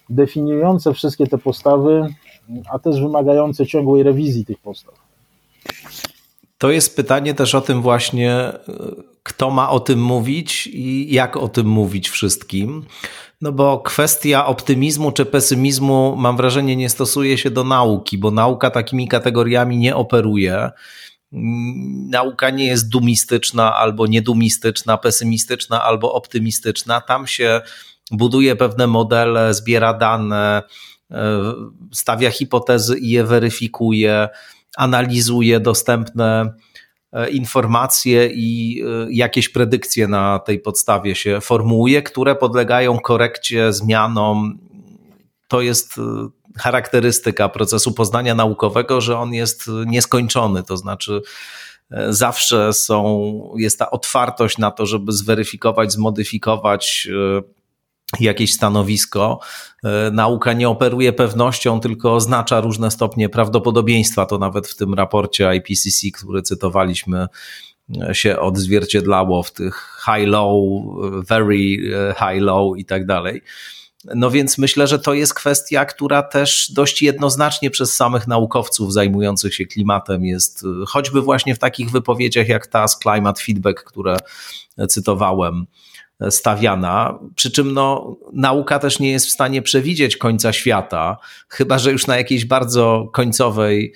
definiujące 0.09 0.93
wszystkie 0.93 1.28
te 1.28 1.38
postawy, 1.38 2.13
a 2.72 2.80
też 2.80 3.01
wymagające 3.01 3.66
ciągłej 3.66 4.03
rewizji 4.03 4.45
tych 4.45 4.59
postaw. 4.59 4.93
To 6.57 6.72
jest 6.72 6.95
pytanie 6.95 7.34
też 7.34 7.55
o 7.55 7.61
tym 7.61 7.82
właśnie, 7.82 8.51
kto 9.24 9.49
ma 9.49 9.70
o 9.70 9.80
tym 9.80 10.01
mówić 10.01 10.68
i 10.68 11.13
jak 11.13 11.38
o 11.38 11.47
tym 11.47 11.68
mówić 11.68 12.09
wszystkim. 12.09 12.86
No 13.46 13.52
bo 13.52 13.80
kwestia 13.80 14.46
optymizmu 14.46 15.12
czy 15.12 15.26
pesymizmu, 15.26 16.16
mam 16.18 16.38
wrażenie, 16.38 16.76
nie 16.76 16.89
stosuje 16.89 17.38
się 17.38 17.52
do 17.52 17.64
nauki, 17.64 18.18
bo 18.18 18.32
nauka 18.32 18.70
takimi 18.70 19.08
kategoriami 19.08 19.78
nie 19.78 19.96
operuje. 19.96 20.72
Nauka 22.10 22.50
nie 22.50 22.66
jest 22.66 22.89
dumistyczna 22.89 23.76
albo 23.76 24.08
niedumistyczna, 24.08 24.98
pesymistyczna 24.98 25.84
albo 25.84 26.14
optymistyczna. 26.14 27.02
Tam 27.02 27.28
się 27.28 27.62
buduje 28.12 28.56
pewne 28.56 28.88
modele, 28.88 29.54
zbiera 29.54 29.93
dane, 29.93 30.64
e, 31.12 31.41
stawia 31.91 32.32
hipotezy 32.32 32.98
i 32.98 33.10
je 33.10 33.24
weryfikuje, 33.24 34.30
analizuje 34.78 35.60
dostępne 35.60 36.54
informacje 37.32 38.30
i 38.34 38.82
e, 38.84 39.07
jakieś 39.09 39.49
predykcje 39.49 40.07
na 40.07 40.39
tej 40.39 40.59
podstawie 40.59 41.16
się 41.16 41.41
formułuje, 41.41 42.01
które 42.01 42.36
podlegają 42.36 42.99
korekcie, 42.99 43.74
zmianom. 43.74 44.59
To 45.47 45.61
jest 45.61 45.97
e, 45.97 46.01
charakterystyka 46.57 47.49
procesu 47.49 47.93
poznania 47.93 48.36
naukowego, 48.36 49.01
że 49.01 49.20
on 49.20 49.34
jest 49.34 49.72
nieskończony, 49.86 50.63
to 50.63 50.78
znaczy 50.78 51.22
zawsze 52.09 52.74
są, 52.74 53.53
jest 53.57 53.80
ta 53.80 53.91
otwartość 53.91 54.57
na 54.57 54.72
to, 54.72 54.86
żeby 54.86 55.11
zweryfikować, 55.11 55.93
zmodyfikować 55.93 57.07
jakieś 58.20 58.53
stanowisko. 58.53 59.39
E, 59.84 60.11
nauka 60.11 60.53
nie 60.53 60.70
operuje 60.70 61.13
pewnością, 61.13 61.80
tylko 61.80 62.16
oznacza 62.16 62.61
różne 62.61 62.91
stopnie 62.91 63.30
prawdopodobieństwa. 63.30 64.26
To 64.26 64.38
nawet 64.38 64.68
w 64.68 64.76
tym 64.76 64.93
raporcie 64.93 65.55
IPCC, 65.55 66.11
który 66.13 66.41
cytowaliśmy, 66.41 67.28
e, 68.01 68.16
się 68.16 68.39
odzwierciedlało 68.39 69.43
w 69.43 69.51
tych 69.51 69.97
high 70.05 70.28
low, 70.28 70.53
very 71.28 71.55
e, 71.55 72.13
high 72.13 72.41
low 72.41 72.78
i 72.78 72.86
tak 72.86 73.05
dalej. 73.05 73.41
No 74.16 74.32
więc 74.32 74.57
myślę, 74.57 74.88
że 74.88 74.99
to 74.99 75.13
jest 75.13 75.34
kwestia, 75.34 75.86
która 75.86 76.24
też 76.24 76.72
dość 76.72 77.01
jednoznacznie 77.01 77.72
przez 77.72 77.95
samych 77.95 78.28
naukowców 78.28 78.93
zajmujących 78.93 79.55
się 79.55 79.66
klimatem 79.66 80.26
jest, 80.26 80.66
choćby 80.88 81.22
właśnie 81.22 81.55
w 81.55 81.59
takich 81.59 81.91
wypowiedziach 81.91 82.47
jak 82.47 82.68
ta 82.68 82.88
z 82.88 82.99
Climate 82.99 83.41
Feedback, 83.41 83.84
które 83.84 84.18
cytowałem, 84.89 85.66
stawiana. 86.30 87.20
Przy 87.36 87.51
czym 87.51 87.74
no, 87.74 88.18
nauka 88.34 88.80
też 88.80 88.99
nie 88.99 89.11
jest 89.11 89.26
w 89.26 89.32
stanie 89.32 89.61
przewidzieć 89.61 90.18
końca 90.18 90.53
świata, 90.53 91.18
chyba 91.49 91.80
że 91.80 91.91
już 91.91 92.07
na 92.07 92.18
jakiejś 92.18 92.45
bardzo 92.45 93.09
końcowej, 93.13 93.93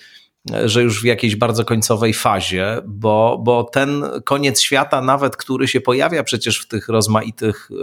że 0.65 0.83
już 0.83 1.01
w 1.01 1.05
jakiejś 1.05 1.35
bardzo 1.35 1.65
końcowej 1.65 2.13
fazie, 2.13 2.77
bo, 2.87 3.41
bo 3.43 3.63
ten 3.63 4.03
koniec 4.25 4.61
świata, 4.61 5.01
nawet 5.01 5.37
który 5.37 5.67
się 5.67 5.81
pojawia 5.81 6.23
przecież 6.23 6.59
w 6.59 6.67
tych 6.67 6.87
rozmaitych 6.87 7.71
y, 7.71 7.75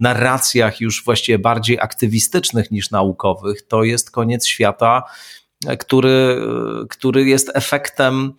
narracjach 0.00 0.80
już 0.80 1.04
właściwie 1.04 1.38
bardziej 1.38 1.80
aktywistycznych 1.80 2.70
niż 2.70 2.90
naukowych, 2.90 3.62
to 3.62 3.84
jest 3.84 4.10
koniec 4.10 4.46
świata, 4.46 5.02
który, 5.78 6.46
który 6.88 7.24
jest 7.24 7.50
efektem 7.54 8.32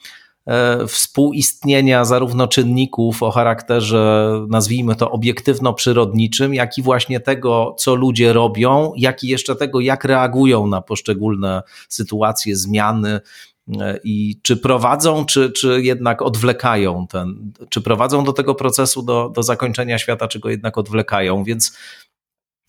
współistnienia 0.87 2.05
zarówno 2.05 2.47
czynników 2.47 3.23
o 3.23 3.31
charakterze, 3.31 4.33
nazwijmy 4.49 4.95
to, 4.95 5.11
obiektywno-przyrodniczym, 5.11 6.53
jak 6.53 6.77
i 6.77 6.81
właśnie 6.81 7.19
tego, 7.19 7.75
co 7.79 7.95
ludzie 7.95 8.33
robią, 8.33 8.91
jak 8.97 9.23
i 9.23 9.27
jeszcze 9.27 9.55
tego, 9.55 9.79
jak 9.79 10.03
reagują 10.03 10.67
na 10.67 10.81
poszczególne 10.81 11.63
sytuacje, 11.89 12.55
zmiany, 12.55 13.19
i 14.03 14.39
czy 14.41 14.57
prowadzą, 14.57 15.25
czy, 15.25 15.51
czy 15.51 15.81
jednak 15.81 16.21
odwlekają 16.21 17.07
ten, 17.07 17.51
czy 17.69 17.81
prowadzą 17.81 18.23
do 18.23 18.33
tego 18.33 18.55
procesu, 18.55 19.03
do, 19.03 19.31
do 19.35 19.43
zakończenia 19.43 19.97
świata, 19.97 20.27
czy 20.27 20.39
go 20.39 20.49
jednak 20.49 20.77
odwlekają. 20.77 21.43
Więc 21.43 21.77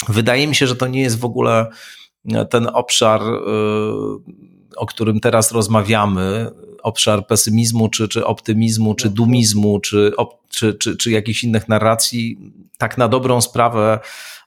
wydaje 0.08 0.46
mi 0.46 0.54
się, 0.54 0.66
że 0.66 0.76
to 0.76 0.86
nie 0.86 1.02
jest 1.02 1.20
w 1.20 1.24
ogóle 1.24 1.66
ten 2.50 2.68
obszar, 2.72 3.20
o 4.76 4.86
którym 4.86 5.20
teraz 5.20 5.52
rozmawiamy, 5.52 6.50
obszar 6.82 7.26
pesymizmu, 7.26 7.88
czy, 7.88 8.08
czy 8.08 8.26
optymizmu, 8.26 8.94
czy 8.94 9.10
dumizmu, 9.10 9.80
czy, 9.80 10.12
czy, 10.48 10.74
czy, 10.74 10.96
czy 10.96 11.10
jakichś 11.10 11.44
innych 11.44 11.68
narracji, 11.68 12.38
tak 12.78 12.98
na 12.98 13.08
dobrą 13.08 13.40
sprawę 13.40 13.98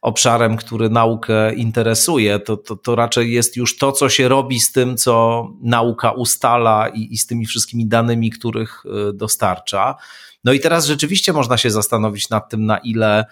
obszarem, 0.01 0.57
który 0.57 0.89
naukę 0.89 1.53
interesuje, 1.53 2.39
to, 2.39 2.57
to, 2.57 2.75
to 2.75 2.95
raczej 2.95 3.31
jest 3.31 3.57
już 3.57 3.77
to, 3.77 3.91
co 3.91 4.09
się 4.09 4.27
robi 4.27 4.59
z 4.59 4.71
tym, 4.71 4.97
co 4.97 5.47
nauka 5.61 6.11
ustala 6.11 6.87
i, 6.87 7.13
i 7.13 7.17
z 7.17 7.27
tymi 7.27 7.45
wszystkimi 7.45 7.87
danymi, 7.87 8.29
których 8.29 8.83
y, 8.85 9.13
dostarcza. 9.13 9.95
No 10.43 10.53
i 10.53 10.59
teraz 10.59 10.85
rzeczywiście 10.85 11.33
można 11.33 11.57
się 11.57 11.71
zastanowić 11.71 12.29
nad 12.29 12.49
tym, 12.49 12.65
na 12.65 12.77
ile 12.77 13.25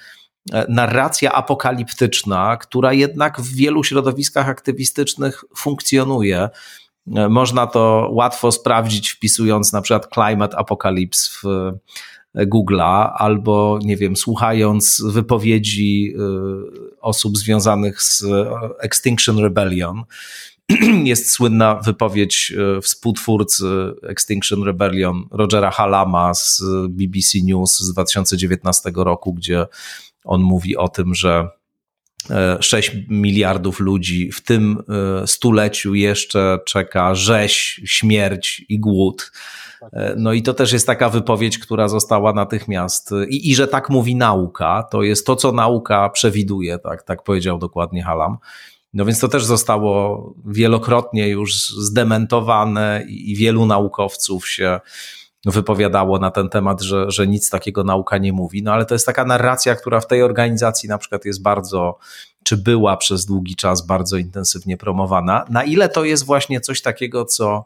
e, 0.54 0.66
narracja 0.70 1.32
apokaliptyczna, 1.32 2.58
która 2.58 2.94
jednak 2.94 3.42
w 3.42 3.56
wielu 3.56 3.84
środowiskach 3.84 4.50
aktywistycznych 4.50 5.44
funkcjonuje, 5.56 6.50
można 7.30 7.68
to 7.68 8.10
łatwo 8.12 8.52
sprawdzić, 8.52 9.12
wpisując 9.12 9.74
na 9.74 9.82
przykład 9.82 10.08
Climate 10.14 10.58
Apocalypse 10.58 11.30
w 11.32 11.72
Google'a, 12.36 13.12
albo 13.16 13.80
nie 13.84 13.98
wiem, 13.98 14.16
słuchając 14.16 15.04
wypowiedzi 15.06 16.14
y, 16.16 17.00
osób 17.02 17.38
związanych 17.38 18.02
z 18.02 18.26
Extinction 18.80 19.40
Rebellion. 19.40 20.04
Jest 21.04 21.32
słynna 21.32 21.76
wypowiedź 21.76 22.54
współtwórcy 22.82 23.66
Extinction 24.04 24.64
Rebellion 24.64 25.24
Rogera 25.32 25.72
Halama 25.72 26.34
z 26.34 26.64
BBC 26.90 27.38
News 27.44 27.80
z 27.80 27.94
2019 27.94 28.92
roku, 28.96 29.34
gdzie 29.34 29.66
on 30.24 30.42
mówi 30.42 30.78
o 30.78 30.88
tym, 30.88 31.16
że 31.16 31.50
6 32.60 32.90
e, 32.90 32.94
miliardów 33.10 33.80
ludzi 33.80 34.32
w 34.32 34.42
tym 34.42 34.84
e, 35.24 35.28
stuleciu 35.28 35.96
jeszcze 35.96 36.60
czeka 36.66 37.16
rzeź, 37.16 37.82
śmierć 37.86 38.66
i 38.70 38.80
głód. 38.80 39.32
E, 39.94 40.16
no 40.18 40.34
i 40.34 40.42
to 40.42 40.54
też 40.54 40.74
jest 40.74 40.88
taka 40.88 41.10
wypowiedź, 41.10 41.60
która 41.60 41.88
została 41.88 42.34
natychmiast. 42.34 43.12
I, 43.30 43.52
i 43.52 43.56
że 43.56 43.68
tak 43.68 43.90
mówi 43.90 44.16
nauka, 44.16 44.84
to 44.92 45.04
jest 45.04 45.26
to, 45.26 45.36
co 45.36 45.52
nauka 45.52 46.10
przewiduje, 46.10 46.80
tak, 46.80 47.04
tak 47.04 47.24
powiedział 47.24 47.58
dokładnie 47.58 48.04
Halam. 48.04 48.38
No 48.94 49.06
więc 49.06 49.20
to 49.20 49.28
też 49.28 49.46
zostało 49.46 50.34
wielokrotnie 50.46 51.28
już 51.28 51.56
zdementowane 51.70 53.06
i 53.08 53.36
wielu 53.36 53.66
naukowców 53.66 54.50
się 54.50 54.80
wypowiadało 55.46 56.20
na 56.20 56.32
ten 56.32 56.50
temat, 56.50 56.82
że, 56.82 57.12
że 57.12 57.28
nic 57.28 57.50
takiego 57.50 57.84
nauka 57.84 58.18
nie 58.18 58.34
mówi. 58.34 58.64
No 58.64 58.74
ale 58.74 58.86
to 58.86 58.96
jest 58.96 59.06
taka 59.06 59.26
narracja, 59.26 59.76
która 59.76 60.00
w 60.00 60.08
tej 60.08 60.24
organizacji 60.24 60.90
na 60.90 60.98
przykład 60.98 61.26
jest 61.26 61.42
bardzo, 61.42 61.98
czy 62.44 62.58
była 62.58 62.98
przez 62.98 63.26
długi 63.26 63.56
czas 63.56 63.86
bardzo 63.86 64.18
intensywnie 64.18 64.78
promowana. 64.78 65.46
Na 65.50 65.64
ile 65.64 65.90
to 65.90 66.04
jest 66.04 66.26
właśnie 66.26 66.62
coś 66.62 66.82
takiego, 66.82 67.26
co 67.26 67.66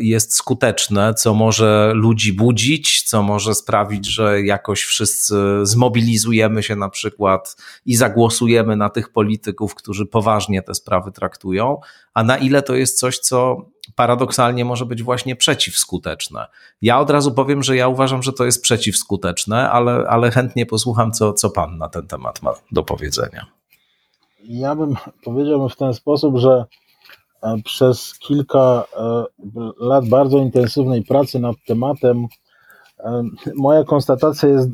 jest 0.00 0.34
skuteczne, 0.34 1.14
co 1.14 1.34
może 1.34 1.92
ludzi 1.94 2.32
budzić, 2.32 3.02
co 3.02 3.22
może 3.22 3.54
sprawić, 3.54 4.06
że 4.06 4.42
jakoś 4.42 4.82
wszyscy 4.82 5.36
zmobilizujemy 5.62 6.62
się 6.62 6.76
na 6.76 6.88
przykład 6.88 7.56
i 7.86 7.96
zagłosujemy 7.96 8.76
na 8.76 8.88
tych 8.88 9.12
polityków, 9.12 9.74
którzy 9.74 10.06
poważnie 10.06 10.62
te 10.62 10.74
sprawy 10.74 11.12
traktują, 11.12 11.80
a 12.14 12.24
na 12.24 12.36
ile 12.36 12.62
to 12.62 12.74
jest 12.74 12.98
coś, 12.98 13.18
co 13.18 13.66
paradoksalnie 13.94 14.64
może 14.64 14.86
być 14.86 15.02
właśnie 15.02 15.36
przeciwskuteczne. 15.36 16.46
Ja 16.82 17.00
od 17.00 17.10
razu 17.10 17.32
powiem, 17.32 17.62
że 17.62 17.76
ja 17.76 17.88
uważam, 17.88 18.22
że 18.22 18.32
to 18.32 18.44
jest 18.44 18.62
przeciwskuteczne, 18.62 19.70
ale, 19.70 20.08
ale 20.08 20.30
chętnie 20.30 20.66
posłucham, 20.66 21.12
co, 21.12 21.32
co 21.32 21.50
pan 21.50 21.78
na 21.78 21.88
ten 21.88 22.06
temat 22.06 22.42
ma 22.42 22.54
do 22.72 22.82
powiedzenia. 22.82 23.46
Ja 24.44 24.74
bym 24.74 24.96
powiedział 25.24 25.68
w 25.68 25.76
ten 25.76 25.94
sposób, 25.94 26.38
że 26.38 26.64
E, 26.64 26.81
przez 27.64 28.18
kilka 28.18 28.84
e, 28.96 29.24
lat 29.80 30.08
bardzo 30.08 30.38
intensywnej 30.38 31.02
pracy 31.02 31.40
nad 31.40 31.56
tematem 31.66 32.26
e, 32.98 33.22
moja 33.54 33.84
konstatacja 33.84 34.48
jest 34.48 34.68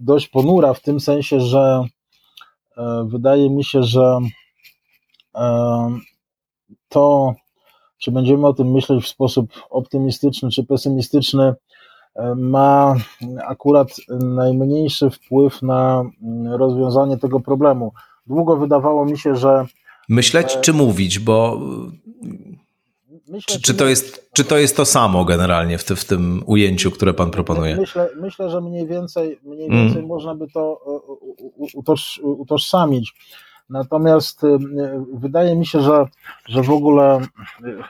dość 0.00 0.28
ponura 0.28 0.74
w 0.74 0.80
tym 0.80 1.00
sensie, 1.00 1.40
że 1.40 1.84
wydaje 3.04 3.50
mi 3.50 3.64
się, 3.64 3.82
że 3.82 4.18
to, 6.88 7.34
czy 7.98 8.10
będziemy 8.10 8.46
o 8.46 8.52
tym 8.52 8.70
myśleć 8.70 9.04
w 9.04 9.08
sposób 9.08 9.46
optymistyczny 9.70 10.50
czy 10.50 10.64
pesymistyczny, 10.64 11.54
ma 12.36 12.94
akurat 13.46 13.88
najmniejszy 14.20 15.10
wpływ 15.10 15.62
na 15.62 16.04
rozwiązanie 16.50 17.18
tego 17.18 17.40
problemu. 17.40 17.92
Długo 18.26 18.56
wydawało 18.56 19.04
mi 19.04 19.18
się, 19.18 19.36
że 19.36 19.66
Myśleć 20.12 20.58
czy 20.60 20.72
mówić, 20.72 21.18
bo 21.18 21.60
Myślę, 23.28 23.54
czy, 23.54 23.62
czy, 23.62 23.74
to 23.74 23.86
jest, 23.86 24.30
czy 24.32 24.44
to 24.44 24.58
jest 24.58 24.76
to 24.76 24.84
samo 24.84 25.24
generalnie 25.24 25.78
w, 25.78 25.84
ty, 25.84 25.96
w 25.96 26.04
tym 26.04 26.42
ujęciu, 26.46 26.90
które 26.90 27.14
pan 27.14 27.30
proponuje? 27.30 27.76
Myślę, 27.76 28.08
myślę 28.20 28.50
że 28.50 28.60
mniej 28.60 28.86
więcej, 28.86 29.38
mniej 29.42 29.70
więcej 29.70 29.98
mm. 29.98 30.06
można 30.06 30.34
by 30.34 30.48
to 30.48 30.80
utoż, 31.74 32.20
utożsamić. 32.22 33.14
Natomiast 33.70 34.44
y, 34.44 34.58
wydaje 35.14 35.56
mi 35.56 35.66
się, 35.66 35.80
że, 35.80 36.06
że 36.48 36.62
w 36.62 36.70
ogóle 36.70 37.20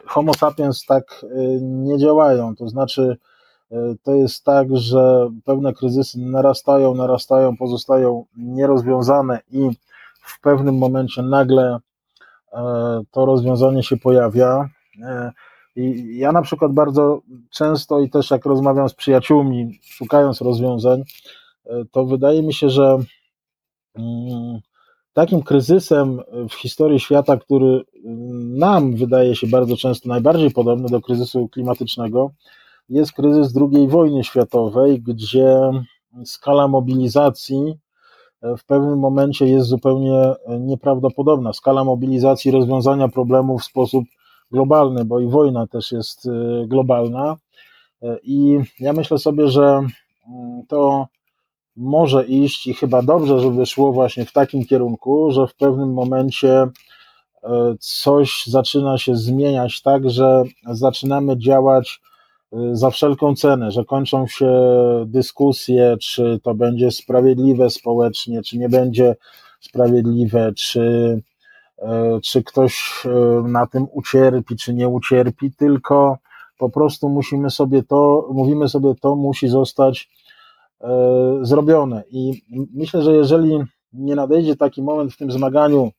Homo 0.07 0.35
sapiens 0.35 0.85
tak 0.85 1.25
nie 1.61 1.99
działają. 1.99 2.57
To 2.57 2.69
znaczy, 2.69 3.17
to 4.03 4.15
jest 4.15 4.45
tak, 4.45 4.77
że 4.77 5.31
pewne 5.45 5.73
kryzysy 5.73 6.19
narastają, 6.19 6.95
narastają, 6.95 7.57
pozostają 7.57 8.25
nierozwiązane 8.37 9.41
i 9.51 9.71
w 10.23 10.41
pewnym 10.41 10.79
momencie 10.79 11.23
nagle 11.23 11.79
to 13.11 13.27
rozwiązanie 13.27 13.83
się 13.83 13.97
pojawia. 13.97 14.69
E, 15.03 15.33
I 15.77 16.17
ja 16.19 16.33
na 16.33 16.43
przykład 16.43 16.73
bardzo 16.73 17.21
często 17.51 18.01
i 18.01 18.11
też 18.11 18.31
jak 18.31 18.45
rozmawiam 18.45 18.89
z 18.89 18.95
przyjaciółmi, 18.95 19.79
szukając 19.83 20.41
rozwiązań, 20.41 21.03
e, 21.67 21.85
to 21.91 22.05
wydaje 22.05 22.43
mi 22.43 22.55
się, 22.55 22.71
że 22.71 22.99
mm, 23.95 24.61
takim 25.13 25.43
kryzysem 25.43 26.21
w 26.51 26.55
historii 26.55 27.01
świata, 27.01 27.37
który 27.37 27.85
nam 28.57 28.97
wydaje 28.97 29.37
się 29.37 29.47
bardzo 29.47 29.77
często 29.77 30.09
najbardziej 30.09 30.51
podobny 30.51 30.89
do 30.89 31.01
kryzysu 31.01 31.49
klimatycznego, 31.49 32.31
jest 32.89 33.13
kryzys 33.13 33.55
II 33.57 33.89
wojny 33.89 34.25
światowej, 34.25 35.03
gdzie 35.03 35.71
skala 36.25 36.69
mobilizacji 36.69 37.79
w 38.43 38.65
pewnym 38.65 38.99
momencie 38.99 39.47
jest 39.47 39.69
zupełnie 39.69 40.35
nieprawdopodobna. 40.61 41.53
Skala 41.53 41.85
mobilizacji 41.85 42.51
rozwiązania 42.51 43.09
problemu 43.09 43.59
w 43.59 43.65
sposób 43.65 44.05
globalny, 44.51 45.05
bo 45.05 45.21
i 45.21 45.27
wojna 45.27 45.67
też 45.67 45.93
jest 45.93 46.27
y, 46.27 46.31
globalna. 46.67 47.37
I 48.23 48.59
ja 48.81 48.93
myślę 48.93 49.19
sobie, 49.19 49.49
że 49.49 49.63
mm, 50.29 50.63
to 50.69 51.07
może 51.77 52.27
iść 52.27 52.67
i 52.67 52.75
chyba 52.75 53.03
dobrze, 53.03 53.41
żeby 53.41 53.67
szło 53.67 53.93
właśnie 53.93 54.25
w 54.25 54.33
takim 54.33 54.65
kierunku, 54.65 55.31
że 55.31 55.47
w 55.47 55.55
pewnym 55.55 55.93
momencie 55.93 56.69
coś 57.81 58.47
zaczyna 58.47 58.99
się 58.99 59.17
zmieniać 59.17 59.83
tak, 59.83 60.11
że 60.11 60.43
zaczynamy 60.67 61.39
działać 61.39 62.01
za 62.73 62.91
wszelką 62.91 63.35
cenę, 63.35 63.71
że 63.71 63.85
kończą 63.85 64.27
się 64.27 64.53
dyskusje, 65.07 65.97
czy 66.01 66.41
to 66.43 66.55
będzie 66.55 66.91
sprawiedliwe 66.91 67.71
społecznie, 67.71 68.43
czy 68.43 68.59
nie 68.59 68.69
będzie 68.69 69.17
sprawiedliwe, 69.61 70.53
czy 70.57 71.23
E, 71.83 72.21
czy 72.21 72.43
ktoś 72.43 73.03
e, 73.07 73.49
na 73.49 73.67
tym 73.67 73.87
ucierpi, 73.93 74.57
czy 74.57 74.75
nie 74.75 74.89
ucierpi, 74.89 75.53
tylko 75.53 76.19
po 76.59 76.71
prostu 76.71 77.09
musimy 77.09 77.51
sobie 77.51 77.83
to, 77.83 78.29
mówimy 78.33 78.69
sobie, 78.69 78.95
to 79.01 79.17
musi 79.17 79.49
zostać 79.49 80.11
zrobione. 81.43 82.03
I 82.11 82.43
myślę, 82.75 83.03
że 83.03 83.13
jeżeli 83.13 83.59
nie 83.93 84.15
nadejdzie 84.15 84.57
taki 84.57 84.83
moment 84.83 85.13
w 85.13 85.17
tym 85.17 85.33
zmaganiu 85.33 85.91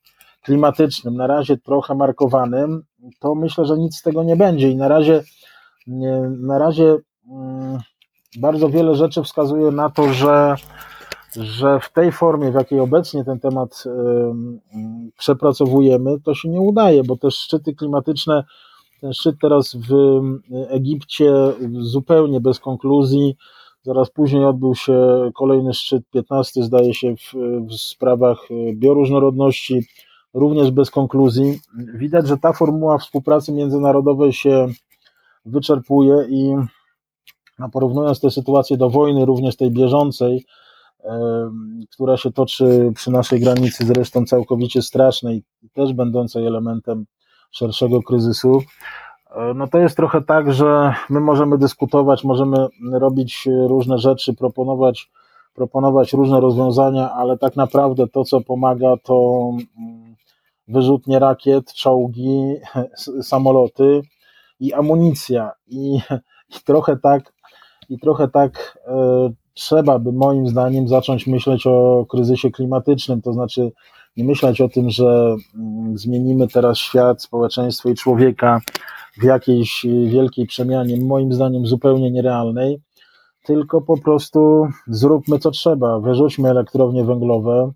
klimatycznym, 0.42 1.16
na 1.16 1.26
razie 1.26 1.56
trochę 1.56 1.94
markowanym, 1.94 2.82
to 3.20 3.34
myślę, 3.34 3.66
że 3.66 3.78
nic 3.78 3.96
z 3.96 4.02
tego 4.02 4.22
nie 4.22 4.36
będzie. 4.36 4.70
I 4.70 4.76
na 4.76 4.88
razie, 4.88 5.22
na 5.86 6.58
razie 6.58 6.96
mm, 7.30 7.78
bardzo 8.40 8.68
wiele 8.68 8.94
rzeczy 8.94 9.22
wskazuje 9.22 9.70
na 9.70 9.90
to, 9.90 10.12
że 10.12 10.56
że 11.36 11.80
w 11.80 11.92
tej 11.92 12.12
formie, 12.12 12.50
w 12.50 12.54
jakiej 12.54 12.80
obecnie 12.80 13.24
ten 13.24 13.40
temat 13.40 13.84
przepracowujemy, 15.18 16.20
to 16.20 16.34
się 16.34 16.48
nie 16.48 16.60
udaje, 16.60 17.04
bo 17.04 17.16
te 17.16 17.30
szczyty 17.30 17.74
klimatyczne, 17.74 18.44
ten 19.00 19.12
szczyt 19.12 19.36
teraz 19.40 19.76
w 19.88 20.20
Egipcie 20.68 21.32
zupełnie 21.80 22.40
bez 22.40 22.58
konkluzji, 22.58 23.36
zaraz 23.82 24.10
później 24.10 24.44
odbył 24.44 24.74
się 24.74 25.30
kolejny 25.34 25.74
szczyt, 25.74 26.02
15 26.10 26.62
zdaje 26.62 26.94
się, 26.94 27.14
w, 27.16 27.34
w 27.68 27.74
sprawach 27.74 28.48
bioróżnorodności, 28.74 29.86
również 30.34 30.70
bez 30.70 30.90
konkluzji. 30.90 31.60
Widać, 31.94 32.28
że 32.28 32.36
ta 32.36 32.52
formuła 32.52 32.98
współpracy 32.98 33.52
międzynarodowej 33.52 34.32
się 34.32 34.68
wyczerpuje 35.44 36.26
i 36.28 36.54
no, 37.58 37.68
porównując 37.68 38.20
tę 38.20 38.30
sytuację 38.30 38.76
do 38.76 38.90
wojny, 38.90 39.24
również 39.24 39.56
tej 39.56 39.70
bieżącej, 39.70 40.44
która 41.92 42.16
się 42.16 42.32
toczy 42.32 42.92
przy 42.94 43.10
naszej 43.10 43.40
granicy, 43.40 43.86
zresztą 43.86 44.24
całkowicie 44.24 44.82
strasznej, 44.82 45.42
też 45.72 45.92
będącej 45.92 46.46
elementem 46.46 47.04
szerszego 47.50 48.02
kryzysu, 48.02 48.62
e, 49.30 49.54
no 49.54 49.66
to 49.66 49.78
jest 49.78 49.96
trochę 49.96 50.22
tak, 50.22 50.52
że 50.52 50.94
my 51.10 51.20
możemy 51.20 51.58
dyskutować, 51.58 52.24
możemy 52.24 52.56
robić 52.92 53.48
różne 53.68 53.98
rzeczy, 53.98 54.34
proponować, 54.34 55.10
proponować 55.54 56.12
różne 56.12 56.40
rozwiązania, 56.40 57.10
ale 57.10 57.38
tak 57.38 57.56
naprawdę 57.56 58.08
to, 58.08 58.24
co 58.24 58.40
pomaga, 58.40 58.96
to 59.02 59.48
mm, 59.78 60.14
wyrzutnie 60.68 61.18
rakiet, 61.18 61.72
czołgi, 61.72 62.54
samoloty 63.22 64.02
i 64.60 64.72
amunicja. 64.72 65.52
I, 65.66 65.98
i 66.48 66.60
trochę 66.64 66.96
tak, 66.96 67.32
i 67.88 67.98
trochę 67.98 68.28
tak 68.28 68.78
e, 68.86 69.30
trzeba 69.54 69.98
by 69.98 70.12
moim 70.12 70.48
zdaniem 70.48 70.88
zacząć 70.88 71.26
myśleć 71.26 71.66
o 71.66 72.06
kryzysie 72.10 72.50
klimatycznym, 72.50 73.22
to 73.22 73.32
znaczy 73.32 73.72
nie 74.16 74.24
myśleć 74.24 74.60
o 74.60 74.68
tym, 74.68 74.90
że 74.90 75.36
mm, 75.54 75.98
zmienimy 75.98 76.48
teraz 76.48 76.78
świat, 76.78 77.22
społeczeństwo 77.22 77.88
i 77.88 77.94
człowieka 77.94 78.60
w 79.20 79.22
jakiejś 79.22 79.86
wielkiej 80.06 80.46
przemianie, 80.46 81.04
moim 81.04 81.32
zdaniem 81.32 81.66
zupełnie 81.66 82.10
nierealnej, 82.10 82.80
tylko 83.44 83.80
po 83.80 83.98
prostu 83.98 84.68
zróbmy 84.86 85.38
co 85.38 85.50
trzeba, 85.50 86.00
wyrzućmy 86.00 86.50
elektrownie 86.50 87.04
węglowe, 87.04 87.72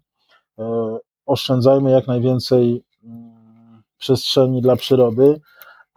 e, 0.59 0.99
oszczędzajmy 1.27 1.91
jak 1.91 2.07
najwięcej 2.07 2.85
mm, 3.05 3.83
przestrzeni 3.99 4.63
dla 4.63 4.77
przyrody, 4.77 5.41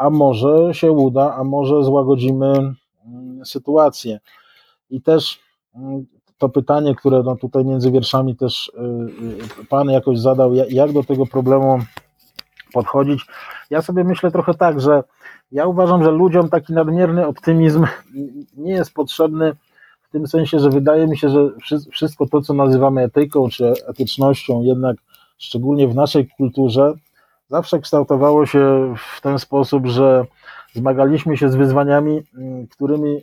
a 0.02 0.10
może 0.10 0.74
się 0.74 0.91
uda, 0.91 1.36
a 1.36 1.43
może 1.43 1.84
złagodzimy 1.84 2.54
mm, 3.06 3.45
sytuację. 3.45 4.20
I 4.89 5.02
też 5.02 5.39
to 6.38 6.49
pytanie, 6.49 6.95
które 6.95 7.24
no 7.24 7.36
tutaj 7.36 7.66
między 7.66 7.91
wierszami 7.91 8.36
też 8.36 8.72
y, 8.76 9.62
y, 9.62 9.66
Pan 9.66 9.89
jakoś 9.89 10.20
zadał, 10.20 10.54
jak 10.54 10.91
do 10.91 11.04
tego 11.04 11.26
problemu 11.26 11.80
podchodzić. 12.74 13.26
Ja 13.70 13.82
sobie 13.82 14.04
myślę 14.04 14.32
trochę 14.32 14.54
tak, 14.54 14.82
że 14.82 15.04
ja 15.52 15.66
uważam, 15.66 16.04
że 16.04 16.12
ludziom 16.12 16.49
taki 16.49 16.74
nadmierny 16.74 17.28
optymizm 17.28 17.86
nie 18.66 18.72
jest 18.72 18.93
potrzebny 18.93 19.56
w 20.02 20.12
tym 20.12 20.28
sensie, 20.28 20.60
że 20.60 20.70
wydaje 20.70 21.08
mi 21.08 21.18
się, 21.18 21.30
że 21.30 21.49
wszystko 21.91 22.28
to, 22.28 22.41
co 22.41 22.54
nazywamy 22.54 23.02
etyką 23.02 23.49
czy 23.49 23.74
etycznością, 23.88 24.62
jednak 24.62 24.97
szczególnie 25.38 25.88
w 25.88 25.95
naszej 25.95 26.30
kulturze, 26.38 26.93
zawsze 27.52 27.80
kształtowało 27.80 28.45
się 28.45 28.93
w 29.18 29.22
ten 29.22 29.39
sposób, 29.39 29.88
że 29.88 30.26
zmagaliśmy 30.74 31.38
się 31.38 31.49
z 31.49 31.56
wyzwaniami, 31.56 32.22
którymi 32.72 33.22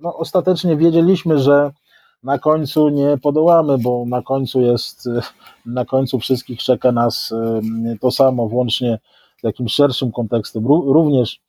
no, 0.00 0.16
ostatecznie 0.16 0.76
wiedzieliśmy, 0.76 1.38
że 1.38 1.70
na 2.22 2.38
końcu 2.38 2.88
nie 2.88 3.18
podołamy, 3.22 3.78
bo 3.78 4.04
na 4.06 4.22
końcu 4.22 4.60
jest, 4.60 5.08
na 5.66 5.84
końcu 5.84 6.18
wszystkich 6.18 6.58
czeka 6.58 6.92
nas 6.92 7.34
to 8.00 8.10
samo, 8.10 8.48
włącznie 8.48 8.98
z 9.40 9.44
jakimś 9.44 9.72
szerszym 9.72 10.12
kontekstem, 10.12 10.66
również, 10.66 11.40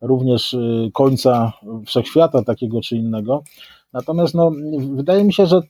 również 0.00 0.54
y, 0.54 0.90
końca 0.94 1.52
wszechświata 1.86 2.42
takiego 2.42 2.80
czy 2.80 2.96
innego. 2.96 3.42
Natomiast 3.92 4.34
no, 4.34 4.50
wydaje 4.94 5.24
mi 5.24 5.32
się, 5.32 5.46
że 5.46 5.60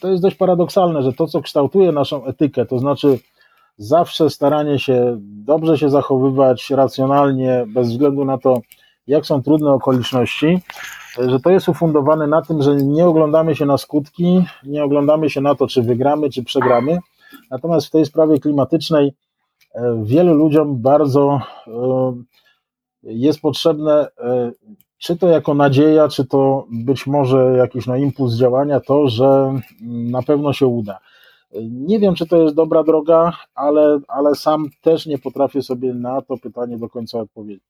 to 0.00 0.08
jest 0.08 0.22
dość 0.22 0.36
paradoksalne, 0.36 1.02
że 1.02 1.12
to, 1.12 1.26
co 1.26 1.42
kształtuje 1.42 1.92
naszą 1.92 2.24
etykę, 2.24 2.66
to 2.66 2.78
znaczy 2.78 3.18
zawsze 3.78 4.30
staranie 4.30 4.78
się 4.78 5.16
dobrze 5.20 5.78
się 5.78 5.90
zachowywać, 5.90 6.70
racjonalnie, 6.70 7.64
bez 7.68 7.88
względu 7.88 8.24
na 8.24 8.38
to, 8.38 8.60
jak 9.06 9.26
są 9.26 9.42
trudne 9.42 9.72
okoliczności, 9.72 10.60
że 11.18 11.40
to 11.40 11.50
jest 11.50 11.68
ufundowane 11.68 12.26
na 12.26 12.42
tym, 12.42 12.62
że 12.62 12.76
nie 12.76 13.06
oglądamy 13.06 13.56
się 13.56 13.66
na 13.66 13.78
skutki, 13.78 14.44
nie 14.64 14.84
oglądamy 14.84 15.30
się 15.30 15.40
na 15.40 15.54
to, 15.54 15.66
czy 15.66 15.82
wygramy, 15.82 16.30
czy 16.30 16.44
przegramy. 16.44 16.98
Natomiast 17.50 17.86
w 17.86 17.90
tej 17.90 18.06
sprawie 18.06 18.38
klimatycznej 18.40 19.12
e, 19.74 20.02
wielu 20.04 20.34
ludziom 20.34 20.82
bardzo 20.82 21.40
e, 21.66 21.72
jest 23.02 23.40
potrzebne, 23.40 24.08
e, 24.18 24.52
czy 24.98 25.16
to 25.16 25.28
jako 25.28 25.54
nadzieja, 25.54 26.08
czy 26.08 26.24
to 26.24 26.66
być 26.70 27.06
może 27.06 27.56
jakiś 27.58 27.86
no, 27.86 27.96
impuls 27.96 28.34
działania, 28.34 28.80
to, 28.80 29.08
że 29.08 29.60
na 29.82 30.22
pewno 30.22 30.52
się 30.52 30.66
uda. 30.66 30.98
Nie 31.62 31.98
wiem, 32.00 32.14
czy 32.14 32.26
to 32.26 32.42
jest 32.42 32.54
dobra 32.54 32.84
droga, 32.84 33.32
ale, 33.54 34.00
ale 34.08 34.34
sam 34.34 34.66
też 34.82 35.06
nie 35.06 35.18
potrafię 35.18 35.62
sobie 35.62 35.94
na 35.94 36.22
to 36.22 36.36
pytanie 36.36 36.78
do 36.78 36.88
końca 36.88 37.18
odpowiedzieć. 37.18 37.62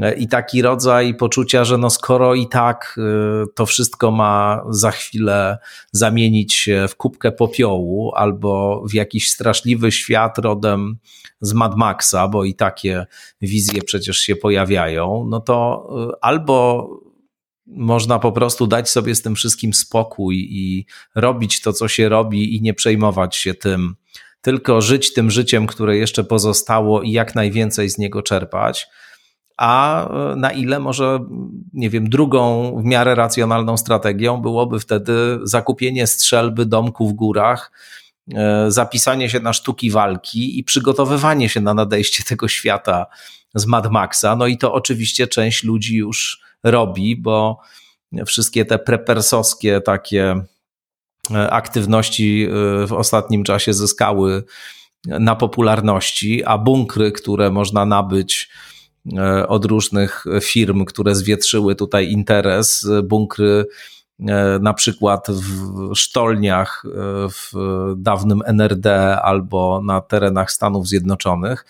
E, 0.00 0.14
I 0.14 0.28
taki 0.28 0.62
rodzaj 0.62 1.14
poczucia, 1.14 1.64
że 1.64 1.78
no 1.78 1.90
skoro 1.90 2.34
i 2.34 2.48
tak 2.48 2.98
e, 2.98 3.46
to 3.54 3.66
wszystko 3.66 4.10
ma 4.10 4.64
za 4.70 4.90
chwilę 4.90 5.58
zamienić 5.92 6.54
się 6.54 6.86
w 6.88 6.96
kubkę 6.96 7.32
popiołu 7.32 8.12
albo 8.14 8.82
w 8.90 8.94
jakiś 8.94 9.30
straszliwy 9.30 9.92
świat 9.92 10.38
rodem 10.38 10.98
z 11.40 11.52
Mad 11.52 11.76
Maxa, 11.76 12.28
bo 12.28 12.44
i 12.44 12.54
takie 12.54 13.06
wizje 13.40 13.82
przecież 13.82 14.18
się 14.18 14.36
pojawiają, 14.36 15.26
no 15.28 15.40
to 15.40 15.88
albo 16.20 16.88
można 17.68 18.18
po 18.18 18.32
prostu 18.32 18.66
dać 18.66 18.90
sobie 18.90 19.14
z 19.14 19.22
tym 19.22 19.34
wszystkim 19.34 19.74
spokój 19.74 20.48
i 20.50 20.86
robić 21.14 21.60
to, 21.60 21.72
co 21.72 21.88
się 21.88 22.08
robi, 22.08 22.56
i 22.56 22.62
nie 22.62 22.74
przejmować 22.74 23.36
się 23.36 23.54
tym, 23.54 23.94
tylko 24.40 24.80
żyć 24.80 25.12
tym 25.12 25.30
życiem, 25.30 25.66
które 25.66 25.96
jeszcze 25.96 26.24
pozostało 26.24 27.02
i 27.02 27.12
jak 27.12 27.34
najwięcej 27.34 27.90
z 27.90 27.98
niego 27.98 28.22
czerpać. 28.22 28.86
A 29.56 30.04
e, 30.08 30.36
na 30.36 30.52
ile 30.52 30.80
może, 30.80 31.18
nie 31.72 31.90
wiem, 31.90 32.08
drugą 32.08 32.72
w 32.82 32.84
miarę 32.84 33.14
racjonalną 33.14 33.76
strategią 33.76 34.36
byłoby 34.36 34.80
wtedy 34.80 35.38
zakupienie 35.42 36.06
strzelby, 36.06 36.66
domku 36.66 37.08
w 37.08 37.12
górach, 37.12 37.72
e, 38.34 38.70
zapisanie 38.70 39.30
się 39.30 39.40
na 39.40 39.52
sztuki 39.52 39.90
walki 39.90 40.58
i 40.58 40.64
przygotowywanie 40.64 41.48
się 41.48 41.60
na 41.60 41.74
nadejście 41.74 42.24
tego 42.24 42.48
świata 42.48 43.06
z 43.54 43.66
Mad 43.66 43.90
Maxa. 43.90 44.36
No 44.36 44.46
i 44.46 44.58
to 44.58 44.72
oczywiście 44.72 45.26
część 45.26 45.64
ludzi 45.64 45.96
już 45.96 46.47
robi, 46.64 47.16
bo 47.16 47.60
wszystkie 48.26 48.64
te 48.64 48.78
prepersowskie 48.78 49.80
takie 49.80 50.42
e, 51.30 51.50
aktywności 51.50 52.46
e, 52.46 52.86
w 52.86 52.92
ostatnim 52.92 53.44
czasie 53.44 53.74
zyskały 53.74 54.44
na 55.06 55.36
popularności, 55.36 56.44
a 56.44 56.58
bunkry, 56.58 57.12
które 57.12 57.50
można 57.50 57.84
nabyć 57.84 58.48
e, 59.16 59.48
od 59.48 59.64
różnych 59.64 60.24
firm, 60.42 60.84
które 60.84 61.14
zwietrzyły 61.14 61.76
tutaj 61.76 62.10
interes, 62.10 62.86
bunkry 63.04 63.66
na 64.60 64.74
przykład 64.74 65.26
w 65.30 65.94
sztolniach 65.94 66.84
w 67.30 67.52
dawnym 67.96 68.42
NRD 68.46 69.20
albo 69.22 69.80
na 69.84 70.00
terenach 70.00 70.52
Stanów 70.52 70.88
Zjednoczonych, 70.88 71.64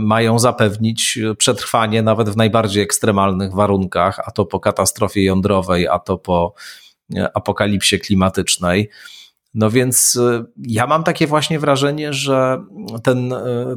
mają 0.00 0.38
zapewnić 0.38 1.18
przetrwanie 1.38 2.02
nawet 2.02 2.30
w 2.30 2.36
najbardziej 2.36 2.82
ekstremalnych 2.82 3.54
warunkach, 3.54 4.20
a 4.24 4.30
to 4.30 4.44
po 4.44 4.60
katastrofie 4.60 5.24
jądrowej, 5.24 5.88
a 5.88 5.98
to 5.98 6.18
po 6.18 6.54
apokalipsie 7.34 7.98
klimatycznej. 7.98 8.90
No 9.54 9.70
więc 9.70 10.18
ja 10.56 10.86
mam 10.86 11.04
takie 11.04 11.26
właśnie 11.26 11.58
wrażenie, 11.58 12.12
że 12.12 12.64
ten, 13.02 13.34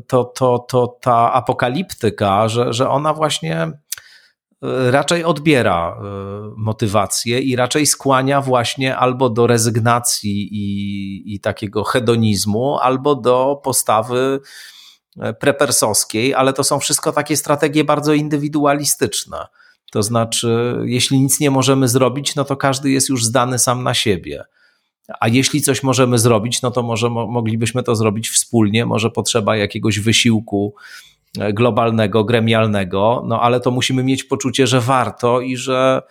to, 0.07 0.23
to, 0.23 0.59
to, 0.59 0.87
ta 1.01 1.33
apokaliptyka, 1.33 2.47
że, 2.47 2.73
że 2.73 2.89
ona 2.89 3.13
właśnie 3.13 3.71
raczej 4.91 5.23
odbiera 5.23 5.97
motywację 6.57 7.39
i 7.39 7.55
raczej 7.55 7.85
skłania 7.85 8.41
właśnie 8.41 8.97
albo 8.97 9.29
do 9.29 9.47
rezygnacji 9.47 10.49
i, 10.51 11.35
i 11.35 11.39
takiego 11.39 11.83
hedonizmu, 11.83 12.77
albo 12.77 13.15
do 13.15 13.61
postawy 13.63 14.39
prepersowskiej, 15.39 16.33
ale 16.33 16.53
to 16.53 16.63
są 16.63 16.79
wszystko 16.79 17.11
takie 17.11 17.37
strategie 17.37 17.83
bardzo 17.83 18.13
indywidualistyczne. 18.13 19.47
To 19.91 20.03
znaczy, 20.03 20.75
jeśli 20.85 21.19
nic 21.19 21.39
nie 21.39 21.51
możemy 21.51 21.87
zrobić, 21.87 22.35
no 22.35 22.45
to 22.45 22.57
każdy 22.57 22.91
jest 22.91 23.09
już 23.09 23.25
zdany 23.25 23.59
sam 23.59 23.83
na 23.83 23.93
siebie. 23.93 24.43
A 25.19 25.27
jeśli 25.27 25.61
coś 25.61 25.83
możemy 25.83 26.17
zrobić, 26.17 26.61
no 26.61 26.71
to 26.71 26.83
może 26.83 27.09
moglibyśmy 27.09 27.83
to 27.83 27.95
zrobić 27.95 28.29
wspólnie, 28.29 28.85
może 28.85 29.11
potrzeba 29.11 29.57
jakiegoś 29.57 29.99
wysiłku 29.99 30.75
e, 31.39 31.53
globalnego, 31.53 32.23
gremialnego, 32.23 33.23
no 33.27 33.41
ale 33.41 33.59
to 33.59 33.71
musimy 33.71 34.03
mieć 34.03 34.23
poczucie, 34.23 34.67
że 34.67 34.81
warto 34.81 35.41
i 35.41 35.57
że, 35.57 36.01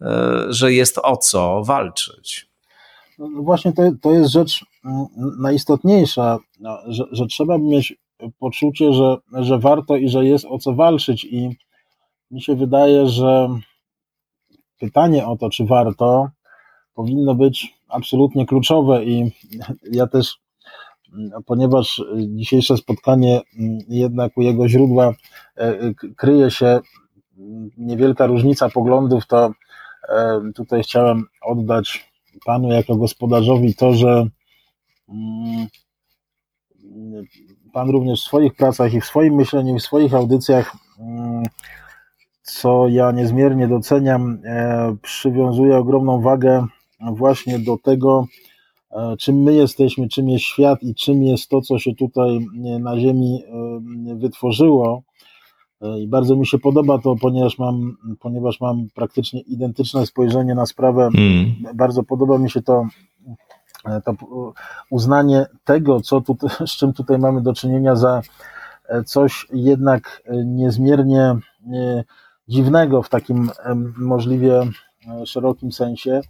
e, 0.00 0.44
że 0.48 0.72
jest 0.72 0.98
o 1.02 1.16
co 1.16 1.62
walczyć. 1.64 2.48
No 3.18 3.28
właśnie 3.42 3.72
to, 3.72 3.82
to 4.02 4.12
jest 4.12 4.30
rzecz 4.30 4.64
mm, 4.84 5.06
najistotniejsza, 5.38 6.38
no, 6.60 6.78
że, 6.86 7.04
że 7.12 7.26
trzeba 7.26 7.58
mieć 7.58 7.94
poczucie, 8.38 8.92
że, 8.92 9.16
że 9.32 9.58
warto 9.58 9.96
i 9.96 10.08
że 10.08 10.24
jest 10.24 10.44
o 10.44 10.58
co 10.58 10.74
walczyć. 10.74 11.24
I 11.24 11.56
mi 12.30 12.42
się 12.42 12.56
wydaje, 12.56 13.06
że 13.06 13.48
pytanie 14.78 15.26
o 15.26 15.36
to, 15.36 15.50
czy 15.50 15.64
warto, 15.64 16.28
powinno 16.94 17.34
być 17.34 17.74
absolutnie 17.88 18.46
kluczowe. 18.46 19.04
I 19.04 19.32
ja 19.92 20.06
też, 20.06 20.38
ponieważ 21.46 22.02
dzisiejsze 22.16 22.76
spotkanie 22.76 23.40
jednak 23.88 24.36
u 24.36 24.42
jego 24.42 24.68
źródła 24.68 25.14
e, 25.56 25.94
kryje 26.16 26.50
się 26.50 26.80
niewielka 27.76 28.26
różnica 28.26 28.68
poglądów, 28.68 29.26
to 29.26 29.52
e, 30.08 30.40
tutaj 30.54 30.82
chciałem 30.82 31.24
oddać 31.42 32.10
panu 32.44 32.72
jako 32.72 32.96
gospodarzowi 32.96 33.74
to, 33.74 33.92
że 33.92 34.26
mm, 35.08 35.66
pan 37.74 37.90
również 37.90 38.20
w 38.20 38.24
swoich 38.24 38.54
pracach 38.54 38.94
i 38.94 39.00
w 39.00 39.04
swoim 39.04 39.34
myśleniu 39.34 39.76
i 39.76 39.78
w 39.78 39.82
swoich 39.82 40.14
audycjach 40.14 40.76
mm, 41.00 41.42
co 42.44 42.88
ja 42.88 43.12
niezmiernie 43.12 43.68
doceniam, 43.68 44.38
e, 44.44 44.96
przywiązuje 45.02 45.76
ogromną 45.76 46.20
wagę 46.20 46.66
właśnie 47.00 47.58
do 47.58 47.78
tego, 47.78 48.26
e, 48.90 49.16
czym 49.16 49.42
my 49.42 49.54
jesteśmy, 49.54 50.08
czym 50.08 50.28
jest 50.28 50.44
świat 50.44 50.82
i 50.82 50.94
czym 50.94 51.22
jest 51.22 51.48
to, 51.48 51.60
co 51.60 51.78
się 51.78 51.94
tutaj 51.94 52.36
e, 52.36 52.78
na 52.78 53.00
Ziemi 53.00 53.42
wytworzyło. 54.16 55.02
I 56.00 56.08
bardzo 56.08 56.36
mi 56.36 56.46
się 56.46 56.58
podoba 56.58 56.98
to, 56.98 57.16
ponieważ 57.20 57.58
mam, 57.58 57.96
ponieważ 58.20 58.60
mam 58.60 58.86
praktycznie 58.94 59.40
identyczne 59.40 60.06
spojrzenie 60.06 60.54
na 60.54 60.66
sprawę. 60.66 61.08
Hmm. 61.16 61.54
Bardzo 61.74 62.02
podoba 62.02 62.38
mi 62.38 62.50
się 62.50 62.62
to, 62.62 62.86
to 64.04 64.14
uznanie 64.90 65.46
tego, 65.64 66.00
co 66.00 66.20
tutaj, 66.20 66.50
z 66.66 66.70
czym 66.70 66.92
tutaj 66.92 67.18
mamy 67.18 67.42
do 67.42 67.52
czynienia 67.52 67.96
za 67.96 68.22
coś 69.06 69.46
jednak 69.52 70.22
niezmiernie 70.44 71.36
dziwnego 72.48 73.02
w 73.02 73.08
takim 73.08 73.50
możliwie 73.96 74.62
e, 75.08 75.26
szerokim 75.26 75.72
sensie. 75.72 76.20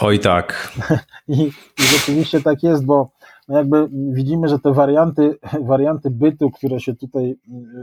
Oj 0.00 0.18
tak. 0.18 0.72
I, 1.28 1.42
I, 1.78 1.82
rzeczywiście 1.82 2.40
tak 2.40 2.62
jest, 2.62 2.84
bo 2.84 3.10
no 3.48 3.56
jakby 3.56 3.88
widzimy, 3.90 4.48
że 4.48 4.58
te 4.58 4.72
warianty, 4.72 5.38
warianty 5.70 6.10
bytu, 6.10 6.50
które 6.50 6.80
się 6.80 6.94
tutaj 6.94 7.36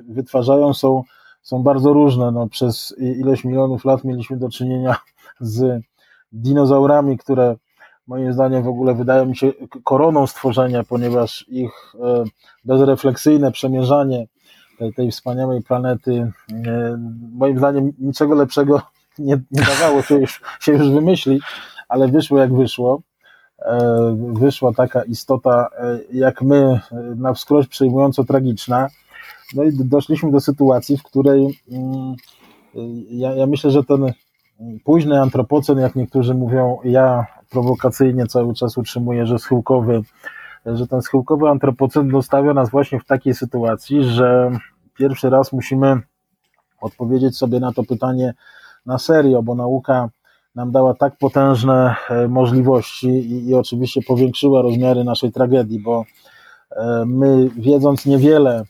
wytwarzają 0.10 0.74
są, 0.74 1.04
są 1.42 1.64
bardzo 1.64 1.94
różne. 1.94 2.32
No, 2.32 2.48
przez 2.48 2.96
ileś 3.00 3.44
milionów 3.44 3.86
lat 3.86 4.04
mieliśmy 4.04 4.38
do 4.38 4.50
czynienia 4.50 4.96
z 5.40 5.82
dinozaurami, 6.32 7.18
które 7.18 7.56
moim 8.08 8.34
zdaniem 8.34 8.64
w 8.64 8.68
ogóle 8.68 8.96
wydają 8.96 9.26
mi 9.26 9.36
się 9.36 9.52
koroną 9.84 10.28
stworzenia, 10.28 10.84
ponieważ 10.84 11.46
ich 11.48 11.72
e, 12.04 12.24
bezrefleksyjne 12.66 13.52
przemierzanie 13.52 14.28
tej, 14.78 14.94
tej 14.94 15.12
wspaniałej 15.12 15.62
planety. 15.64 16.32
Moim 17.34 17.58
zdaniem 17.58 17.94
niczego 18.00 18.36
lepszego 18.36 18.82
nie, 19.20 19.42
nie 19.52 19.62
dawało 19.62 20.02
się 20.02 20.16
już, 20.16 20.42
się 20.60 20.72
już 20.72 20.90
wymyślić, 20.90 21.44
ale 21.90 22.08
wyszło 22.08 22.38
jak 22.40 22.54
wyszło. 22.54 23.02
E, 23.60 24.16
wyszła 24.34 24.74
taka 24.74 25.04
istota 25.04 25.70
e, 25.80 26.00
jak 26.14 26.42
my, 26.42 26.80
e, 26.92 26.96
na 27.16 27.34
wskroś 27.34 27.68
przejmująco 27.68 28.24
tragiczna. 28.24 28.88
No 29.56 29.64
i 29.64 29.72
doszliśmy 29.74 30.32
do 30.32 30.40
sytuacji, 30.40 30.98
w 30.98 31.04
której 31.04 31.60
mm, 31.72 32.16
ja, 33.10 33.36
ja 33.36 33.48
myślę, 33.48 33.72
że 33.72 33.84
ten 33.84 34.14
późny 34.84 35.22
antropocen, 35.22 35.78
jak 35.78 35.96
niektórzy 35.96 36.34
mówią, 36.34 36.78
ja 36.84 37.26
prowokacyjnie 37.50 38.26
cały 38.26 38.54
czas 38.54 38.78
utrzymuję, 38.78 39.26
że 39.26 39.40
schyłkowy 39.40 40.04
że 40.76 40.88
ten 40.88 41.02
schyłkowy 41.02 41.50
antropocen 41.50 42.10
dostawia 42.10 42.54
nas 42.54 42.70
właśnie 42.70 43.00
w 43.00 43.06
takiej 43.06 43.34
sytuacji, 43.34 44.04
że 44.04 44.52
pierwszy 44.98 45.30
raz 45.30 45.54
musimy 45.54 46.02
odpowiedzieć 46.82 47.38
sobie 47.38 47.60
na 47.60 47.74
to 47.74 47.84
pytanie 47.84 48.34
na 48.86 48.98
serio, 48.98 49.44
bo 49.44 49.56
nauka 49.56 50.10
nam 50.56 50.72
dała 50.72 50.94
tak 50.94 51.18
potężne 51.18 51.96
e, 52.10 52.28
możliwości 52.28 53.08
i, 53.08 53.50
i 53.50 53.56
oczywiście 53.56 54.02
powiększyła 54.02 54.62
rozmiary 54.62 55.04
naszej 55.04 55.32
tragedii, 55.32 55.80
bo 55.80 56.06
e, 56.72 57.04
my 57.06 57.50
wiedząc 57.50 58.06
niewiele, 58.06 58.64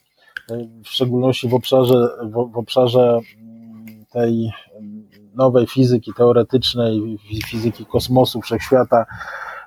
e, 0.50 0.56
w 0.84 0.88
szczególności 0.88 1.48
w 1.48 1.54
obszarze, 1.54 2.08
w 2.52 2.58
obszarze 2.58 3.20
mm, 3.40 4.04
tej 4.12 4.50
nowej 5.38 5.66
fizyki 5.66 6.12
teoretycznej, 6.16 7.18
fizyki 7.46 7.86
kosmosu, 7.86 8.40
wszechświata, 8.40 9.06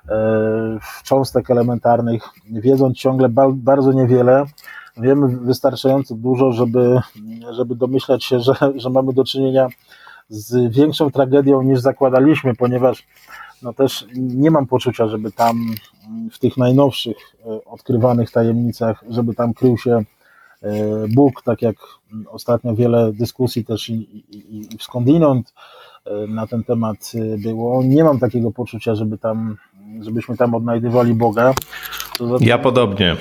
E, 0.08 0.78
cząstek 1.04 1.50
elementarnych, 1.50 2.22
wiedząc 2.50 2.96
ciągle 2.96 3.28
bardzo 3.54 3.92
niewiele, 3.92 4.44
wiemy 4.96 5.28
wystarczająco 5.28 6.14
dużo, 6.14 6.52
żeby, 6.52 7.00
żeby 7.50 7.74
domyślać 7.74 8.24
się, 8.24 8.40
że, 8.40 8.54
że 8.74 8.90
mamy 8.90 9.12
do 9.12 9.24
czynienia 9.24 9.68
z 10.28 10.74
większą 10.74 11.10
tragedią 11.10 11.62
niż 11.62 11.80
zakładaliśmy, 11.80 12.54
ponieważ 12.54 13.06
no 13.62 13.72
też 13.72 14.06
nie 14.16 14.50
mam 14.50 14.66
poczucia, 14.66 15.08
żeby 15.08 15.32
tam 15.32 15.56
w 16.32 16.38
tych 16.38 16.56
najnowszych 16.56 17.16
e, 17.16 17.64
odkrywanych 17.64 18.30
tajemnicach, 18.30 19.04
żeby 19.08 19.34
tam 19.34 19.54
krył 19.54 19.78
się 19.78 20.04
Bóg, 21.08 21.42
tak 21.42 21.62
jak 21.62 21.76
ostatnio 22.26 22.74
wiele 22.74 23.12
dyskusji 23.12 23.64
też 23.64 23.88
i, 23.88 23.94
i, 23.94 24.60
i 24.74 24.78
skądinąd 24.80 25.54
na 26.28 26.46
ten 26.46 26.64
temat 26.64 27.12
było. 27.38 27.82
Nie 27.82 28.04
mam 28.04 28.18
takiego 28.18 28.50
poczucia, 28.50 28.94
żeby 28.94 29.18
tam 29.18 29.56
żebyśmy 30.00 30.36
tam 30.36 30.54
odnajdywali 30.54 31.14
Boga. 31.14 31.54
Tym, 32.18 32.28
ja 32.40 32.58
podobnie. 32.58 33.16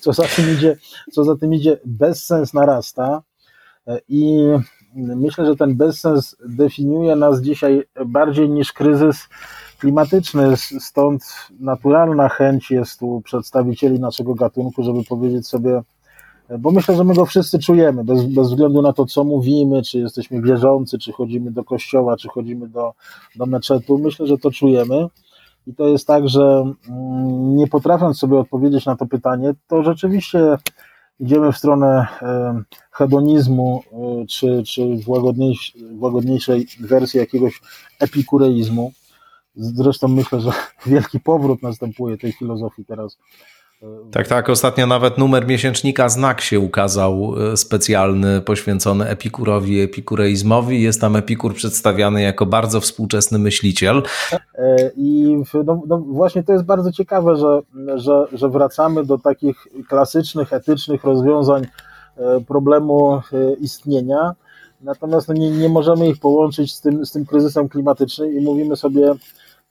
Co 0.00 0.12
za 0.12 0.22
tym 0.22 0.54
idzie, 0.54 0.76
co 1.12 1.24
za 1.24 1.36
tym 1.36 1.54
idzie 1.54 1.78
bezsens 1.84 2.54
narasta 2.54 3.22
e, 3.86 4.00
i 4.08 4.46
myślę, 4.94 5.46
że 5.46 5.56
ten 5.56 5.76
bezsens 5.76 6.36
definiuje 6.48 7.16
nas 7.16 7.40
dzisiaj 7.40 7.82
bardziej 8.06 8.50
niż 8.50 8.72
kryzys 8.72 9.28
klimatyczny, 9.78 10.56
stąd 10.56 11.22
naturalna 11.60 12.28
chęć 12.28 12.70
jest 12.70 13.02
u 13.02 13.20
przedstawicieli 13.20 14.00
naszego 14.00 14.34
gatunku, 14.34 14.82
żeby 14.82 15.04
powiedzieć 15.04 15.48
sobie, 15.48 15.72
e, 15.76 15.82
bo 16.58 16.70
myślę, 16.70 16.96
że 16.96 17.04
my 17.04 17.14
go 17.14 17.26
wszyscy 17.26 17.58
czujemy, 17.58 18.04
bez, 18.04 18.24
bez 18.24 18.48
względu 18.48 18.82
na 18.82 18.92
to, 18.92 19.06
co 19.06 19.24
mówimy, 19.24 19.82
czy 19.82 19.98
jesteśmy 19.98 20.42
wierzący, 20.42 20.98
czy 20.98 21.12
chodzimy 21.12 21.50
do 21.50 21.64
kościoła, 21.64 22.16
czy 22.16 22.28
chodzimy 22.28 22.68
do, 22.68 22.92
do 23.36 23.46
meczetu, 23.46 23.98
myślę, 23.98 24.26
że 24.26 24.38
to 24.38 24.50
czujemy. 24.50 25.06
I 25.66 25.74
to 25.74 25.88
jest 25.88 26.06
tak, 26.06 26.28
że 26.28 26.64
mm, 26.88 27.56
nie 27.56 27.66
potrafiąc 27.66 28.18
sobie 28.18 28.38
odpowiedzieć 28.38 28.86
na 28.86 28.96
to 28.96 29.06
pytanie, 29.06 29.54
to 29.68 29.82
rzeczywiście 29.82 30.58
idziemy 31.20 31.52
w 31.52 31.56
stronę 31.56 32.06
hedonizmu 32.90 33.82
e, 33.92 34.26
czy, 34.26 34.62
czy 34.66 34.96
w 34.96 35.08
łagodniejszej 36.00 36.66
wersji 36.80 37.20
jakiegoś 37.20 37.60
epikureizmu. 38.00 38.92
Zresztą 39.54 40.08
myślę, 40.08 40.40
że 40.40 40.50
wielki 40.86 41.20
powrót 41.20 41.62
następuje 41.62 42.18
tej 42.18 42.32
filozofii 42.32 42.84
teraz 42.84 43.18
Tak, 44.12 44.28
tak. 44.28 44.48
Ostatnio 44.48 44.86
nawet 44.86 45.18
numer 45.18 45.46
miesięcznika 45.46 46.08
Znak 46.08 46.40
się 46.40 46.60
ukazał 46.60 47.34
e, 47.52 47.56
specjalny, 47.56 48.40
poświęcony 48.40 49.08
Epikurowi, 49.08 49.80
epikureizmowi. 49.80 50.82
Jest 50.82 51.00
tam 51.00 51.16
Epikur 51.16 51.54
przedstawiany 51.54 52.22
jako 52.22 52.46
bardzo 52.46 52.80
współczesny 52.80 53.38
myśliciel. 53.38 54.02
E, 54.54 54.90
I 54.96 55.36
no, 55.66 55.82
no 55.86 55.98
właśnie 55.98 56.42
to 56.42 56.52
jest 56.52 56.64
bardzo 56.64 56.92
ciekawe, 56.92 57.36
że, 57.36 57.60
że, 57.94 58.26
że 58.32 58.48
wracamy 58.48 59.04
do 59.04 59.18
takich 59.18 59.66
klasycznych, 59.88 60.52
etycznych 60.52 61.04
rozwiązań 61.04 61.66
e, 62.16 62.40
problemu 62.40 63.22
istnienia. 63.60 64.34
Natomiast 64.80 65.28
no 65.28 65.34
nie, 65.34 65.50
nie 65.50 65.68
możemy 65.68 66.08
ich 66.08 66.20
połączyć 66.20 66.74
z 66.74 66.80
tym, 66.80 67.06
z 67.06 67.12
tym 67.12 67.26
kryzysem 67.26 67.68
klimatycznym 67.68 68.38
i 68.38 68.40
mówimy 68.40 68.76
sobie, 68.76 69.14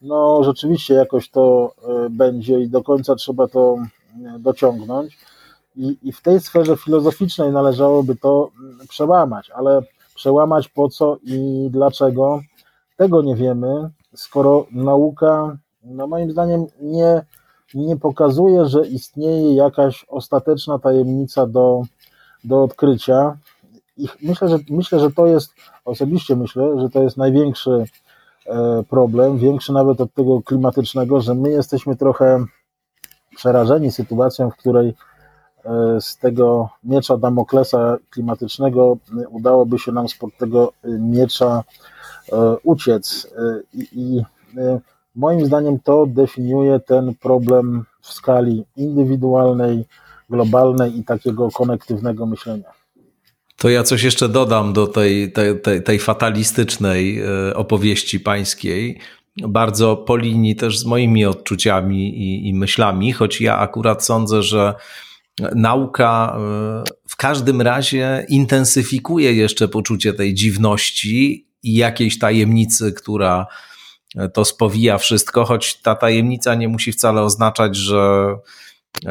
no 0.02 0.44
rzeczywiście 0.44 0.94
jakoś 0.94 1.30
to 1.30 1.74
będzie 2.10 2.60
i 2.60 2.68
do 2.68 2.82
końca 2.82 3.14
trzeba 3.14 3.48
to 3.48 3.76
dociągnąć. 4.38 5.18
I, 5.76 5.98
I 6.02 6.12
w 6.12 6.22
tej 6.22 6.40
sferze 6.40 6.76
filozoficznej 6.76 7.52
należałoby 7.52 8.16
to 8.16 8.50
przełamać, 8.88 9.50
ale 9.50 9.82
przełamać 10.14 10.68
po 10.68 10.88
co 10.88 11.16
i 11.22 11.68
dlaczego, 11.70 12.40
tego 12.96 13.22
nie 13.22 13.36
wiemy, 13.36 13.90
skoro 14.14 14.66
nauka, 14.72 15.56
no 15.84 16.06
moim 16.06 16.30
zdaniem, 16.30 16.66
nie, 16.80 17.22
nie 17.74 17.96
pokazuje, 17.96 18.66
że 18.66 18.86
istnieje 18.86 19.54
jakaś 19.54 20.06
ostateczna 20.08 20.78
tajemnica 20.78 21.46
do, 21.46 21.82
do 22.44 22.62
odkrycia. 22.62 23.36
I 23.96 24.08
myślę, 24.22 24.48
że, 24.48 24.58
myślę, 24.70 25.00
że 25.00 25.10
to 25.10 25.26
jest, 25.26 25.52
osobiście 25.84 26.36
myślę, 26.36 26.80
że 26.80 26.90
to 26.90 27.02
jest 27.02 27.16
największy 27.16 27.84
e, 28.46 28.82
problem, 28.88 29.38
większy 29.38 29.72
nawet 29.72 30.00
od 30.00 30.14
tego 30.14 30.42
klimatycznego, 30.42 31.20
że 31.20 31.34
my 31.34 31.50
jesteśmy 31.50 31.96
trochę 31.96 32.44
przerażeni 33.36 33.92
sytuacją, 33.92 34.50
w 34.50 34.56
której 34.56 34.94
e, 35.64 36.00
z 36.00 36.16
tego 36.16 36.68
miecza 36.84 37.16
Damoklesa 37.16 37.96
klimatycznego 38.10 38.96
e, 39.22 39.28
udałoby 39.28 39.78
się 39.78 39.92
nam 39.92 40.08
spod 40.08 40.36
tego 40.38 40.72
e, 40.84 40.88
miecza 40.88 41.64
uciec. 42.62 43.34
I, 43.74 44.22
moim 45.14 45.46
zdaniem 45.46 45.78
to 45.84 46.06
definiuje 46.06 46.80
ten 46.80 47.14
problem 47.14 47.84
w 48.00 48.12
skali 48.12 48.64
indywidualnej, 48.76 49.84
globalnej 50.30 50.98
i 50.98 51.04
takiego 51.04 51.48
konektywnego 51.50 52.26
myślenia. 52.26 52.70
To 53.56 53.68
ja 53.68 53.82
coś 53.82 54.02
jeszcze 54.02 54.28
dodam 54.28 54.72
do 54.72 54.86
tej, 54.86 55.32
tej, 55.32 55.60
tej, 55.60 55.82
tej 55.82 55.98
fatalistycznej 55.98 57.22
opowieści 57.54 58.20
pańskiej 58.20 58.98
bardzo 59.36 59.96
po 59.96 60.16
linii 60.16 60.56
też 60.56 60.78
z 60.78 60.84
moimi 60.84 61.24
odczuciami 61.24 62.18
i, 62.18 62.48
i 62.48 62.54
myślami, 62.54 63.12
choć 63.12 63.40
ja 63.40 63.58
akurat 63.58 64.04
sądzę, 64.04 64.42
że 64.42 64.74
nauka 65.54 66.36
e, 66.36 66.84
w 67.08 67.16
każdym 67.16 67.62
razie 67.62 68.26
intensyfikuje 68.28 69.34
jeszcze 69.34 69.68
poczucie 69.68 70.12
tej 70.12 70.34
dziwności 70.34 71.46
i 71.62 71.74
jakiejś 71.74 72.18
tajemnicy, 72.18 72.92
która 72.92 73.46
to 74.32 74.44
spowija 74.44 74.98
wszystko, 74.98 75.44
choć 75.44 75.80
ta 75.80 75.94
tajemnica 75.94 76.54
nie 76.54 76.68
musi 76.68 76.92
wcale 76.92 77.22
oznaczać, 77.22 77.76
że 77.76 78.34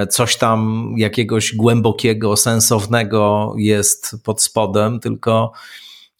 coś 0.09 0.37
tam 0.37 0.91
jakiegoś 0.97 1.55
głębokiego, 1.55 2.37
sensownego 2.37 3.53
jest 3.57 4.15
pod 4.23 4.41
spodem, 4.41 4.99
tylko 4.99 5.51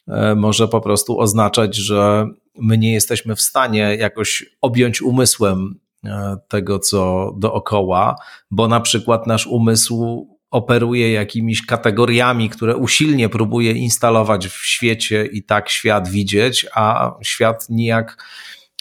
e, 0.08 0.36
może 0.36 0.68
po 0.68 0.82
prostu 0.82 1.20
oznaczać, 1.20 1.76
że 1.76 2.28
my 2.60 2.78
nie 2.78 2.94
jesteśmy 2.94 3.36
w 3.36 3.42
stanie 3.42 3.96
jakoś 3.96 4.46
objąć 4.62 5.02
umysłem 5.02 5.80
e, 6.06 6.38
tego, 6.48 6.80
co 6.80 7.32
dookoła, 7.38 8.16
bo 8.52 8.68
na 8.68 8.80
przykład 8.80 9.28
nasz 9.28 9.48
umysł 9.48 10.28
operuje 10.52 11.12
jakimiś 11.12 11.66
kategoriami, 11.66 12.50
które 12.50 12.76
usilnie 12.76 13.30
próbuje 13.30 13.72
instalować 13.72 14.48
w 14.48 14.66
świecie 14.66 15.26
i 15.26 15.44
tak 15.44 15.70
świat 15.70 16.10
widzieć, 16.10 16.66
a 16.74 17.12
świat 17.22 17.70
nijak 17.70 18.26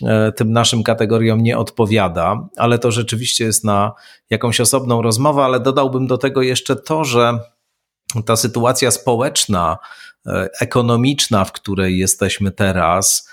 e, 0.04 0.32
tym 0.32 0.52
naszym 0.52 0.82
kategoriom 0.82 1.42
nie 1.42 1.58
odpowiada, 1.58 2.48
ale 2.56 2.78
to 2.78 2.90
rzeczywiście 2.90 3.44
jest 3.44 3.64
na 3.64 3.92
jakąś 4.30 4.60
osobną 4.60 5.02
rozmowę, 5.02 5.44
ale 5.44 5.60
dodałbym 5.60 6.06
do 6.06 6.18
tego 6.18 6.42
jeszcze 6.42 6.76
to, 6.76 7.04
że 7.04 7.38
ta 8.26 8.36
sytuacja 8.36 8.90
społeczna, 8.90 9.78
e, 10.26 10.48
ekonomiczna, 10.60 11.44
w 11.44 11.52
której 11.52 11.98
jesteśmy 11.98 12.50
teraz, 12.50 13.30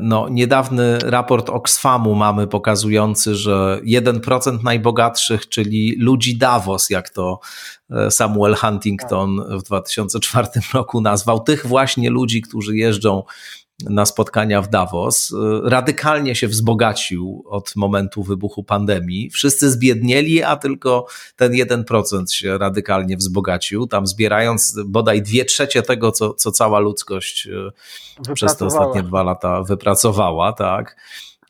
no, 0.00 0.28
niedawny 0.28 0.98
raport 0.98 1.50
Oxfamu 1.50 2.14
mamy 2.14 2.46
pokazujący, 2.46 3.34
że 3.34 3.80
1% 3.84 4.62
najbogatszych, 4.62 5.48
czyli 5.48 5.96
ludzi 5.98 6.36
Davos, 6.36 6.90
jak 6.90 7.10
to 7.10 7.40
e, 7.90 8.10
Samuel 8.10 8.54
Huntington 8.54 9.58
w 9.58 9.62
2004 9.62 10.48
roku 10.74 11.00
nazwał, 11.00 11.40
tych 11.40 11.66
właśnie 11.66 12.10
ludzi, 12.10 12.42
którzy 12.42 12.76
jeżdżą 12.76 13.22
na 13.90 14.06
spotkania 14.06 14.62
w 14.62 14.68
Davos, 14.68 15.30
y, 15.30 15.34
radykalnie 15.64 16.34
się 16.34 16.48
wzbogacił 16.48 17.44
od 17.46 17.76
momentu 17.76 18.22
wybuchu 18.22 18.64
pandemii. 18.64 19.30
Wszyscy 19.30 19.70
zbiednieli, 19.70 20.42
a 20.42 20.56
tylko 20.56 21.06
ten 21.36 21.52
1% 21.52 22.32
się 22.32 22.58
radykalnie 22.58 23.16
wzbogacił, 23.16 23.86
tam 23.86 24.06
zbierając 24.06 24.78
bodaj 24.86 25.22
dwie 25.22 25.44
trzecie 25.44 25.82
tego, 25.82 26.12
co, 26.12 26.34
co 26.34 26.52
cała 26.52 26.78
ludzkość 26.78 27.46
y, 27.46 28.34
przez 28.34 28.56
te 28.56 28.66
ostatnie 28.66 29.02
dwa 29.02 29.22
lata 29.22 29.62
wypracowała, 29.62 30.52
tak. 30.52 30.96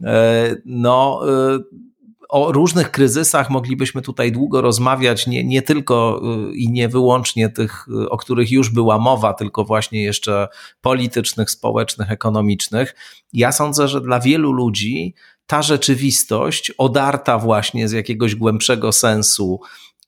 E, 0.04 0.56
no, 0.64 1.22
y, 1.56 1.91
o 2.32 2.52
różnych 2.52 2.90
kryzysach 2.90 3.50
moglibyśmy 3.50 4.02
tutaj 4.02 4.32
długo 4.32 4.60
rozmawiać, 4.60 5.26
nie, 5.26 5.44
nie 5.44 5.62
tylko 5.62 6.22
y, 6.50 6.56
i 6.56 6.68
nie 6.68 6.88
wyłącznie 6.88 7.48
tych, 7.48 7.86
y, 7.88 8.10
o 8.10 8.16
których 8.16 8.50
już 8.50 8.70
była 8.70 8.98
mowa, 8.98 9.34
tylko 9.34 9.64
właśnie 9.64 10.02
jeszcze 10.02 10.48
politycznych, 10.80 11.50
społecznych, 11.50 12.10
ekonomicznych. 12.10 12.94
Ja 13.32 13.52
sądzę, 13.52 13.88
że 13.88 14.00
dla 14.00 14.20
wielu 14.20 14.52
ludzi 14.52 15.14
ta 15.46 15.62
rzeczywistość, 15.62 16.72
odarta 16.78 17.38
właśnie 17.38 17.88
z 17.88 17.92
jakiegoś 17.92 18.34
głębszego 18.34 18.92
sensu, 18.92 19.60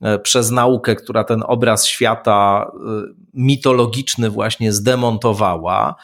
e, 0.03 0.19
przez 0.19 0.51
naukę, 0.51 0.97
która 0.97 1.25
ten 1.25 1.43
obraz 1.47 1.87
świata 1.87 2.71
y, 2.75 3.15
mitologiczny 3.35 4.31
właśnie 4.31 4.73
zdemontowała, 4.73 5.95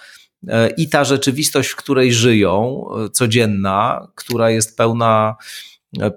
i 0.77 0.89
ta 0.89 1.05
rzeczywistość, 1.05 1.69
w 1.69 1.77
której 1.77 2.13
żyją, 2.13 2.85
codzienna, 3.13 4.09
która 4.15 4.51
jest 4.51 4.77
pełna 4.77 5.37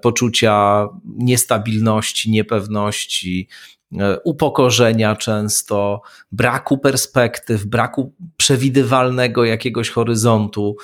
poczucia 0.02 0.88
niestabilności, 1.04 2.30
niepewności, 2.30 3.48
e, 3.98 4.20
upokorzenia 4.24 5.16
często, 5.16 6.02
braku 6.32 6.78
perspektyw, 6.78 7.64
braku 7.64 8.14
przewidywalnego 8.36 9.44
jakiegoś 9.44 9.90
horyzontu. 9.90 10.76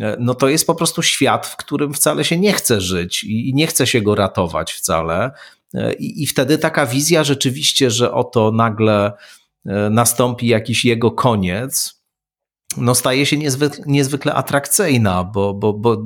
E, 0.00 0.16
no 0.20 0.34
to 0.34 0.48
jest 0.48 0.66
po 0.66 0.74
prostu 0.74 1.02
świat, 1.02 1.46
w 1.46 1.56
którym 1.56 1.94
wcale 1.94 2.24
się 2.24 2.38
nie 2.38 2.52
chce 2.52 2.80
żyć 2.80 3.24
i 3.24 3.52
nie 3.54 3.66
chce 3.66 3.86
się 3.86 4.00
go 4.00 4.14
ratować 4.14 4.72
wcale. 4.72 5.30
E, 5.74 5.92
I, 5.92 6.22
i 6.22 6.26
wtedy 6.26 6.58
taka 6.58 6.86
wizja 6.86 7.24
rzeczywiście, 7.24 7.90
że 7.90 8.12
oto 8.12 8.52
nagle 8.52 9.12
nastąpi 9.90 10.46
jakiś 10.46 10.84
jego 10.84 11.10
koniec, 11.10 12.00
no 12.76 12.94
staje 12.94 13.26
się 13.26 13.36
niezwykle, 13.36 13.84
niezwykle 13.86 14.34
atrakcyjna, 14.34 15.24
bo, 15.24 15.54
bo, 15.54 15.72
bo 15.72 16.04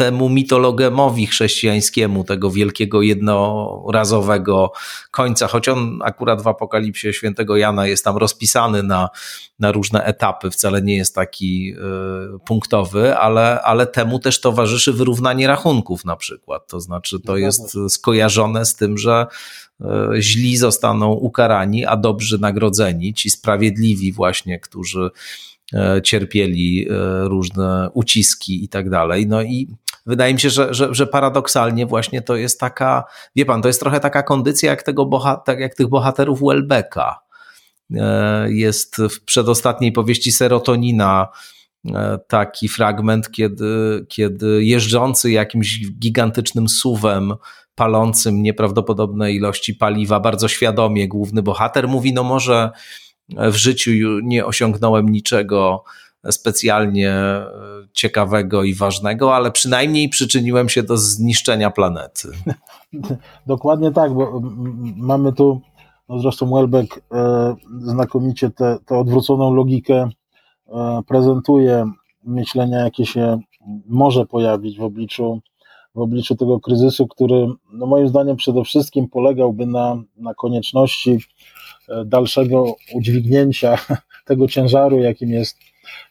temu 0.00 0.28
mitologemowi 0.28 1.26
chrześcijańskiemu, 1.26 2.24
tego 2.24 2.50
wielkiego 2.50 3.02
jednorazowego 3.02 4.72
końca, 5.10 5.46
choć 5.46 5.68
on 5.68 5.98
akurat 6.04 6.42
w 6.42 6.48
Apokalipsie 6.48 7.12
świętego 7.12 7.56
Jana 7.56 7.86
jest 7.86 8.04
tam 8.04 8.16
rozpisany 8.16 8.82
na, 8.82 9.08
na 9.58 9.72
różne 9.72 10.04
etapy, 10.04 10.50
wcale 10.50 10.82
nie 10.82 10.96
jest 10.96 11.14
taki 11.14 11.74
y, 12.36 12.38
punktowy, 12.46 13.16
ale, 13.16 13.62
ale 13.62 13.86
temu 13.86 14.18
też 14.18 14.40
towarzyszy 14.40 14.92
wyrównanie 14.92 15.46
rachunków 15.46 16.04
na 16.04 16.16
przykład. 16.16 16.66
To 16.66 16.80
znaczy, 16.80 17.20
to 17.20 17.36
jest 17.36 17.76
skojarzone 17.88 18.64
z 18.66 18.76
tym, 18.76 18.98
że 18.98 19.26
y, 19.80 19.84
źli 20.22 20.56
zostaną 20.56 21.12
ukarani, 21.12 21.86
a 21.86 21.96
dobrzy 21.96 22.38
nagrodzeni, 22.38 23.14
ci 23.14 23.30
sprawiedliwi 23.30 24.12
właśnie, 24.12 24.60
którzy 24.60 25.00
e, 25.04 25.10
cierpieli 26.02 26.86
różne 27.22 27.90
uciski 27.94 28.64
i 28.64 28.68
tak 28.68 28.90
dalej. 28.90 29.26
No 29.26 29.42
i 29.42 29.68
wydaje 30.06 30.34
mi 30.34 30.40
się, 30.40 30.50
że, 30.50 30.74
że, 30.74 30.94
że 30.94 31.06
paradoksalnie 31.06 31.86
właśnie 31.86 32.22
to 32.22 32.36
jest 32.36 32.60
taka, 32.60 33.04
wie 33.36 33.46
pan, 33.46 33.62
to 33.62 33.68
jest 33.68 33.80
trochę 33.80 34.00
taka 34.00 34.22
kondycja 34.22 34.70
jak, 34.70 34.82
tego 34.82 35.06
boha, 35.06 35.36
tak 35.36 35.60
jak 35.60 35.74
tych 35.74 35.88
bohaterów 35.88 36.40
Welbecka. 36.40 37.20
E, 37.96 38.52
jest 38.52 38.96
w 38.96 39.24
przedostatniej 39.24 39.92
powieści 39.92 40.32
Serotonina 40.32 41.28
e, 41.86 42.18
taki 42.28 42.68
fragment, 42.68 43.30
kiedy, 43.30 44.04
kiedy 44.08 44.64
jeżdżący 44.64 45.30
jakimś 45.30 45.80
gigantycznym 45.98 46.68
suwem, 46.68 47.34
palącym 47.74 48.42
nieprawdopodobne 48.42 49.32
ilości 49.32 49.74
paliwa, 49.74 50.20
bardzo 50.20 50.48
świadomie 50.48 51.08
główny 51.08 51.42
bohater 51.42 51.88
mówi, 51.88 52.12
no 52.12 52.22
może 52.22 52.70
w 53.36 53.54
życiu 53.54 53.90
nie 54.22 54.46
osiągnąłem 54.46 55.08
niczego 55.08 55.84
specjalnie 56.30 57.10
e, 57.10 57.46
ciekawego 57.92 58.64
i 58.64 58.74
ważnego, 58.74 59.34
ale 59.34 59.50
przynajmniej 59.50 60.08
przyczyniłem 60.08 60.68
się 60.68 60.82
do 60.82 60.96
zniszczenia 60.96 61.70
planety. 61.70 62.28
Dokładnie 63.46 63.90
tak, 63.90 64.14
bo 64.14 64.42
mamy 64.96 65.32
tu, 65.32 65.60
no 66.08 66.18
zresztą 66.18 66.50
Welbeck 66.50 67.00
e, 67.12 67.56
znakomicie 67.78 68.50
tę 68.86 68.98
odwróconą 68.98 69.54
logikę 69.54 70.08
e, 70.68 71.02
prezentuje 71.06 71.90
myślenia, 72.24 72.78
jakie 72.78 73.06
się 73.06 73.40
może 73.86 74.26
pojawić 74.26 74.78
w 74.78 74.82
obliczu, 74.82 75.40
w 75.94 75.98
obliczu 75.98 76.36
tego 76.36 76.60
kryzysu, 76.60 77.06
który 77.06 77.46
no 77.72 77.86
moim 77.86 78.08
zdaniem 78.08 78.36
przede 78.36 78.64
wszystkim 78.64 79.08
polegałby 79.08 79.66
na, 79.66 80.02
na 80.16 80.34
konieczności 80.34 81.18
e, 81.88 82.04
dalszego 82.04 82.74
udźwignięcia 82.94 83.78
tego 84.28 84.48
ciężaru, 84.48 84.98
jakim 84.98 85.30
jest, 85.30 85.58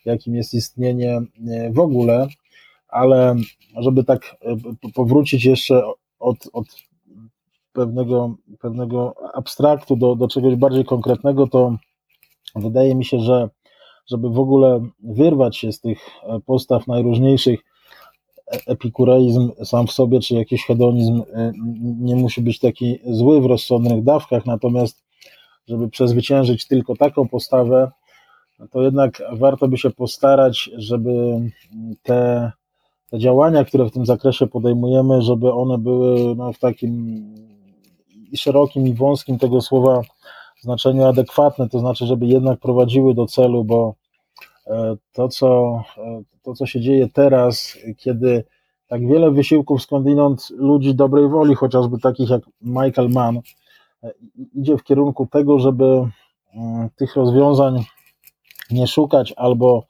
jakim 0.05 0.35
jest 0.35 0.53
istnienie 0.53 1.21
e, 1.47 1.71
w 1.71 1.79
ogóle, 1.79 2.27
ale 2.87 3.35
żeby 3.77 4.03
tak 4.03 4.35
e, 4.41 4.55
powrócić 4.93 5.45
jeszcze 5.45 5.81
od, 6.19 6.37
od 6.53 6.65
pewnego, 7.73 8.35
pewnego 8.59 9.15
abstraktu 9.33 9.95
do, 9.95 10.15
do 10.15 10.27
czegoś 10.27 10.55
bardziej 10.55 10.85
konkretnego, 10.85 11.47
to 11.47 11.77
wydaje 12.55 12.95
mi 12.95 13.05
się, 13.05 13.19
że 13.19 13.49
żeby 14.07 14.29
w 14.29 14.39
ogóle 14.39 14.81
wyrwać 15.03 15.57
się 15.57 15.71
z 15.71 15.79
tych 15.79 16.09
postaw 16.45 16.87
najróżniejszych, 16.87 17.59
epikureizm 18.67 19.51
sam 19.63 19.87
w 19.87 19.91
sobie, 19.91 20.19
czy 20.19 20.35
jakiś 20.35 20.65
hedonizm 20.65 21.23
nie 21.99 22.15
musi 22.15 22.41
być 22.41 22.59
taki 22.59 22.99
zły 23.05 23.41
w 23.41 23.45
rozsądnych 23.45 24.03
dawkach, 24.03 24.45
natomiast 24.45 25.03
żeby 25.67 25.89
przezwyciężyć 25.89 26.67
tylko 26.67 26.95
taką 26.95 27.27
postawę, 27.27 27.91
to 28.71 28.81
jednak 28.81 29.21
warto 29.33 29.67
by 29.67 29.77
się 29.77 29.89
postarać, 29.89 30.69
żeby 30.77 31.39
te, 32.03 32.51
te 33.09 33.19
działania, 33.19 33.65
które 33.65 33.85
w 33.85 33.91
tym 33.91 34.05
zakresie 34.05 34.47
podejmujemy, 34.47 35.21
żeby 35.21 35.53
one 35.53 35.77
były 35.77 36.35
no, 36.35 36.53
w 36.53 36.59
takim 36.59 37.23
i 38.31 38.37
szerokim 38.37 38.87
i 38.87 38.93
wąskim 38.93 39.37
tego 39.37 39.61
słowa 39.61 40.01
znaczeniu 40.61 41.05
adekwatne, 41.05 41.69
to 41.69 41.79
znaczy, 41.79 42.05
żeby 42.05 42.25
jednak 42.25 42.59
prowadziły 42.59 43.13
do 43.13 43.25
celu, 43.25 43.63
bo 43.63 43.95
to, 45.13 45.27
co, 45.27 45.81
e, 45.97 46.23
to, 46.43 46.53
co 46.53 46.65
się 46.65 46.81
dzieje 46.81 47.09
teraz, 47.13 47.77
kiedy 47.97 48.43
tak 48.87 49.07
wiele 49.07 49.31
wysiłków 49.31 49.81
skądinąd 49.81 50.49
ludzi 50.49 50.95
dobrej 50.95 51.29
woli, 51.29 51.55
chociażby 51.55 51.99
takich 51.99 52.29
jak 52.29 52.41
Michael 52.61 53.09
Mann, 53.09 53.39
e, 54.03 54.11
idzie 54.55 54.77
w 54.77 54.83
kierunku 54.83 55.27
tego, 55.27 55.59
żeby 55.59 56.09
tych 56.95 57.15
rozwiązań 57.15 57.83
nie 58.71 58.87
szukać, 58.87 59.33
albo 59.37 59.83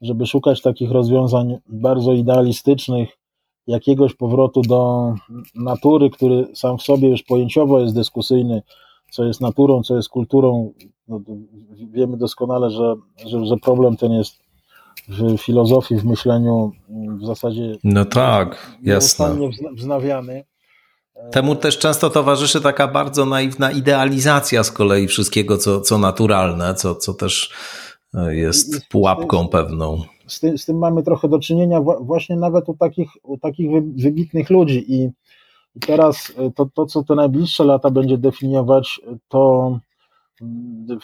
żeby 0.00 0.26
szukać 0.26 0.62
takich 0.62 0.90
rozwiązań 0.90 1.58
bardzo 1.66 2.12
idealistycznych, 2.12 3.18
jakiegoś 3.66 4.14
powrotu 4.14 4.62
do 4.62 5.12
natury, 5.54 6.10
który 6.10 6.56
sam 6.56 6.78
w 6.78 6.82
sobie 6.82 7.08
już 7.08 7.22
pojęciowo 7.22 7.80
jest 7.80 7.94
dyskusyjny, 7.94 8.62
co 9.10 9.24
jest 9.24 9.40
naturą, 9.40 9.82
co 9.82 9.96
jest 9.96 10.08
kulturą. 10.08 10.72
No, 11.08 11.20
wiemy 11.92 12.16
doskonale, 12.16 12.70
że, 12.70 12.94
że, 13.26 13.46
że 13.46 13.56
problem 13.56 13.96
ten 13.96 14.12
jest 14.12 14.44
w 15.08 15.38
filozofii, 15.38 15.96
w 15.96 16.04
myśleniu 16.04 16.72
w 17.20 17.26
zasadzie. 17.26 17.76
No 17.84 18.04
tak, 18.04 18.76
jasne. 18.82 19.36
wznawiany. 19.76 20.44
Temu 21.30 21.56
też 21.56 21.78
często 21.78 22.10
towarzyszy 22.10 22.60
taka 22.60 22.88
bardzo 22.88 23.26
naiwna 23.26 23.70
idealizacja 23.70 24.64
z 24.64 24.72
kolei 24.72 25.08
wszystkiego, 25.08 25.58
co, 25.58 25.80
co 25.80 25.98
naturalne, 25.98 26.74
co, 26.74 26.94
co 26.94 27.14
też 27.14 27.52
e, 28.14 28.36
jest 28.36 28.88
pułapką 28.88 29.48
pewną. 29.48 30.02
Z 30.26 30.40
tym, 30.40 30.58
z 30.58 30.64
tym 30.64 30.78
mamy 30.78 31.02
trochę 31.02 31.28
do 31.28 31.38
czynienia 31.38 31.80
właśnie 32.00 32.36
nawet 32.36 32.68
u 32.68 32.74
takich, 32.74 33.10
u 33.22 33.38
takich 33.38 33.70
wybitnych 33.96 34.50
ludzi 34.50 34.94
i, 34.94 35.10
i 35.76 35.80
teraz 35.80 36.32
e, 36.38 36.50
to, 36.50 36.68
to, 36.74 36.86
co 36.86 37.02
te 37.02 37.14
najbliższe 37.14 37.64
lata 37.64 37.90
będzie 37.90 38.18
definiować, 38.18 39.00
to 39.28 39.66
mm, 39.68 39.80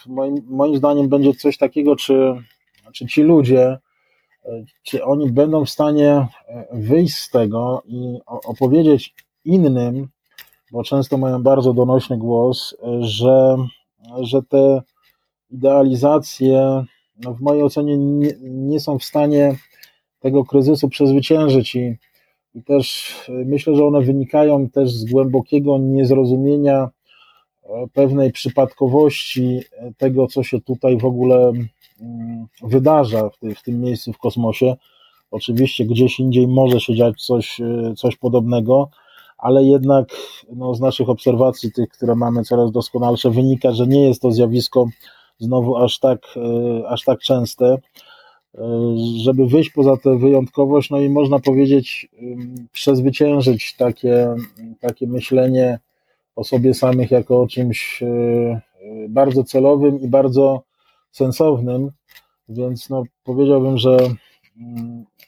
moim, 0.07 0.35
moim 0.47 0.77
zdaniem 0.77 1.09
będzie 1.09 1.35
coś 1.35 1.59
takiego, 1.59 1.97
czy, 1.97 2.35
czy 2.93 3.07
ci 3.07 3.23
ludzie, 3.23 3.79
e, 4.45 4.65
czy 4.83 5.05
oni 5.05 5.33
będą 5.33 5.65
w 5.65 5.71
stanie 5.71 6.27
wyjść 6.73 7.17
z 7.17 7.31
tego 7.31 7.83
i 7.87 8.19
opowiedzieć 8.27 9.15
innym, 9.45 10.09
bo 10.73 10.85
często 10.85 11.19
mają 11.19 11.43
bardzo 11.43 11.73
donośny 11.73 12.19
głos, 12.19 12.77
że, 13.01 13.57
że 14.21 14.43
te 14.43 14.83
idealizacje 15.51 16.85
no 17.25 17.35
w 17.35 17.41
mojej 17.41 17.63
ocenie 17.63 17.99
nie, 17.99 18.35
nie 18.43 18.81
są 18.81 18.99
w 18.99 19.05
stanie 19.05 19.57
tego 20.21 20.45
kryzysu 20.45 20.89
przezwyciężyć 20.89 21.75
i, 21.75 21.97
i 22.55 22.63
też 22.63 23.15
myślę, 23.29 23.77
że 23.77 23.85
one 23.85 24.01
wynikają 24.01 24.69
też 24.69 24.93
z 24.93 25.05
głębokiego 25.05 25.79
niezrozumienia 25.79 26.83
e, 26.83 26.91
pewnej 27.93 28.33
przypadkowości 28.33 29.61
tego, 29.99 30.27
co 30.27 30.43
się 30.43 30.61
tutaj 30.61 30.99
w 30.99 31.05
ogóle 31.05 31.53
mm, 32.01 32.47
wydarza 32.63 33.29
w, 33.29 33.55
w 33.55 33.63
tym 33.63 33.81
miejscu 33.81 34.13
w 34.13 34.19
kosmosie. 34.19 34.77
Oczywiście 35.31 35.85
gdzieś 35.85 36.21
indziej 36.21 36.49
może 36.49 36.81
się 36.81 36.95
dziać 36.95 37.23
coś, 37.23 37.61
e, 37.61 37.95
coś 37.97 38.17
podobnego, 38.17 38.89
ale 39.39 39.65
jednak 39.65 40.09
no, 40.53 40.75
z 40.75 40.81
naszych 40.81 41.09
obserwacji, 41.09 41.73
tych, 41.73 41.89
które 41.89 42.17
mamy 42.17 42.43
coraz 42.43 42.73
doskonalsze, 42.73 43.31
wynika, 43.31 43.73
że 43.73 43.87
nie 43.87 44.09
jest 44.09 44.23
to 44.23 44.33
zjawisko 44.33 44.87
znowu 45.39 45.77
aż 45.77 45.99
tak, 45.99 46.21
e, 46.37 46.89
aż 46.89 47.05
tak 47.05 47.21
częste. 47.21 47.79
E, 48.55 48.95
żeby 49.25 49.47
wyjść 49.47 49.71
poza 49.71 49.97
tę 49.97 50.19
wyjątkowość, 50.19 50.91
no 50.91 51.01
i 51.01 51.09
można 51.09 51.39
powiedzieć, 51.39 52.09
przezwyciężyć 52.73 53.77
takie, 53.77 54.35
takie 54.81 55.07
myślenie 55.07 55.79
o 56.37 56.45
sobie 56.45 56.75
samych 56.75 57.11
jako 57.11 57.41
o 57.41 57.47
czymś 57.47 58.03
e, 58.03 58.61
bardzo 59.09 59.45
celowym 59.45 60.01
i 60.01 60.09
bardzo 60.09 60.63
sensownym. 61.11 61.91
Więc 62.49 62.91
no, 62.91 63.03
powiedziałbym, 63.25 63.79
że 63.79 63.99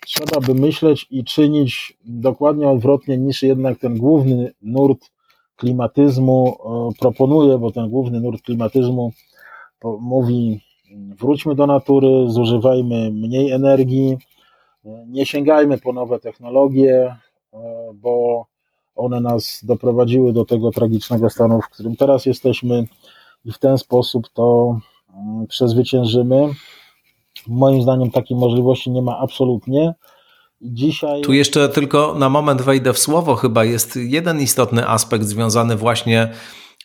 trzeba 0.07 0.41
by 0.41 0.55
myśleć 0.55 1.07
i 1.11 1.25
czynić 1.25 1.99
dokładnie 2.05 2.69
odwrotnie 2.69 3.19
niż 3.19 3.43
jednak 3.43 3.79
ten 3.79 3.99
główny 3.99 4.53
nurt 4.63 5.11
klimatyzmu 5.57 6.57
proponuje, 7.01 7.59
bo 7.59 7.71
ten 7.71 7.91
główny 7.91 8.21
nurt 8.21 8.43
klimatyzmu 8.43 9.13
mówi 10.01 10.61
wróćmy 10.95 11.55
do 11.55 11.67
natury, 11.67 12.09
zużywajmy 12.29 13.11
mniej 13.11 13.51
energii, 13.51 14.17
nie 15.07 15.27
sięgajmy 15.27 15.79
po 15.79 15.93
nowe 15.93 16.21
technologie, 16.21 17.17
bo 17.95 18.47
one 18.95 19.21
nas 19.21 19.61
doprowadziły 19.63 20.33
do 20.33 20.45
tego 20.45 20.71
tragicznego 20.71 21.31
stanu, 21.31 21.61
w 21.61 21.69
którym 21.69 21.97
teraz 21.97 22.27
jesteśmy 22.27 22.85
i 23.45 23.53
w 23.53 23.59
ten 23.59 23.79
sposób 23.79 24.29
to 24.35 24.79
mm, 25.15 25.47
przezwyciężymy. 25.47 26.49
Moim 27.47 27.83
zdaniem 27.83 28.11
takiej 28.11 28.37
możliwości 28.37 28.91
nie 28.91 29.03
ma 29.03 29.19
absolutnie. 29.19 29.95
Dzisiaj... 30.61 31.23
Tu 31.23 31.33
jeszcze 31.33 31.69
tylko 31.69 32.15
na 32.19 32.29
moment 32.29 32.63
wejdę 32.63 32.93
w 32.93 32.99
słowo. 32.99 33.35
Chyba 33.35 33.65
jest 33.65 33.97
jeden 33.97 34.41
istotny 34.41 34.89
aspekt 34.89 35.25
związany 35.25 35.77
właśnie 35.77 36.29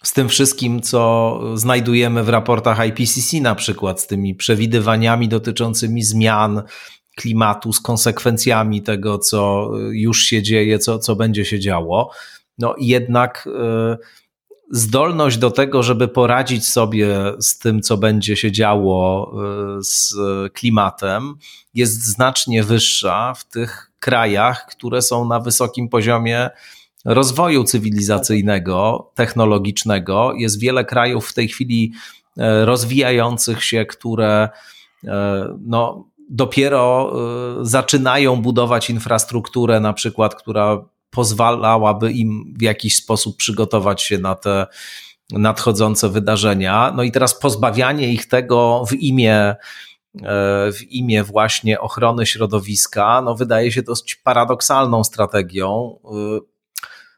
z 0.04 0.14
tym 0.14 0.30
wszystkim, 0.30 0.82
co 0.82 1.40
znajdujemy 1.54 2.24
w 2.24 2.30
raportach 2.30 2.88
IPCC, 2.88 3.42
na 3.42 3.56
przykład 3.56 4.02
z 4.02 4.08
tymi 4.08 4.36
przewidywaniami 4.36 5.28
dotyczącymi 5.28 6.04
zmian 6.04 6.62
klimatu, 7.18 7.74
z 7.74 7.80
konsekwencjami 7.80 8.82
tego, 8.82 9.18
co 9.18 9.72
już 9.92 10.20
się 10.24 10.42
dzieje, 10.42 10.80
co, 10.80 11.00
co 11.00 11.16
będzie 11.16 11.46
się 11.46 11.60
działo. 11.60 12.12
No 12.58 12.76
jednak. 12.80 13.44
Yy, 13.46 13.98
zdolność 14.72 15.38
do 15.38 15.52
tego, 15.52 15.84
żeby 15.84 16.08
poradzić 16.08 16.68
sobie 16.68 17.08
z 17.40 17.58
tym, 17.58 17.82
co 17.82 17.98
będzie 17.98 18.36
się 18.36 18.52
działo 18.52 19.34
y, 19.80 19.84
z 19.84 20.14
klimatem, 20.54 21.36
jest 21.74 22.06
znacznie 22.06 22.64
wyższa 22.64 23.34
w 23.34 23.50
tych 23.50 23.92
krajach, 24.00 24.66
które 24.70 25.02
są 25.02 25.28
na 25.28 25.40
wysokim 25.40 25.90
poziomie 25.90 26.50
rozwoju 27.06 27.64
cywilizacyjnego, 27.64 29.12
technologicznego. 29.16 30.34
Jest 30.38 30.60
wiele 30.60 30.86
krajów 30.86 31.28
w 31.28 31.34
tej 31.34 31.48
chwili 31.48 31.94
e, 32.38 32.66
rozwijających 32.66 33.64
się, 33.64 33.86
które 33.86 34.50
no, 35.62 36.06
dopiero 36.30 37.14
e, 37.62 37.66
zaczynają 37.66 38.42
budować 38.42 38.90
infrastrukturę, 38.90 39.80
na 39.80 39.94
przykład, 39.94 40.36
która 40.36 40.86
pozwalałaby 41.10 42.12
im 42.12 42.54
w 42.58 42.62
jakiś 42.62 42.96
sposób 42.96 43.38
przygotować 43.38 44.02
się 44.02 44.18
na 44.18 44.36
te 44.36 44.68
nadchodzące 45.32 46.10
wydarzenia. 46.10 46.94
No 46.96 47.04
i 47.04 47.12
teraz 47.12 47.40
pozbawianie 47.40 48.14
ich 48.14 48.26
tego 48.26 48.84
w 48.88 48.94
imię 48.94 49.34
e, 49.36 49.56
w 50.72 50.84
imię 50.90 51.24
właśnie 51.24 51.80
ochrony 51.80 52.26
środowiska, 52.26 53.22
no 53.22 53.36
wydaje 53.36 53.72
się 53.72 53.82
dość 53.82 54.16
paradoksalną 54.16 55.04
strategią. 55.04 56.00
E, 56.06 56.40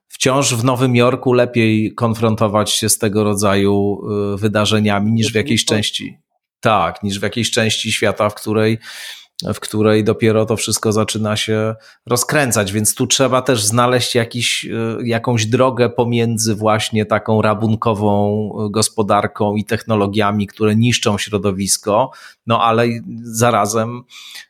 wciąż 0.08 0.56
w 0.56 0.64
Nowym 0.64 0.96
Jorku 0.96 1.34
lepiej 1.34 1.94
konfrontować 1.96 2.72
się 2.72 2.90
z 2.90 2.98
tego 2.98 3.24
rodzaju 3.24 4.02
e, 4.34 4.38
wydarzeniami 4.38 5.12
niż 5.12 5.32
w 5.32 5.36
jakiejś 5.36 5.66
części 5.66 6.18
Tak, 6.60 7.04
niż 7.04 7.20
w 7.20 7.24
jakiejś 7.24 7.52
części 7.52 7.92
świata, 7.92 8.30
w 8.30 8.36
której 8.36 8.80
w 9.44 9.60
której 9.60 10.04
dopiero 10.04 10.46
to 10.46 10.56
wszystko 10.56 10.92
zaczyna 10.92 11.36
się 11.36 11.76
rozkręcać, 12.06 12.72
więc 12.72 12.96
tu 12.96 13.08
trzeba 13.08 13.42
też 13.42 13.64
znaleźć 13.64 14.16
jakiś, 14.16 14.66
e, 14.66 15.08
jakąś 15.08 15.46
drogę 15.46 15.90
pomiędzy 15.90 16.56
właśnie 16.56 17.06
taką 17.06 17.42
rabunkową 17.42 18.50
gospodarką 18.70 19.56
i 19.56 19.66
technologiami, 19.66 20.48
które 20.48 20.76
niszczą 20.76 21.18
środowisko, 21.18 22.12
no 22.48 22.64
ale 22.64 22.88
zarazem 23.24 24.04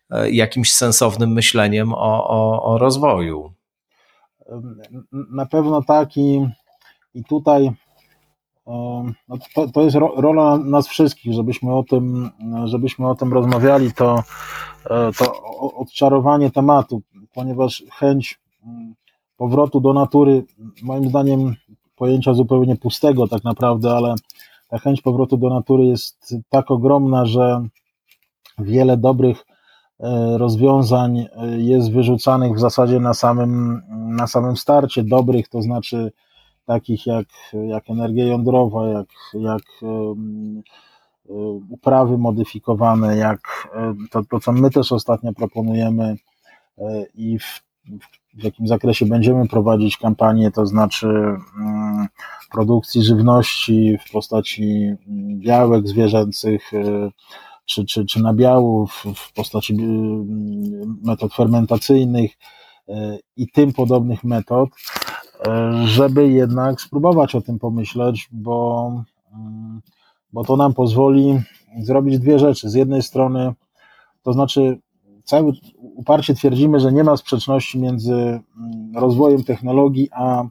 e, 0.09 0.31
jakimś 0.31 0.73
sensownym 0.73 1.33
myśleniem 1.33 1.93
o, 1.93 2.27
o, 2.29 2.63
o 2.63 2.77
rozwoju. 2.77 3.53
Na 5.11 5.45
pewno 5.45 5.81
tak 5.81 6.17
i, 6.17 6.47
i 7.13 7.23
tutaj 7.23 7.71
no 9.27 9.37
to, 9.55 9.67
to 9.67 9.81
jest 9.81 9.97
rola 10.15 10.57
nas 10.57 10.87
wszystkich, 10.87 11.33
żebyśmy 11.33 11.75
o 11.75 11.83
tym, 11.83 12.29
żebyśmy 12.65 13.09
o 13.09 13.15
tym 13.15 13.33
rozmawiali, 13.33 13.93
to, 13.93 14.23
e, 14.89 15.11
to 15.17 15.43
odczarowanie 15.77 16.51
tematu, 16.51 17.01
ponieważ 17.33 17.83
chęć 17.91 18.39
mm, 18.65 18.95
powrotu 19.37 19.81
do 19.81 19.93
natury, 19.93 20.45
moim 20.83 21.09
zdaniem 21.09 21.55
pojęcia 21.95 22.33
zupełnie 22.33 22.75
pustego 22.75 23.27
tak 23.27 23.43
naprawdę, 23.43 23.95
ale 23.95 24.15
ta 24.67 24.77
chęć 24.77 25.01
powrotu 25.01 25.37
do 25.37 25.49
natury 25.49 25.85
jest 25.85 26.35
tak 26.49 26.71
ogromna, 26.71 27.25
że 27.25 27.67
wiele 28.59 28.97
dobrych 28.97 29.45
e, 29.99 30.37
rozwiązań 30.37 31.19
e, 31.19 31.27
jest 31.57 31.91
wyrzucanych 31.91 32.55
w 32.55 32.59
zasadzie 32.59 32.99
na 32.99 33.13
samym, 33.13 33.81
na 33.89 34.27
samym 34.27 34.57
starcie, 34.57 35.03
dobrych, 35.03 35.49
to 35.49 35.61
znaczy 35.61 36.11
takich 36.69 37.07
jak, 37.07 37.27
jak 37.67 37.89
energia 37.89 38.25
jądrowa, 38.25 38.87
jak, 38.87 39.07
jak 39.33 39.61
uprawy 41.69 42.17
modyfikowane, 42.17 43.17
jak 43.17 43.69
to, 44.11 44.23
to, 44.23 44.39
co 44.39 44.51
my 44.51 44.69
też 44.69 44.91
ostatnio 44.91 45.33
proponujemy 45.33 46.15
e, 46.77 47.05
i 47.15 47.39
w, 47.39 47.61
w 48.33 48.43
jakim 48.43 48.67
zakresie 48.67 49.05
będziemy 49.05 49.47
prowadzić 49.47 49.97
kampanię, 49.97 50.51
to 50.51 50.65
znaczy 50.65 51.07
produkcji 52.51 53.03
żywności 53.03 53.97
w 54.07 54.11
postaci 54.11 54.93
białek 55.39 55.87
zwierzęcych, 55.87 56.73
e, 56.73 57.11
czy, 57.65 57.85
czy, 57.85 58.05
czy 58.05 58.21
nabiałów 58.21 59.03
w 59.15 59.33
postaci 59.33 59.77
metod 61.03 61.33
fermentacyjnych 61.33 62.31
e, 62.89 63.17
i 63.35 63.47
tym 63.47 63.73
podobnych 63.73 64.23
metod, 64.23 64.69
żeby 65.85 66.29
jednak 66.29 66.81
spróbować 66.81 67.35
o 67.35 67.41
tym 67.41 67.59
pomyśleć, 67.59 68.29
bo, 68.31 68.91
mm, 69.33 69.81
bo 70.33 70.43
to 70.43 70.57
nam 70.57 70.73
pozwoli 70.73 71.39
zrobić 71.79 72.19
dwie 72.19 72.39
rzeczy. 72.39 72.69
Z 72.69 72.73
jednej 72.73 73.03
strony, 73.03 73.53
to 74.23 74.33
znaczy, 74.33 74.79
cały 75.23 75.53
uparcie 75.79 76.33
twierdzimy, 76.33 76.79
że 76.79 76.93
nie 76.93 77.03
ma 77.03 77.17
sprzeczności 77.17 77.79
między 77.79 78.13
mm, 78.13 78.41
rozwojem 78.95 79.43
technologii 79.43 80.09
a 80.11 80.43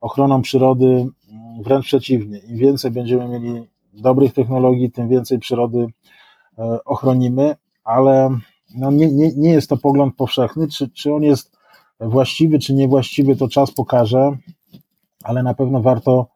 ochroną 0.00 0.42
przyrody, 0.42 0.86
mm, 0.86 1.62
wręcz 1.62 1.84
przeciwnie. 1.84 2.38
Im 2.38 2.56
więcej 2.56 2.90
będziemy 2.90 3.28
mieli 3.28 3.66
dobrych 3.92 4.34
technologii, 4.34 4.90
tym 4.90 5.08
więcej 5.08 5.38
przyrody 5.38 5.86
e, 6.58 6.84
ochronimy, 6.84 7.56
ale 7.84 8.38
no 8.74 8.90
nie, 8.90 9.12
nie, 9.12 9.32
nie 9.36 9.50
jest 9.50 9.68
to 9.68 9.76
pogląd 9.76 10.16
powszechny. 10.16 10.68
Czy, 10.68 10.88
czy 10.90 11.14
on 11.14 11.22
jest 11.22 11.53
Właściwy 12.04 12.58
czy 12.58 12.74
niewłaściwy 12.74 13.36
to 13.36 13.48
czas 13.48 13.70
pokaże, 13.70 14.36
ale 15.24 15.42
na 15.42 15.54
pewno 15.54 15.80
warto, 15.80 16.26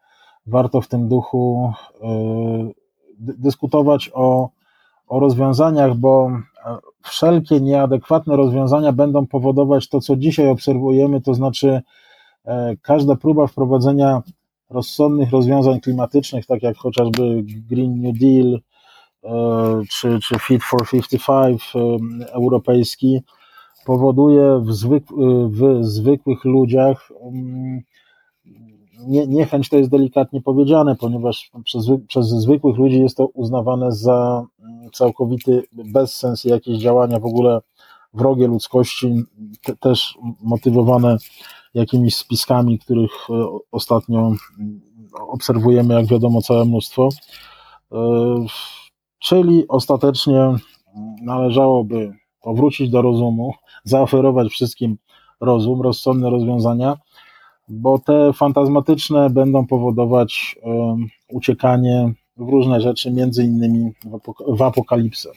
warto 0.46 0.80
w 0.80 0.88
tym 0.88 1.08
duchu 1.08 1.72
y, 1.94 2.74
dyskutować 3.18 4.10
o, 4.14 4.48
o 5.08 5.20
rozwiązaniach, 5.20 5.94
bo 5.94 6.30
e, 6.66 6.76
wszelkie 7.02 7.60
nieadekwatne 7.60 8.36
rozwiązania 8.36 8.92
będą 8.92 9.26
powodować 9.26 9.88
to, 9.88 10.00
co 10.00 10.16
dzisiaj 10.16 10.48
obserwujemy, 10.48 11.20
to 11.20 11.34
znaczy 11.34 11.82
e, 12.44 12.76
każda 12.82 13.16
próba 13.16 13.46
wprowadzenia 13.46 14.22
rozsądnych 14.70 15.30
rozwiązań 15.30 15.80
klimatycznych, 15.80 16.46
tak 16.46 16.62
jak 16.62 16.76
chociażby 16.76 17.42
Green 17.44 18.00
New 18.00 18.18
Deal 18.18 18.60
e, 19.24 19.82
czy, 19.90 20.18
czy 20.20 20.38
Fit 20.38 20.64
for 20.64 20.88
55 20.88 21.72
europejski, 22.32 23.20
powoduje 23.88 24.58
w, 24.58 24.72
zwyk, 24.72 25.04
w 25.48 25.84
zwykłych 25.84 26.44
ludziach 26.44 27.08
mm, 27.22 27.82
nie, 29.06 29.26
niechęć 29.26 29.68
to 29.68 29.76
jest 29.76 29.90
delikatnie 29.90 30.40
powiedziane, 30.40 30.96
ponieważ 30.96 31.50
przez, 31.64 31.86
przez 32.08 32.28
zwykłych 32.28 32.76
ludzi 32.76 33.00
jest 33.00 33.16
to 33.16 33.26
uznawane 33.26 33.92
za 33.92 34.46
mm, 34.60 34.90
całkowity 34.90 35.62
bezsens 35.72 36.44
i 36.44 36.48
jakieś 36.48 36.78
działania 36.78 37.20
w 37.20 37.24
ogóle 37.24 37.60
wrogie 38.14 38.46
ludzkości, 38.46 39.22
te, 39.62 39.76
też 39.76 40.18
motywowane 40.42 41.16
jakimiś 41.74 42.16
spiskami, 42.16 42.78
których 42.78 43.12
e, 43.30 43.58
ostatnio 43.72 44.18
mm, 44.18 44.80
obserwujemy, 45.28 45.94
jak 45.94 46.06
wiadomo, 46.06 46.42
całe 46.42 46.64
mnóstwo. 46.64 47.08
E, 47.92 47.98
czyli 49.18 49.68
ostatecznie 49.68 50.54
należałoby 51.22 52.12
powrócić 52.48 52.90
do 52.90 53.02
rozumu, 53.02 53.54
zaoferować 53.84 54.48
wszystkim 54.48 54.96
rozum, 55.40 55.82
rozsądne 55.82 56.30
rozwiązania, 56.30 56.96
bo 57.68 57.98
te 57.98 58.32
fantazmatyczne 58.32 59.30
będą 59.30 59.66
powodować 59.66 60.58
uciekanie 61.28 62.12
w 62.36 62.48
różne 62.48 62.80
rzeczy, 62.80 63.10
między 63.10 63.44
innymi 63.44 63.92
w, 64.04 64.14
apok 64.14 64.38
w 64.48 64.62
apokalipsę. 64.62 65.30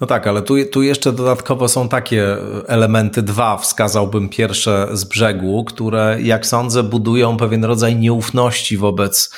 No 0.00 0.06
tak, 0.06 0.26
ale 0.26 0.42
tu, 0.42 0.54
tu 0.72 0.82
jeszcze 0.82 1.12
dodatkowo 1.12 1.68
są 1.68 1.88
takie 1.88 2.36
elementy, 2.66 3.22
dwa 3.22 3.56
wskazałbym 3.56 4.28
pierwsze 4.28 4.88
z 4.92 5.04
brzegu, 5.04 5.64
które 5.64 6.18
jak 6.22 6.46
sądzę 6.46 6.82
budują 6.82 7.36
pewien 7.36 7.64
rodzaj 7.64 7.96
nieufności 7.96 8.76
wobec 8.76 9.34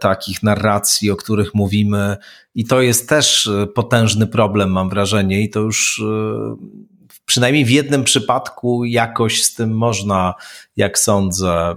takich 0.00 0.42
narracji, 0.42 1.10
o 1.10 1.16
których 1.16 1.54
mówimy, 1.54 2.16
i 2.54 2.64
to 2.64 2.80
jest 2.80 3.08
też 3.08 3.46
e, 3.46 3.66
potężny 3.66 4.26
problem, 4.26 4.70
mam 4.70 4.90
wrażenie, 4.90 5.42
i 5.42 5.50
to 5.50 5.60
już 5.60 6.02
e, 6.06 6.56
przynajmniej 7.24 7.64
w 7.64 7.70
jednym 7.70 8.04
przypadku 8.04 8.84
jakoś 8.84 9.42
z 9.42 9.54
tym 9.54 9.76
można, 9.76 10.34
jak 10.76 10.98
sądzę, 10.98 11.76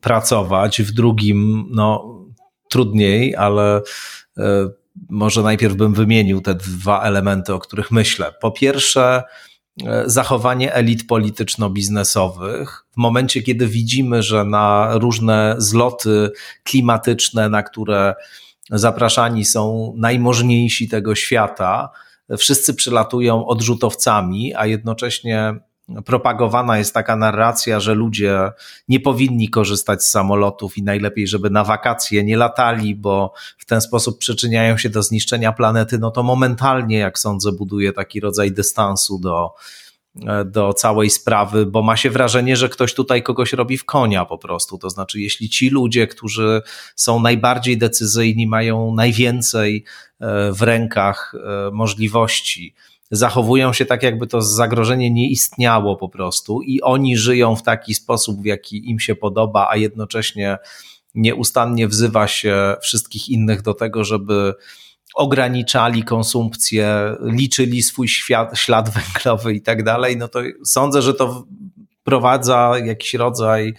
pracować, 0.00 0.82
w 0.82 0.92
drugim 0.92 1.66
no, 1.70 2.18
trudniej, 2.70 3.36
ale 3.36 3.82
e, 4.38 4.68
może 5.10 5.42
najpierw 5.42 5.74
bym 5.74 5.94
wymienił 5.94 6.40
te 6.40 6.54
dwa 6.54 7.02
elementy, 7.02 7.54
o 7.54 7.58
których 7.58 7.90
myślę. 7.90 8.32
Po 8.40 8.50
pierwsze, 8.50 9.22
e, 9.22 9.22
zachowanie 10.06 10.74
elit 10.74 11.06
polityczno-biznesowych. 11.06 12.84
W 12.90 12.96
momencie, 12.96 13.42
kiedy 13.42 13.66
widzimy, 13.66 14.22
że 14.22 14.44
na 14.44 14.90
różne 14.92 15.54
zloty 15.58 16.30
klimatyczne, 16.62 17.48
na 17.48 17.62
które 17.62 18.14
zapraszani 18.70 19.44
są 19.44 19.94
najmożniejsi 19.96 20.88
tego 20.88 21.14
świata, 21.14 21.90
wszyscy 22.38 22.74
przylatują 22.74 23.46
odrzutowcami, 23.46 24.54
a 24.54 24.66
jednocześnie 24.66 25.54
propagowana 26.04 26.78
jest 26.78 26.94
taka 26.94 27.16
narracja, 27.16 27.80
że 27.80 27.94
ludzie 27.94 28.50
nie 28.88 29.00
powinni 29.00 29.48
korzystać 29.48 30.04
z 30.04 30.10
samolotów 30.10 30.78
i 30.78 30.82
najlepiej, 30.82 31.26
żeby 31.26 31.50
na 31.50 31.64
wakacje 31.64 32.24
nie 32.24 32.36
latali, 32.36 32.94
bo 32.94 33.32
w 33.58 33.64
ten 33.64 33.80
sposób 33.80 34.18
przyczyniają 34.18 34.78
się 34.78 34.90
do 34.90 35.02
zniszczenia 35.02 35.52
planety, 35.52 35.98
no 35.98 36.10
to 36.10 36.22
momentalnie, 36.22 36.98
jak 36.98 37.18
sądzę, 37.18 37.52
buduje 37.52 37.92
taki 37.92 38.20
rodzaj 38.20 38.52
dystansu 38.52 39.18
do, 39.18 39.54
E, 40.26 40.44
do 40.44 40.72
całej 40.72 41.10
sprawy, 41.10 41.66
bo 41.66 41.82
ma 41.82 41.96
się 41.96 42.10
wrażenie, 42.10 42.56
że 42.56 42.68
ktoś 42.68 42.94
tutaj 42.94 43.22
kogoś 43.22 43.52
robi 43.52 43.78
w 43.78 43.84
konia 43.84 44.24
po 44.24 44.38
prostu. 44.38 44.78
To 44.78 44.90
znaczy, 44.90 45.20
jeśli 45.20 45.48
ci 45.48 45.70
ludzie, 45.70 46.06
którzy 46.06 46.62
są 46.96 47.20
najbardziej 47.20 47.78
decyzyjni, 47.78 48.46
mają 48.46 48.94
najwięcej 48.94 49.84
e, 50.20 50.52
w 50.52 50.62
rękach 50.62 51.34
e, 51.34 51.70
możliwości, 51.70 52.74
zachowują 53.10 53.72
się 53.72 53.86
tak, 53.86 54.02
jakby 54.02 54.26
to 54.26 54.42
zagrożenie 54.42 55.10
nie 55.10 55.30
istniało 55.30 55.96
po 55.96 56.08
prostu 56.08 56.62
i 56.62 56.82
oni 56.82 57.16
żyją 57.16 57.56
w 57.56 57.62
taki 57.62 57.94
sposób, 57.94 58.42
w 58.42 58.44
jaki 58.44 58.90
im 58.90 59.00
się 59.00 59.14
podoba, 59.14 59.68
a 59.70 59.76
jednocześnie 59.76 60.58
nieustannie 61.14 61.88
wzywa 61.88 62.28
się 62.28 62.74
wszystkich 62.82 63.28
innych 63.28 63.62
do 63.62 63.74
tego, 63.74 64.04
żeby 64.04 64.54
ograniczali 65.14 66.04
konsumpcję, 66.04 67.16
liczyli 67.22 67.82
swój 67.82 68.08
świat, 68.08 68.58
ślad 68.58 68.90
węglowy 69.14 69.54
i 69.54 69.62
tak 69.62 69.84
dalej, 69.84 70.16
no 70.16 70.28
to 70.28 70.40
sądzę, 70.64 71.02
że 71.02 71.14
to 71.14 71.46
wprowadza 72.00 72.72
jakiś 72.84 73.14
rodzaj 73.14 73.74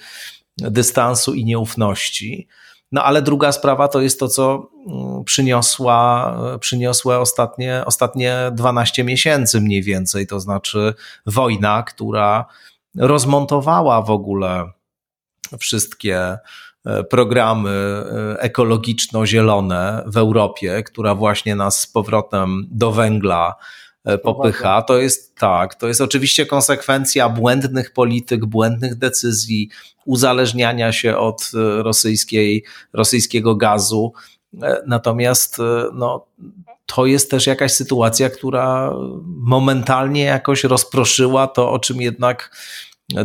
dystansu 0.58 1.34
i 1.34 1.46
nieufności. 1.46 2.48
No 2.92 3.04
ale 3.04 3.22
druga 3.22 3.52
sprawa 3.52 3.88
to 3.88 4.02
jest 4.02 4.20
to, 4.20 4.28
co 4.28 4.70
mm, 4.88 5.24
przyniosła, 5.24 6.36
przyniosłe 6.60 7.20
ostatnie, 7.20 7.84
ostatnie 7.86 8.52
12 8.54 9.04
miesięcy 9.04 9.62
mniej 9.62 9.84
więcej, 9.84 10.28
to 10.28 10.40
znaczy 10.40 10.94
wojna, 11.26 11.84
która 11.84 12.46
rozmontowała 12.98 14.02
w 14.02 14.10
ogóle 14.10 14.72
wszystkie 15.60 16.38
programy 17.10 18.04
ekologiczno-zielone 18.40 20.04
w 20.06 20.18
Europie, 20.18 20.84
która 20.84 21.16
właśnie 21.16 21.56
nas 21.56 21.80
z 21.80 21.88
powrotem 21.88 22.68
do 22.72 22.92
węgla 22.92 23.56
popycha. 24.24 24.82
To 24.82 24.98
jest 24.98 25.36
tak, 25.36 25.76
to 25.76 25.88
jest 25.88 26.02
oczywiście 26.02 26.46
konsekwencja 26.46 27.30
błędnych 27.30 27.94
polityk, 27.94 28.46
błędnych 28.46 28.96
decyzji, 28.96 29.70
uzależniania 30.06 30.92
się 30.92 31.18
od 31.18 31.52
rosyjskiej, 31.78 32.64
rosyjskiego 32.94 33.56
gazu. 33.56 34.14
Natomiast 34.88 35.58
no, 35.94 36.26
to 36.86 37.06
jest 37.06 37.32
też 37.32 37.48
jakaś 37.48 37.72
sytuacja, 37.72 38.30
która 38.30 38.94
momentalnie 39.26 40.24
jakoś 40.24 40.64
rozproszyła 40.64 41.48
to, 41.48 41.72
o 41.72 41.80
czym 41.80 42.02
jednak 42.02 42.52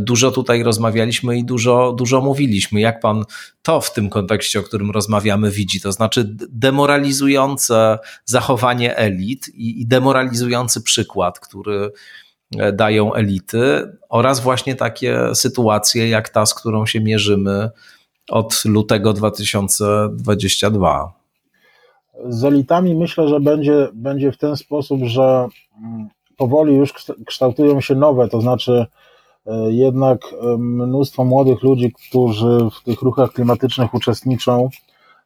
dużo 0.01 0.31
tutaj 0.31 0.63
rozmawialiśmy 0.63 1.39
i 1.39 1.45
dużo, 1.45 1.93
dużo 1.93 2.21
mówiliśmy. 2.21 2.81
Jak 2.81 3.01
pan 3.01 3.25
to 3.63 3.81
w 3.81 3.93
tym 3.93 4.11
kontekście, 4.11 4.61
o 4.61 4.63
którym 4.63 4.91
rozmawiamy, 4.91 5.51
widzi? 5.51 5.81
To 5.81 5.93
znaczy 5.93 6.37
demoralizujące 6.51 7.99
zachowanie 8.25 8.97
elit 8.97 9.49
i, 9.49 9.81
i 9.81 9.87
demoralizujący 9.87 10.83
przykład, 10.83 11.41
który 11.41 11.91
dają 12.73 13.15
elity, 13.15 13.93
oraz 14.09 14.41
właśnie 14.41 14.75
takie 14.75 15.35
sytuacje 15.35 16.09
jak 16.09 16.29
ta, 16.29 16.47
z 16.47 16.55
którą 16.55 16.87
się 16.87 17.01
mierzymy 17.01 17.71
od 18.31 18.65
lutego 18.65 19.13
2022 19.13 21.27
z 22.29 22.45
elitami 22.45 22.95
myślę, 22.95 23.29
że 23.29 23.41
będzie, 23.41 23.89
będzie 23.95 24.33
w 24.33 24.39
ten 24.39 24.57
sposób, 24.57 25.01
że 25.05 25.49
mm, 25.83 26.09
powoli 26.37 26.75
już 26.75 26.93
kształtują 27.27 27.81
się 27.81 27.95
nowe, 27.95 28.29
to 28.29 28.41
znaczy 28.41 28.73
e, 28.73 28.87
jednak 29.69 30.21
e, 30.33 30.57
mnóstwo 30.59 31.25
młodych 31.25 31.63
ludzi, 31.63 31.93
którzy 31.93 32.59
w 32.73 32.85
tych 32.85 33.03
ruchach 33.03 33.33
klimatycznych 33.33 33.95
uczestniczą, 33.95 34.69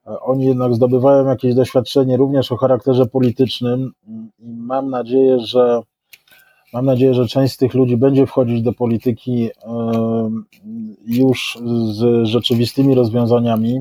e, 0.06 0.20
oni 0.20 0.44
jednak 0.44 0.74
zdobywają 0.74 1.26
jakieś 1.26 1.54
doświadczenie 1.54 2.16
również 2.16 2.52
o 2.52 2.56
charakterze 2.56 3.06
politycznym 3.06 3.92
i 4.38 4.56
mam 4.56 4.90
nadzieję, 4.90 5.40
że 5.40 5.80
mam 6.72 6.86
nadzieję, 6.86 7.14
że 7.14 7.26
część 7.26 7.54
z 7.54 7.56
tych 7.56 7.74
ludzi 7.74 7.96
będzie 7.96 8.26
wchodzić 8.26 8.62
do 8.62 8.72
polityki 8.72 9.50
już 11.06 11.58
z 11.84 12.26
rzeczywistymi 12.26 12.94
rozwiązaniami. 12.94 13.80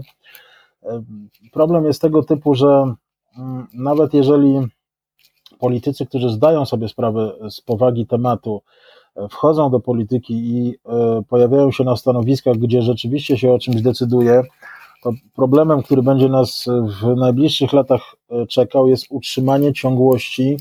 Problem 1.52 1.86
jest 1.86 2.02
tego 2.02 2.24
typu, 2.24 2.56
że 2.56 2.94
mm, 3.38 3.68
nawet 3.74 4.14
jeżeli 4.14 4.60
politycy, 5.60 6.06
którzy 6.06 6.30
zdają 6.30 6.66
sobie 6.66 6.88
sprawę 6.88 7.32
z 7.50 7.62
powagi 7.62 8.08
tematu, 8.08 8.62
e, 8.66 8.79
wchodzą 9.30 9.70
do 9.70 9.80
polityki 9.80 10.34
i 10.34 10.76
e, 10.86 11.22
pojawiają 11.30 11.72
się 11.72 11.84
na 11.84 11.96
stanowiskach, 11.96 12.58
gdzie 12.58 12.82
rzeczywiście 12.82 13.38
się 13.38 13.54
o 13.54 13.60
czymś 13.60 13.82
decyduje, 13.82 14.44
to 15.04 15.12
problemem, 15.36 15.84
który 15.84 16.04
będzie 16.04 16.30
nas 16.30 16.66
w 17.02 17.16
najbliższych 17.16 17.74
latach 17.74 18.02
e, 18.30 18.48
czekał, 18.48 18.88
jest 18.88 19.06
utrzymanie 19.10 19.74
ciągłości 19.74 20.58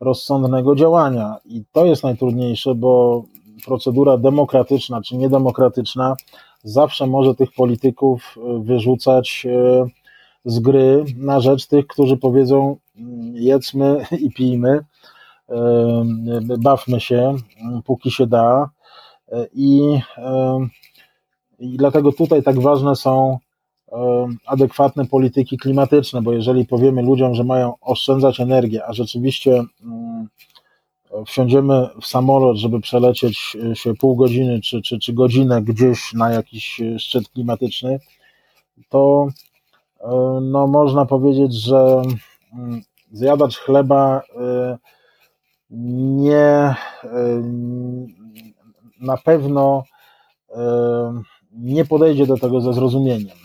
rozsądnego 0.00 0.76
działania. 0.76 1.36
I 1.44 1.64
to 1.72 1.86
jest 1.86 2.02
najtrudniejsze, 2.02 2.74
bo 2.74 3.24
procedura 3.66 4.18
demokratyczna 4.18 5.02
czy 5.02 5.16
niedemokratyczna 5.16 6.16
zawsze 6.62 7.06
może 7.06 7.34
tych 7.34 7.52
polityków 7.52 8.34
e, 8.36 8.62
wyrzucać 8.62 9.46
z 10.44 10.58
gry 10.58 11.04
na 11.16 11.40
rzecz 11.40 11.66
tych, 11.66 11.86
którzy 11.86 12.16
powiedzą 12.16 12.76
mm, 12.96 13.36
jedzmy 13.36 14.06
i 14.26 14.30
pijmy, 14.30 14.84
bawmy 16.58 17.00
się, 17.00 17.34
póki 17.84 18.10
się 18.10 18.26
da. 18.26 18.70
I, 19.52 19.98
I 21.58 21.76
dlatego 21.76 22.12
tutaj 22.12 22.42
tak 22.42 22.60
ważne 22.60 22.96
są 22.96 23.38
adekwatne 24.46 25.06
polityki 25.06 25.56
klimatyczne, 25.56 26.22
bo 26.22 26.32
jeżeli 26.32 26.66
powiemy 26.66 27.02
ludziom, 27.02 27.34
że 27.34 27.44
mają 27.44 27.74
oszczędzać 27.80 28.40
energię, 28.40 28.86
a 28.86 28.92
rzeczywiście 28.92 29.64
mm, 29.82 30.28
wsiądziemy 31.26 31.88
w 32.00 32.06
samolot, 32.06 32.56
żeby 32.56 32.80
przelecieć 32.80 33.56
e, 33.72 33.76
się 33.76 33.94
pół 33.94 34.16
godziny 34.16 34.60
czy, 34.60 34.82
czy, 34.82 34.98
czy 34.98 35.12
godzinę 35.12 35.62
gdzieś 35.62 36.12
na 36.12 36.30
jakiś 36.30 36.80
e, 36.80 36.98
szczyt 36.98 37.28
klimatyczny, 37.28 37.98
to 38.88 39.28
e, 40.00 40.38
no, 40.42 40.66
można 40.66 41.06
powiedzieć, 41.06 41.54
że 41.54 42.02
mm, 42.52 42.82
zjadacz 43.12 43.56
chleba 43.56 44.22
nie 45.74 46.74
na 49.00 49.16
pewno 49.16 49.84
nie 51.52 51.84
podejdzie 51.84 52.26
do 52.26 52.36
tego 52.36 52.60
ze 52.60 52.72
zrozumieniem, 52.72 53.36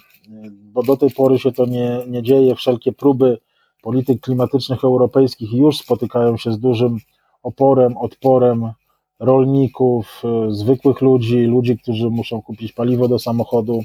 bo 0.49 0.83
do 0.83 0.97
tej 0.97 1.11
pory 1.11 1.39
się 1.39 1.51
to 1.51 1.65
nie, 1.65 2.01
nie 2.07 2.23
dzieje. 2.23 2.55
Wszelkie 2.55 2.91
próby 2.91 3.37
polityk 3.81 4.21
klimatycznych 4.21 4.83
europejskich 4.83 5.53
już 5.53 5.77
spotykają 5.77 6.37
się 6.37 6.51
z 6.51 6.59
dużym 6.59 6.97
oporem, 7.43 7.97
odporem 7.97 8.71
rolników, 9.19 10.21
e, 10.23 10.51
zwykłych 10.51 11.01
ludzi, 11.01 11.37
ludzi, 11.37 11.77
którzy 11.77 12.09
muszą 12.09 12.41
kupić 12.41 12.73
paliwo 12.73 13.07
do 13.07 13.19
samochodu. 13.19 13.83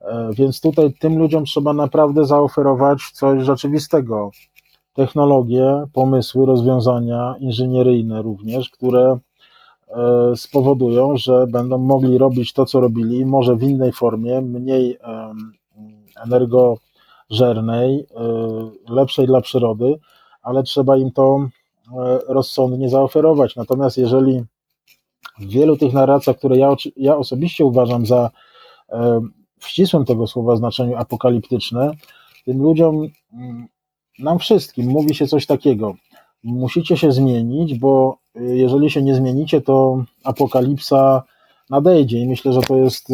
E, 0.00 0.30
więc 0.32 0.60
tutaj 0.60 0.92
tym 1.00 1.18
ludziom 1.18 1.44
trzeba 1.44 1.72
naprawdę 1.72 2.26
zaoferować 2.26 3.10
coś 3.12 3.42
rzeczywistego. 3.42 4.30
Technologie, 4.94 5.84
pomysły, 5.92 6.46
rozwiązania 6.46 7.34
inżynieryjne 7.40 8.22
również, 8.22 8.70
które 8.70 9.18
e, 9.88 10.36
spowodują, 10.36 11.16
że 11.16 11.46
będą 11.46 11.78
mogli 11.78 12.18
robić 12.18 12.52
to, 12.52 12.66
co 12.66 12.80
robili, 12.80 13.26
może 13.26 13.56
w 13.56 13.62
innej 13.62 13.92
formie, 13.92 14.40
mniej 14.40 14.98
energożernej, 16.24 18.06
lepszej 18.88 19.26
dla 19.26 19.40
przyrody, 19.40 19.98
ale 20.42 20.62
trzeba 20.62 20.96
im 20.96 21.10
to 21.12 21.48
E, 21.92 22.18
rozsądnie 22.28 22.88
zaoferować. 22.88 23.56
Natomiast 23.56 23.98
jeżeli 23.98 24.44
w 25.38 25.48
wielu 25.48 25.76
tych 25.76 25.92
narracjach, 25.92 26.36
które 26.36 26.58
ja, 26.58 26.74
ja 26.96 27.16
osobiście 27.16 27.64
uważam 27.64 28.06
za 28.06 28.30
e, 28.88 29.20
w 29.58 29.68
ścisłym 29.68 30.04
tego 30.04 30.26
słowa 30.26 30.56
znaczeniu 30.56 30.96
apokaliptyczne, 30.96 31.90
tym 32.44 32.62
ludziom, 32.62 33.08
mm, 33.32 33.66
nam 34.18 34.38
wszystkim 34.38 34.86
mówi 34.86 35.14
się 35.14 35.26
coś 35.26 35.46
takiego. 35.46 35.94
Musicie 36.44 36.96
się 36.96 37.12
zmienić, 37.12 37.78
bo 37.78 38.18
e, 38.36 38.42
jeżeli 38.42 38.90
się 38.90 39.02
nie 39.02 39.14
zmienicie, 39.14 39.60
to 39.60 40.04
apokalipsa 40.24 41.22
nadejdzie. 41.70 42.18
I 42.18 42.28
myślę, 42.28 42.52
że 42.52 42.60
to 42.60 42.76
jest 42.76 43.08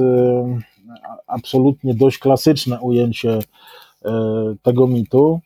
absolutnie 1.26 1.94
dość 1.94 2.18
klasyczne 2.18 2.80
ujęcie 2.80 3.38
tego 4.62 4.86
mitu 4.86 5.40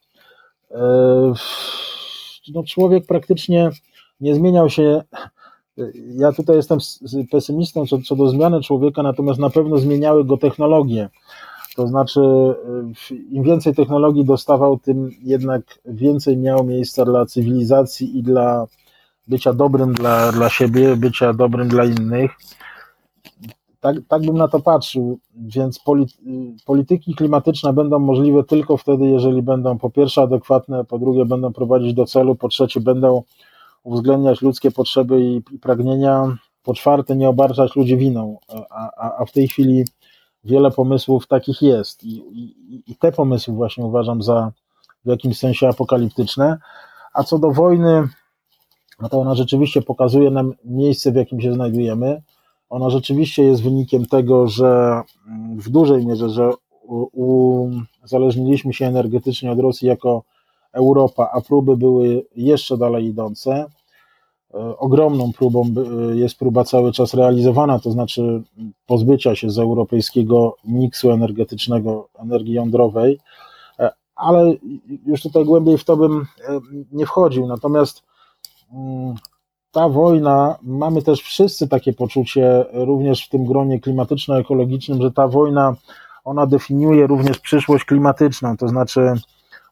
no, 2.54 2.62
człowiek 2.62 3.06
praktycznie 3.06 3.70
nie 4.20 4.34
zmieniał 4.34 4.70
się. 4.70 5.02
Ja 6.16 6.32
tutaj 6.32 6.56
jestem 6.56 6.78
pesymistą 7.30 7.86
co, 7.86 7.98
co 7.98 8.16
do 8.16 8.28
zmiany 8.28 8.60
człowieka, 8.60 9.02
natomiast 9.02 9.40
na 9.40 9.50
pewno 9.50 9.78
zmieniały 9.78 10.24
go 10.24 10.36
technologie. 10.36 11.08
To 11.76 11.86
znaczy, 11.86 12.20
im 13.30 13.42
więcej 13.42 13.74
technologii 13.74 14.24
dostawał, 14.24 14.78
tym 14.78 15.10
jednak 15.22 15.78
więcej 15.84 16.36
miało 16.36 16.64
miejsca 16.64 17.04
dla 17.04 17.26
cywilizacji 17.26 18.18
i 18.18 18.22
dla 18.22 18.66
bycia 19.28 19.52
dobrym 19.52 19.92
dla, 19.92 20.32
dla 20.32 20.48
siebie, 20.48 20.96
bycia 20.96 21.32
dobrym 21.32 21.68
dla 21.68 21.84
innych. 21.84 22.30
Tak, 23.80 23.96
tak 24.08 24.22
bym 24.22 24.36
na 24.36 24.48
to 24.48 24.60
patrzył, 24.60 25.18
więc 25.34 25.80
polityki 26.66 27.14
klimatyczne 27.14 27.72
będą 27.72 27.98
możliwe 27.98 28.44
tylko 28.44 28.76
wtedy, 28.76 29.06
jeżeli 29.06 29.42
będą 29.42 29.78
po 29.78 29.90
pierwsze 29.90 30.22
adekwatne, 30.22 30.84
po 30.84 30.98
drugie 30.98 31.24
będą 31.24 31.52
prowadzić 31.52 31.94
do 31.94 32.04
celu, 32.04 32.34
po 32.34 32.48
trzecie 32.48 32.80
będą 32.80 33.22
uwzględniać 33.82 34.42
ludzkie 34.42 34.70
potrzeby 34.70 35.20
i, 35.20 35.36
i 35.36 35.58
pragnienia, 35.58 36.36
po 36.62 36.74
czwarte 36.74 37.16
nie 37.16 37.28
obarczać 37.28 37.76
ludzi 37.76 37.96
winą, 37.96 38.38
a, 38.70 38.90
a, 38.96 39.16
a 39.18 39.24
w 39.24 39.32
tej 39.32 39.48
chwili 39.48 39.84
wiele 40.44 40.70
pomysłów 40.70 41.26
takich 41.26 41.62
jest. 41.62 42.04
I, 42.04 42.16
i, 42.16 42.82
i 42.86 42.96
te 42.96 43.12
pomysły 43.12 43.54
właśnie 43.54 43.84
uważam 43.84 44.22
za 44.22 44.52
w 45.04 45.08
jakimś 45.08 45.38
sensie 45.38 45.68
apokaliptyczne, 45.68 46.58
a 47.14 47.24
co 47.24 47.38
do 47.38 47.50
wojny, 47.50 48.08
no 49.00 49.08
to 49.08 49.20
ona 49.20 49.34
rzeczywiście 49.34 49.82
pokazuje 49.82 50.30
nam 50.30 50.52
miejsce, 50.64 51.12
w 51.12 51.14
jakim 51.14 51.40
się 51.40 51.54
znajdujemy, 51.54 52.22
ona 52.70 52.90
rzeczywiście 52.90 53.44
jest 53.44 53.62
wynikiem 53.62 54.06
tego, 54.06 54.48
że 54.48 55.02
mm, 55.28 55.60
w 55.60 55.68
dużej 55.68 56.06
mierze, 56.06 56.28
że 56.28 56.50
uzależniliśmy 58.02 58.72
się 58.72 58.86
energetycznie 58.86 59.52
od 59.52 59.58
Rosji 59.58 59.88
jako 59.88 60.22
Europa, 60.72 61.30
a 61.32 61.40
próby 61.40 61.76
były 61.76 62.26
jeszcze 62.36 62.76
dalej 62.78 63.04
idące. 63.04 63.66
E, 64.54 64.78
ogromną 64.78 65.32
próbą 65.32 65.64
jest 66.12 66.38
próba 66.38 66.64
cały 66.64 66.92
czas 66.92 67.14
realizowana, 67.14 67.78
to 67.78 67.90
znaczy 67.90 68.42
pozbycia 68.86 69.34
się 69.34 69.50
z 69.50 69.58
europejskiego 69.58 70.56
miksu 70.64 71.10
energetycznego 71.10 72.08
energii 72.18 72.54
jądrowej, 72.54 73.18
e, 73.78 73.90
ale 74.16 74.54
już 75.06 75.22
tutaj 75.22 75.44
głębiej 75.44 75.78
w 75.78 75.84
to 75.84 75.96
bym 75.96 76.26
e, 76.48 76.60
nie 76.92 77.06
wchodził. 77.06 77.46
Natomiast 77.46 78.02
mm, 78.72 79.14
ta 79.72 79.88
wojna, 79.88 80.58
mamy 80.62 81.02
też 81.02 81.20
wszyscy 81.20 81.68
takie 81.68 81.92
poczucie, 81.92 82.64
również 82.72 83.26
w 83.26 83.28
tym 83.28 83.44
gronie 83.44 83.80
klimatyczno-ekologicznym, 83.80 85.02
że 85.02 85.10
ta 85.10 85.28
wojna 85.28 85.76
ona 86.24 86.46
definiuje 86.46 87.06
również 87.06 87.38
przyszłość 87.38 87.84
klimatyczną, 87.84 88.56
to 88.56 88.68
znaczy 88.68 89.12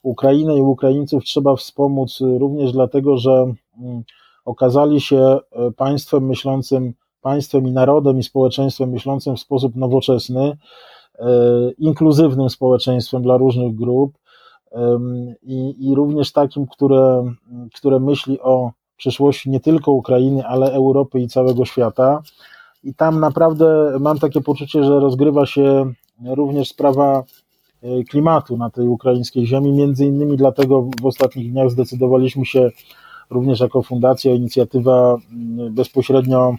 Ukrainę 0.03 0.57
i 0.57 0.61
Ukraińców 0.61 1.25
trzeba 1.25 1.57
wspomóc 1.57 2.19
również 2.21 2.73
dlatego, 2.73 3.19
że 3.19 3.55
mm, 3.81 4.03
okazali 4.45 5.01
się 5.01 5.19
e, 5.19 5.71
państwem 5.71 6.27
myślącym, 6.27 6.95
państwem 7.21 7.67
i 7.67 7.71
narodem 7.73 8.19
i 8.19 8.23
społeczeństwem 8.23 8.91
myślącym 8.91 9.37
w 9.37 9.41
sposób 9.41 9.77
nowoczesny, 9.77 10.57
e, 11.19 11.27
inkluzywnym 11.79 12.51
społeczeństwem 12.51 13.23
dla 13.23 13.37
różnych 13.37 13.75
grup 13.75 14.19
i, 15.43 15.89
i 15.89 15.95
również 15.95 16.33
takim, 16.33 16.67
które, 16.67 17.33
które 17.75 18.01
myśli 18.01 18.41
o 18.41 18.71
przyszłości 18.97 19.51
nie 19.51 19.61
tylko 19.61 19.93
Ukrainy, 19.93 20.47
ale 20.47 20.73
Europy 20.73 21.21
i 21.21 21.29
całego 21.29 21.65
świata. 21.65 22.23
I 22.85 22.95
tam 22.95 23.21
naprawdę 23.21 23.97
mam 24.01 24.19
takie 24.19 24.41
poczucie, 24.41 24.85
że 24.85 25.01
rozgrywa 25.01 25.47
się 25.47 25.93
również 26.25 26.69
sprawa 26.69 27.25
e, 27.83 28.05
klimatu 28.05 28.57
na 28.57 28.71
tej 28.71 28.89
ukraińskiej 28.89 29.47
ziemi. 29.47 29.73
Między 29.73 30.07
innymi 30.07 30.37
dlatego 30.37 30.89
w 31.01 31.07
ostatnich 31.07 31.53
dniach 31.53 31.71
zdecydowaliśmy 31.71 32.47
się 32.47 32.71
również 33.31 33.61
jako 33.61 33.83
fundacja, 33.83 34.35
inicjatywa 34.35 35.17
bezpośrednio 35.71 36.55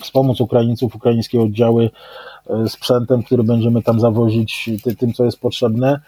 wspomóc 0.00 0.40
Ukraińców, 0.40 0.96
ukraińskie 0.96 1.42
oddziały 1.42 1.90
e, 2.46 2.68
sprzętem, 2.68 3.22
który 3.22 3.42
będziemy 3.42 3.82
tam 3.82 4.00
zawozić, 4.00 4.70
tym, 4.98 5.12
co 5.12 5.24
jest 5.24 5.40
potrzebne. 5.40 6.00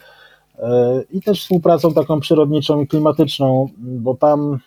E, 0.59 1.03
I 1.11 1.23
też 1.23 1.43
współpracą 1.43 1.94
taką 1.94 2.20
przyrodniczą 2.20 2.81
i 2.81 2.86
klimatyczną, 2.86 3.69
bo 3.78 4.15
tam 4.15 4.59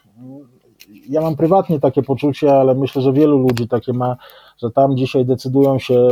ja 1.10 1.22
mam 1.22 1.36
prywatnie 1.36 1.80
takie 1.80 2.03
poczucie, 2.03 2.53
ale 2.53 2.76
myślę, 2.76 3.02
że 3.02 3.14
wielu 3.14 3.38
ludzi 3.38 3.68
takie 3.68 3.94
ma, 3.94 4.18
że 4.61 4.72
tam 4.72 4.98
dzisiaj 4.98 5.26
decydują 5.26 5.80
się 5.80 6.07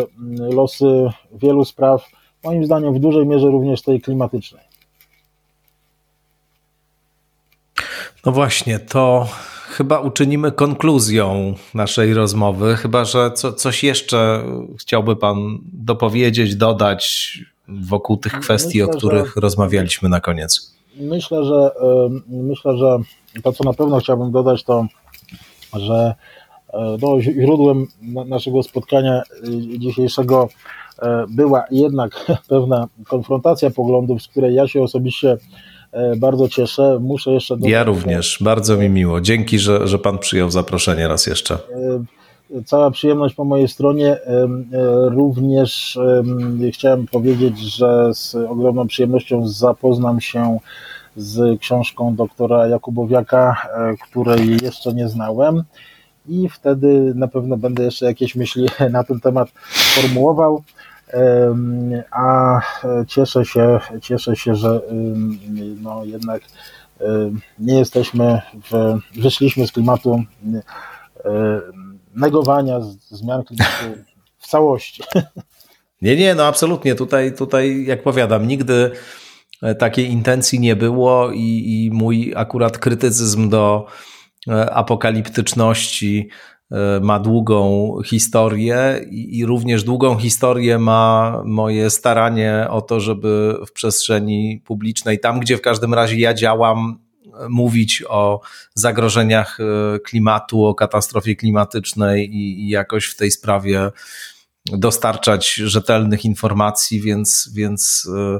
losy 0.53 1.09
wielu 1.33 1.65
spraw, 1.65 2.09
moim 2.43 2.65
zdaniem 2.65 2.93
w 2.93 2.99
dużej 2.99 3.25
mierze 3.25 3.47
również 3.47 3.81
tej 3.81 4.01
klimatycznej. 4.01 4.66
No 8.27 8.33
właśnie, 8.33 8.79
to 8.79 9.27
chyba 9.69 9.99
uczynimy 9.99 10.51
konkluzją 10.51 11.53
naszej 11.73 12.13
rozmowy, 12.13 12.75
chyba 12.75 13.05
że 13.05 13.31
co, 13.31 13.53
coś 13.53 13.83
jeszcze 13.83 14.43
chciałby 14.79 15.15
Pan 15.15 15.59
dopowiedzieć, 15.73 16.55
dodać 16.55 17.33
wokół 17.67 18.17
tych 18.17 18.39
kwestii, 18.39 18.79
myślę, 18.79 18.93
o 18.93 18.97
których 18.97 19.33
że, 19.35 19.41
rozmawialiśmy 19.41 20.09
na 20.09 20.19
koniec. 20.19 20.75
Myślę, 20.99 21.43
że 21.43 21.71
myślę, 22.27 22.77
że 22.77 22.97
to, 23.43 23.53
co 23.53 23.63
na 23.63 23.73
pewno 23.73 23.99
chciałbym 23.99 24.31
dodać, 24.31 24.63
to 24.63 24.85
że 25.73 26.15
e, 26.73 26.97
no, 27.01 27.21
źródłem 27.21 27.87
naszego 28.25 28.63
spotkania 28.63 29.21
e, 29.21 29.79
dzisiejszego 29.79 30.49
e, 31.01 31.25
była 31.29 31.63
jednak 31.71 32.25
pewna 32.49 32.87
konfrontacja 33.07 33.69
poglądów, 33.69 34.21
z 34.21 34.27
której 34.27 34.55
ja 34.55 34.67
się 34.67 34.81
osobiście 34.83 35.37
bardzo 36.17 36.49
cieszę. 36.49 36.99
Muszę 37.01 37.31
jeszcze. 37.31 37.55
Dodać, 37.55 37.71
ja 37.71 37.83
również, 37.83 38.37
bardzo 38.41 38.77
mi 38.77 38.89
miło. 38.89 39.21
Dzięki, 39.21 39.59
że, 39.59 39.87
że 39.87 39.99
Pan 39.99 40.17
przyjął 40.17 40.51
zaproszenie 40.51 41.07
raz 41.07 41.27
jeszcze. 41.27 41.55
E, 42.55 42.63
cała 42.65 42.91
przyjemność 42.91 43.35
po 43.35 43.43
mojej 43.43 43.67
stronie. 43.67 44.11
E, 44.11 44.47
również 45.09 45.99
chciałem 46.73 47.07
powiedzieć, 47.07 47.59
że 47.59 48.09
z 48.13 48.35
ogromną 48.35 48.87
przyjemnością 48.87 49.47
zapoznam 49.47 50.21
się 50.21 50.59
z 51.15 51.59
książką 51.59 52.15
doktora 52.15 52.67
Jakubowiaka, 52.67 53.55
której 54.09 54.57
jeszcze 54.63 54.93
nie 54.93 55.09
znałem 55.09 55.63
i 56.27 56.49
wtedy 56.49 57.13
na 57.15 57.27
pewno 57.27 57.57
będę 57.57 57.83
jeszcze 57.83 58.05
jakieś 58.05 58.35
myśli 58.35 58.67
na 58.91 59.03
ten 59.03 59.19
temat 59.19 59.49
formułował 59.69 60.63
a 62.11 62.59
cieszę 63.07 63.45
się, 63.45 63.79
cieszę 64.01 64.35
się, 64.35 64.55
że 64.55 64.81
no 65.81 66.05
jednak 66.05 66.41
nie 67.59 67.79
jesteśmy, 67.79 68.41
w, 68.71 68.99
wyszliśmy 69.21 69.67
z 69.67 69.71
klimatu 69.71 70.23
negowania 72.15 72.79
zmian 73.09 73.43
klimatu 73.43 74.03
w 74.37 74.47
całości. 74.47 75.03
Nie, 76.01 76.15
nie, 76.15 76.35
no 76.35 76.45
absolutnie. 76.45 76.95
Tutaj, 76.95 77.33
tutaj 77.35 77.85
jak 77.85 78.03
powiadam, 78.03 78.47
nigdy 78.47 78.91
e, 79.61 79.75
takiej 79.75 80.05
intencji 80.05 80.59
nie 80.59 80.75
było 80.75 81.31
i, 81.31 81.63
i 81.67 81.91
mój 81.93 82.33
akurat 82.35 82.77
krytycyzm 82.77 83.49
do 83.49 83.85
e, 84.47 84.73
apokaliptyczności 84.73 86.29
E, 86.29 86.56
ma 87.01 87.19
długą 87.19 87.93
historię 88.05 89.05
i 89.11 89.45
również 89.45 89.83
długą 89.83 90.17
historię 90.17 90.79
ma 90.79 91.41
moje 91.45 91.89
staranie 91.89 92.67
o 92.69 92.81
to, 92.81 92.99
żeby 92.99 93.55
w 93.67 93.71
przestrzeni 93.71 94.61
publicznej, 94.65 95.19
tam 95.19 95.39
gdzie 95.39 95.57
w 95.57 95.61
każdym 95.61 95.93
razie 95.93 96.19
ja 96.19 96.33
działam, 96.33 97.07
mówić 97.49 98.03
o 98.09 98.41
zagrożeniach 98.73 99.57
e, 99.59 99.99
klimatu, 99.99 100.65
o 100.65 100.75
katastrofie 100.75 101.35
klimatycznej 101.35 102.35
i, 102.35 102.69
jakoś 102.69 103.05
w 103.05 103.15
tej 103.15 103.31
sprawie 103.31 103.91
dostarczać 104.65 105.53
rzetelnych 105.53 106.25
informacji, 106.25 107.01
więc, 107.01 107.49
więc 107.53 108.09
e, 108.15 108.39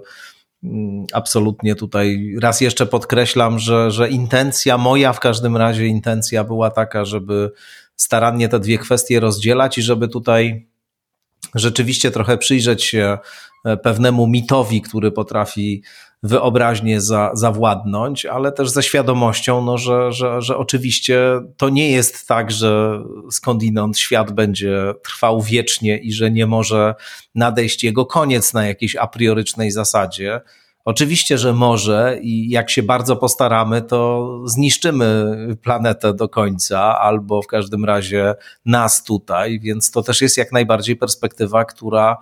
mm, 0.64 1.06
absolutnie 1.14 1.76
tutaj 1.76 2.36
raz 2.42 2.62
jeszcze 2.62 2.86
podkreślam, 2.86 3.60
że, 3.60 3.92
że 3.92 4.10
intencja 4.10 4.78
moja 4.78 5.14
w 5.14 5.20
każdym 5.20 5.58
razie 5.58 5.88
intencja 5.88 6.44
była 6.44 6.70
taka, 6.72 7.06
żeby 7.06 7.52
starannie 7.98 8.50
te 8.50 8.60
dwie 8.60 8.78
kwestie 8.78 9.20
rozdzielać 9.20 9.78
i 9.78 9.82
żeby 9.82 10.08
tutaj 10.08 10.68
rzeczywiście 11.56 12.12
trochę 12.12 12.38
przyjrzeć 12.38 12.84
się 12.84 13.18
e, 13.66 13.78
pewnemu 13.78 14.28
mitowi, 14.28 14.82
który 14.82 15.12
potrafi 15.12 15.84
wyobraźnie 16.24 17.02
za, 17.02 17.32
zawładnąć, 17.34 18.26
ale 18.26 18.52
też 18.52 18.70
ze 18.70 18.84
świadomością, 18.84 19.62
no, 19.62 19.78
że, 19.78 20.12
że, 20.12 20.42
że 20.42 20.58
oczywiście 20.58 21.20
to 21.58 21.70
nie 21.70 21.92
jest 21.92 22.28
tak, 22.28 22.52
że 22.52 23.04
skądinąd 23.32 24.00
świat 24.00 24.32
będzie 24.32 24.94
trwał 25.04 25.42
wiecznie 25.42 25.98
i 25.98 26.14
że 26.14 26.32
nie 26.32 26.46
może 26.46 26.96
nadejść 27.36 27.84
jego 27.84 28.06
koniec 28.06 28.54
na 28.54 28.68
jakiejś 28.68 28.96
a 28.96 29.08
priorycznej 29.08 29.72
zasadzie 29.72 30.42
Oczywiście, 30.88 31.38
że 31.38 31.54
może 31.54 32.20
i 32.22 32.50
jak 32.50 32.70
się 32.70 32.84
bardzo 32.84 33.16
postaramy, 33.16 33.82
to 33.82 34.42
zniszczymy 34.46 35.36
planetę 35.62 36.14
do 36.14 36.30
końca, 36.30 37.00
albo 37.00 37.42
w 37.42 37.48
każdym 37.48 37.86
razie 37.86 38.36
nas 38.66 39.04
tutaj, 39.04 39.60
więc 39.60 39.92
to 39.92 40.04
też 40.04 40.22
jest 40.22 40.38
jak 40.38 40.52
najbardziej 40.52 40.96
perspektywa, 40.96 41.66
która 41.66 42.18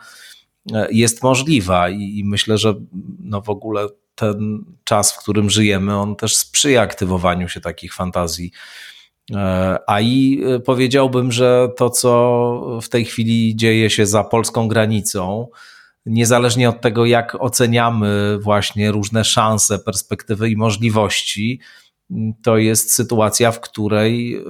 e, 0.73 0.87
jest 0.91 1.23
możliwa 1.23 1.89
i, 1.89 2.19
i 2.19 2.23
myślę, 2.23 2.57
że 2.57 2.73
no 3.19 3.41
w 3.41 3.49
ogóle 3.49 3.87
ten 4.15 4.65
czas, 4.83 5.13
w 5.13 5.17
którym 5.17 5.49
żyjemy, 5.49 5.97
on 5.97 6.15
też 6.15 6.35
sprzyja 6.35 6.81
aktywowaniu 6.81 7.49
się 7.49 7.61
takich 7.61 7.93
fantazji. 7.93 8.51
E, 9.31 9.77
a 9.87 10.01
i 10.01 10.43
e, 10.45 10.59
powiedziałbym, 10.59 11.31
że 11.31 11.69
to, 11.77 11.89
co 11.89 12.79
w 12.81 12.89
tej 12.89 13.05
chwili 13.05 13.55
dzieje 13.55 13.89
się 13.89 14.05
za 14.05 14.23
polską 14.23 14.67
granicą, 14.67 15.47
niezależnie 16.05 16.69
od 16.69 16.81
tego, 16.81 17.05
jak 17.05 17.37
oceniamy 17.39 18.37
właśnie 18.41 18.91
różne 18.91 19.23
szanse, 19.23 19.79
perspektywy 19.79 20.49
i 20.49 20.57
możliwości, 20.57 21.59
to 22.43 22.57
jest 22.57 22.93
sytuacja, 22.93 23.51
w 23.51 23.59
której, 23.59 24.35
e, 24.35 24.41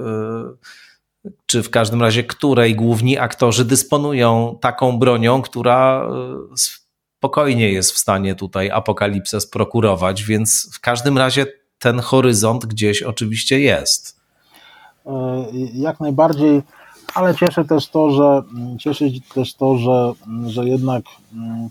czy 1.46 1.64
w 1.64 1.70
każdym 1.70 2.02
razie 2.02 2.24
której 2.24 2.76
główni 2.76 3.18
aktorzy 3.18 3.66
dysponują 3.66 4.58
taką 4.62 5.00
bronią, 5.00 5.42
która 5.42 6.10
e, 6.10 6.58
spokojnie 6.58 7.72
jest 7.72 7.92
w 7.92 7.98
stanie 7.98 8.36
tutaj 8.36 8.72
apokalipsę 8.72 9.42
sprokurować, 9.42 10.24
więc 10.24 10.70
w 10.74 10.80
każdym 10.80 11.18
razie 11.18 11.46
ten 11.80 12.00
horyzont 12.00 12.66
gdzieś 12.66 13.04
oczywiście 13.04 13.60
jest. 13.60 14.20
E, 15.06 15.46
jak 15.74 16.00
najbardziej 16.00 16.62
ale 17.16 17.36
cieszy 17.36 17.66
też 17.66 17.90
to, 17.90 18.12
że 18.12 18.42
cieszy 18.80 19.12
też 19.34 19.54
to, 19.54 19.78
że, 19.78 20.14
że 20.46 20.70
jednak 20.70 21.04
mm, 21.34 21.70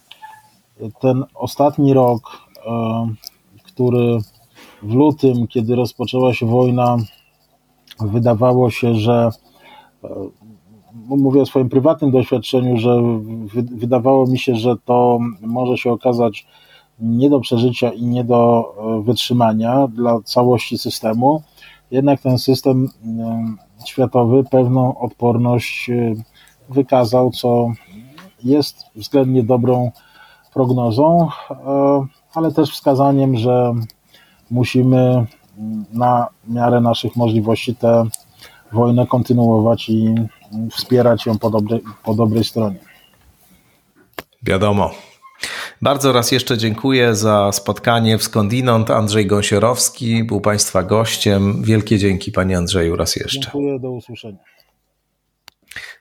ten 1.00 1.24
ostatni 1.34 1.94
rok, 1.94 2.30
e, 2.66 3.06
który 3.62 4.18
w 4.82 4.94
lutym, 4.94 5.46
kiedy 5.46 5.74
rozpoczęła 5.74 6.34
się 6.34 6.46
wojna, 6.46 6.96
wydawało 8.00 8.70
się, 8.70 8.94
że 8.94 9.30
e, 10.04 10.08
mówię 11.08 11.42
o 11.42 11.46
swoim 11.46 11.68
prywatnym 11.68 12.10
doświadczeniu, 12.10 12.76
że 12.76 13.02
wydawało 13.70 14.26
mi 14.26 14.38
się, 14.38 14.56
że 14.56 14.76
to 14.84 15.18
może 15.40 15.76
się 15.76 15.92
okazać 15.92 16.46
nie 17.00 17.30
do 17.30 17.40
przeżycia 17.40 17.90
i 17.90 18.02
nie 18.02 18.24
do 18.24 18.74
e, 18.78 19.02
wytrzymania 19.02 19.88
dla 19.88 20.20
całości 20.24 20.78
systemu. 20.78 21.42
Jednak 21.90 22.20
ten 22.20 22.38
system 22.38 22.88
światowy 23.88 24.44
pewną 24.44 24.98
odporność 24.98 25.90
y, 25.90 26.14
wykazał, 26.68 27.30
co 27.30 27.72
jest 28.44 28.84
względnie 28.96 29.42
dobrą 29.42 29.90
prognozą, 30.54 31.28
y, 31.50 31.54
ale 32.34 32.52
też 32.52 32.70
wskazaniem, 32.70 33.36
że 33.36 33.74
musimy 34.50 35.26
na 35.92 36.26
miarę 36.48 36.80
naszych 36.80 37.16
możliwości 37.16 37.74
tę 37.74 38.04
wojnę 38.72 39.06
kontynuować 39.06 39.88
i 39.88 40.14
wspierać 40.70 41.26
ją 41.26 41.38
po 41.38 41.50
dobrej, 41.50 41.80
po 42.04 42.14
dobrej 42.14 42.44
stronie. 42.44 42.78
Wiadomo. 44.42 44.90
Bardzo 45.84 46.12
raz 46.12 46.32
jeszcze 46.32 46.58
dziękuję 46.58 47.14
za 47.14 47.52
spotkanie 47.52 48.18
w 48.18 48.22
Skądinąd. 48.22 48.90
Andrzej 48.90 49.26
Gąsiorowski 49.26 50.24
był 50.24 50.40
Państwa 50.40 50.82
gościem. 50.82 51.62
Wielkie 51.62 51.98
dzięki 51.98 52.32
Panie 52.32 52.58
Andrzeju 52.58 52.96
raz 52.96 53.16
jeszcze. 53.16 53.40
Dziękuję, 53.40 53.78
do 53.80 53.90
usłyszenia. 53.90 54.38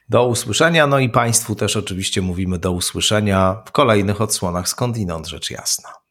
Do 0.09 0.27
usłyszenia, 0.27 0.87
no 0.87 0.99
i 0.99 1.09
Państwu 1.09 1.55
też 1.55 1.77
oczywiście 1.77 2.21
mówimy 2.21 2.59
do 2.59 2.71
usłyszenia 2.71 3.61
w 3.65 3.71
kolejnych 3.71 4.21
odsłonach 4.21 4.69
Skądinąd 4.69 5.27
rzecz 5.27 5.51
jasna. 5.51 6.02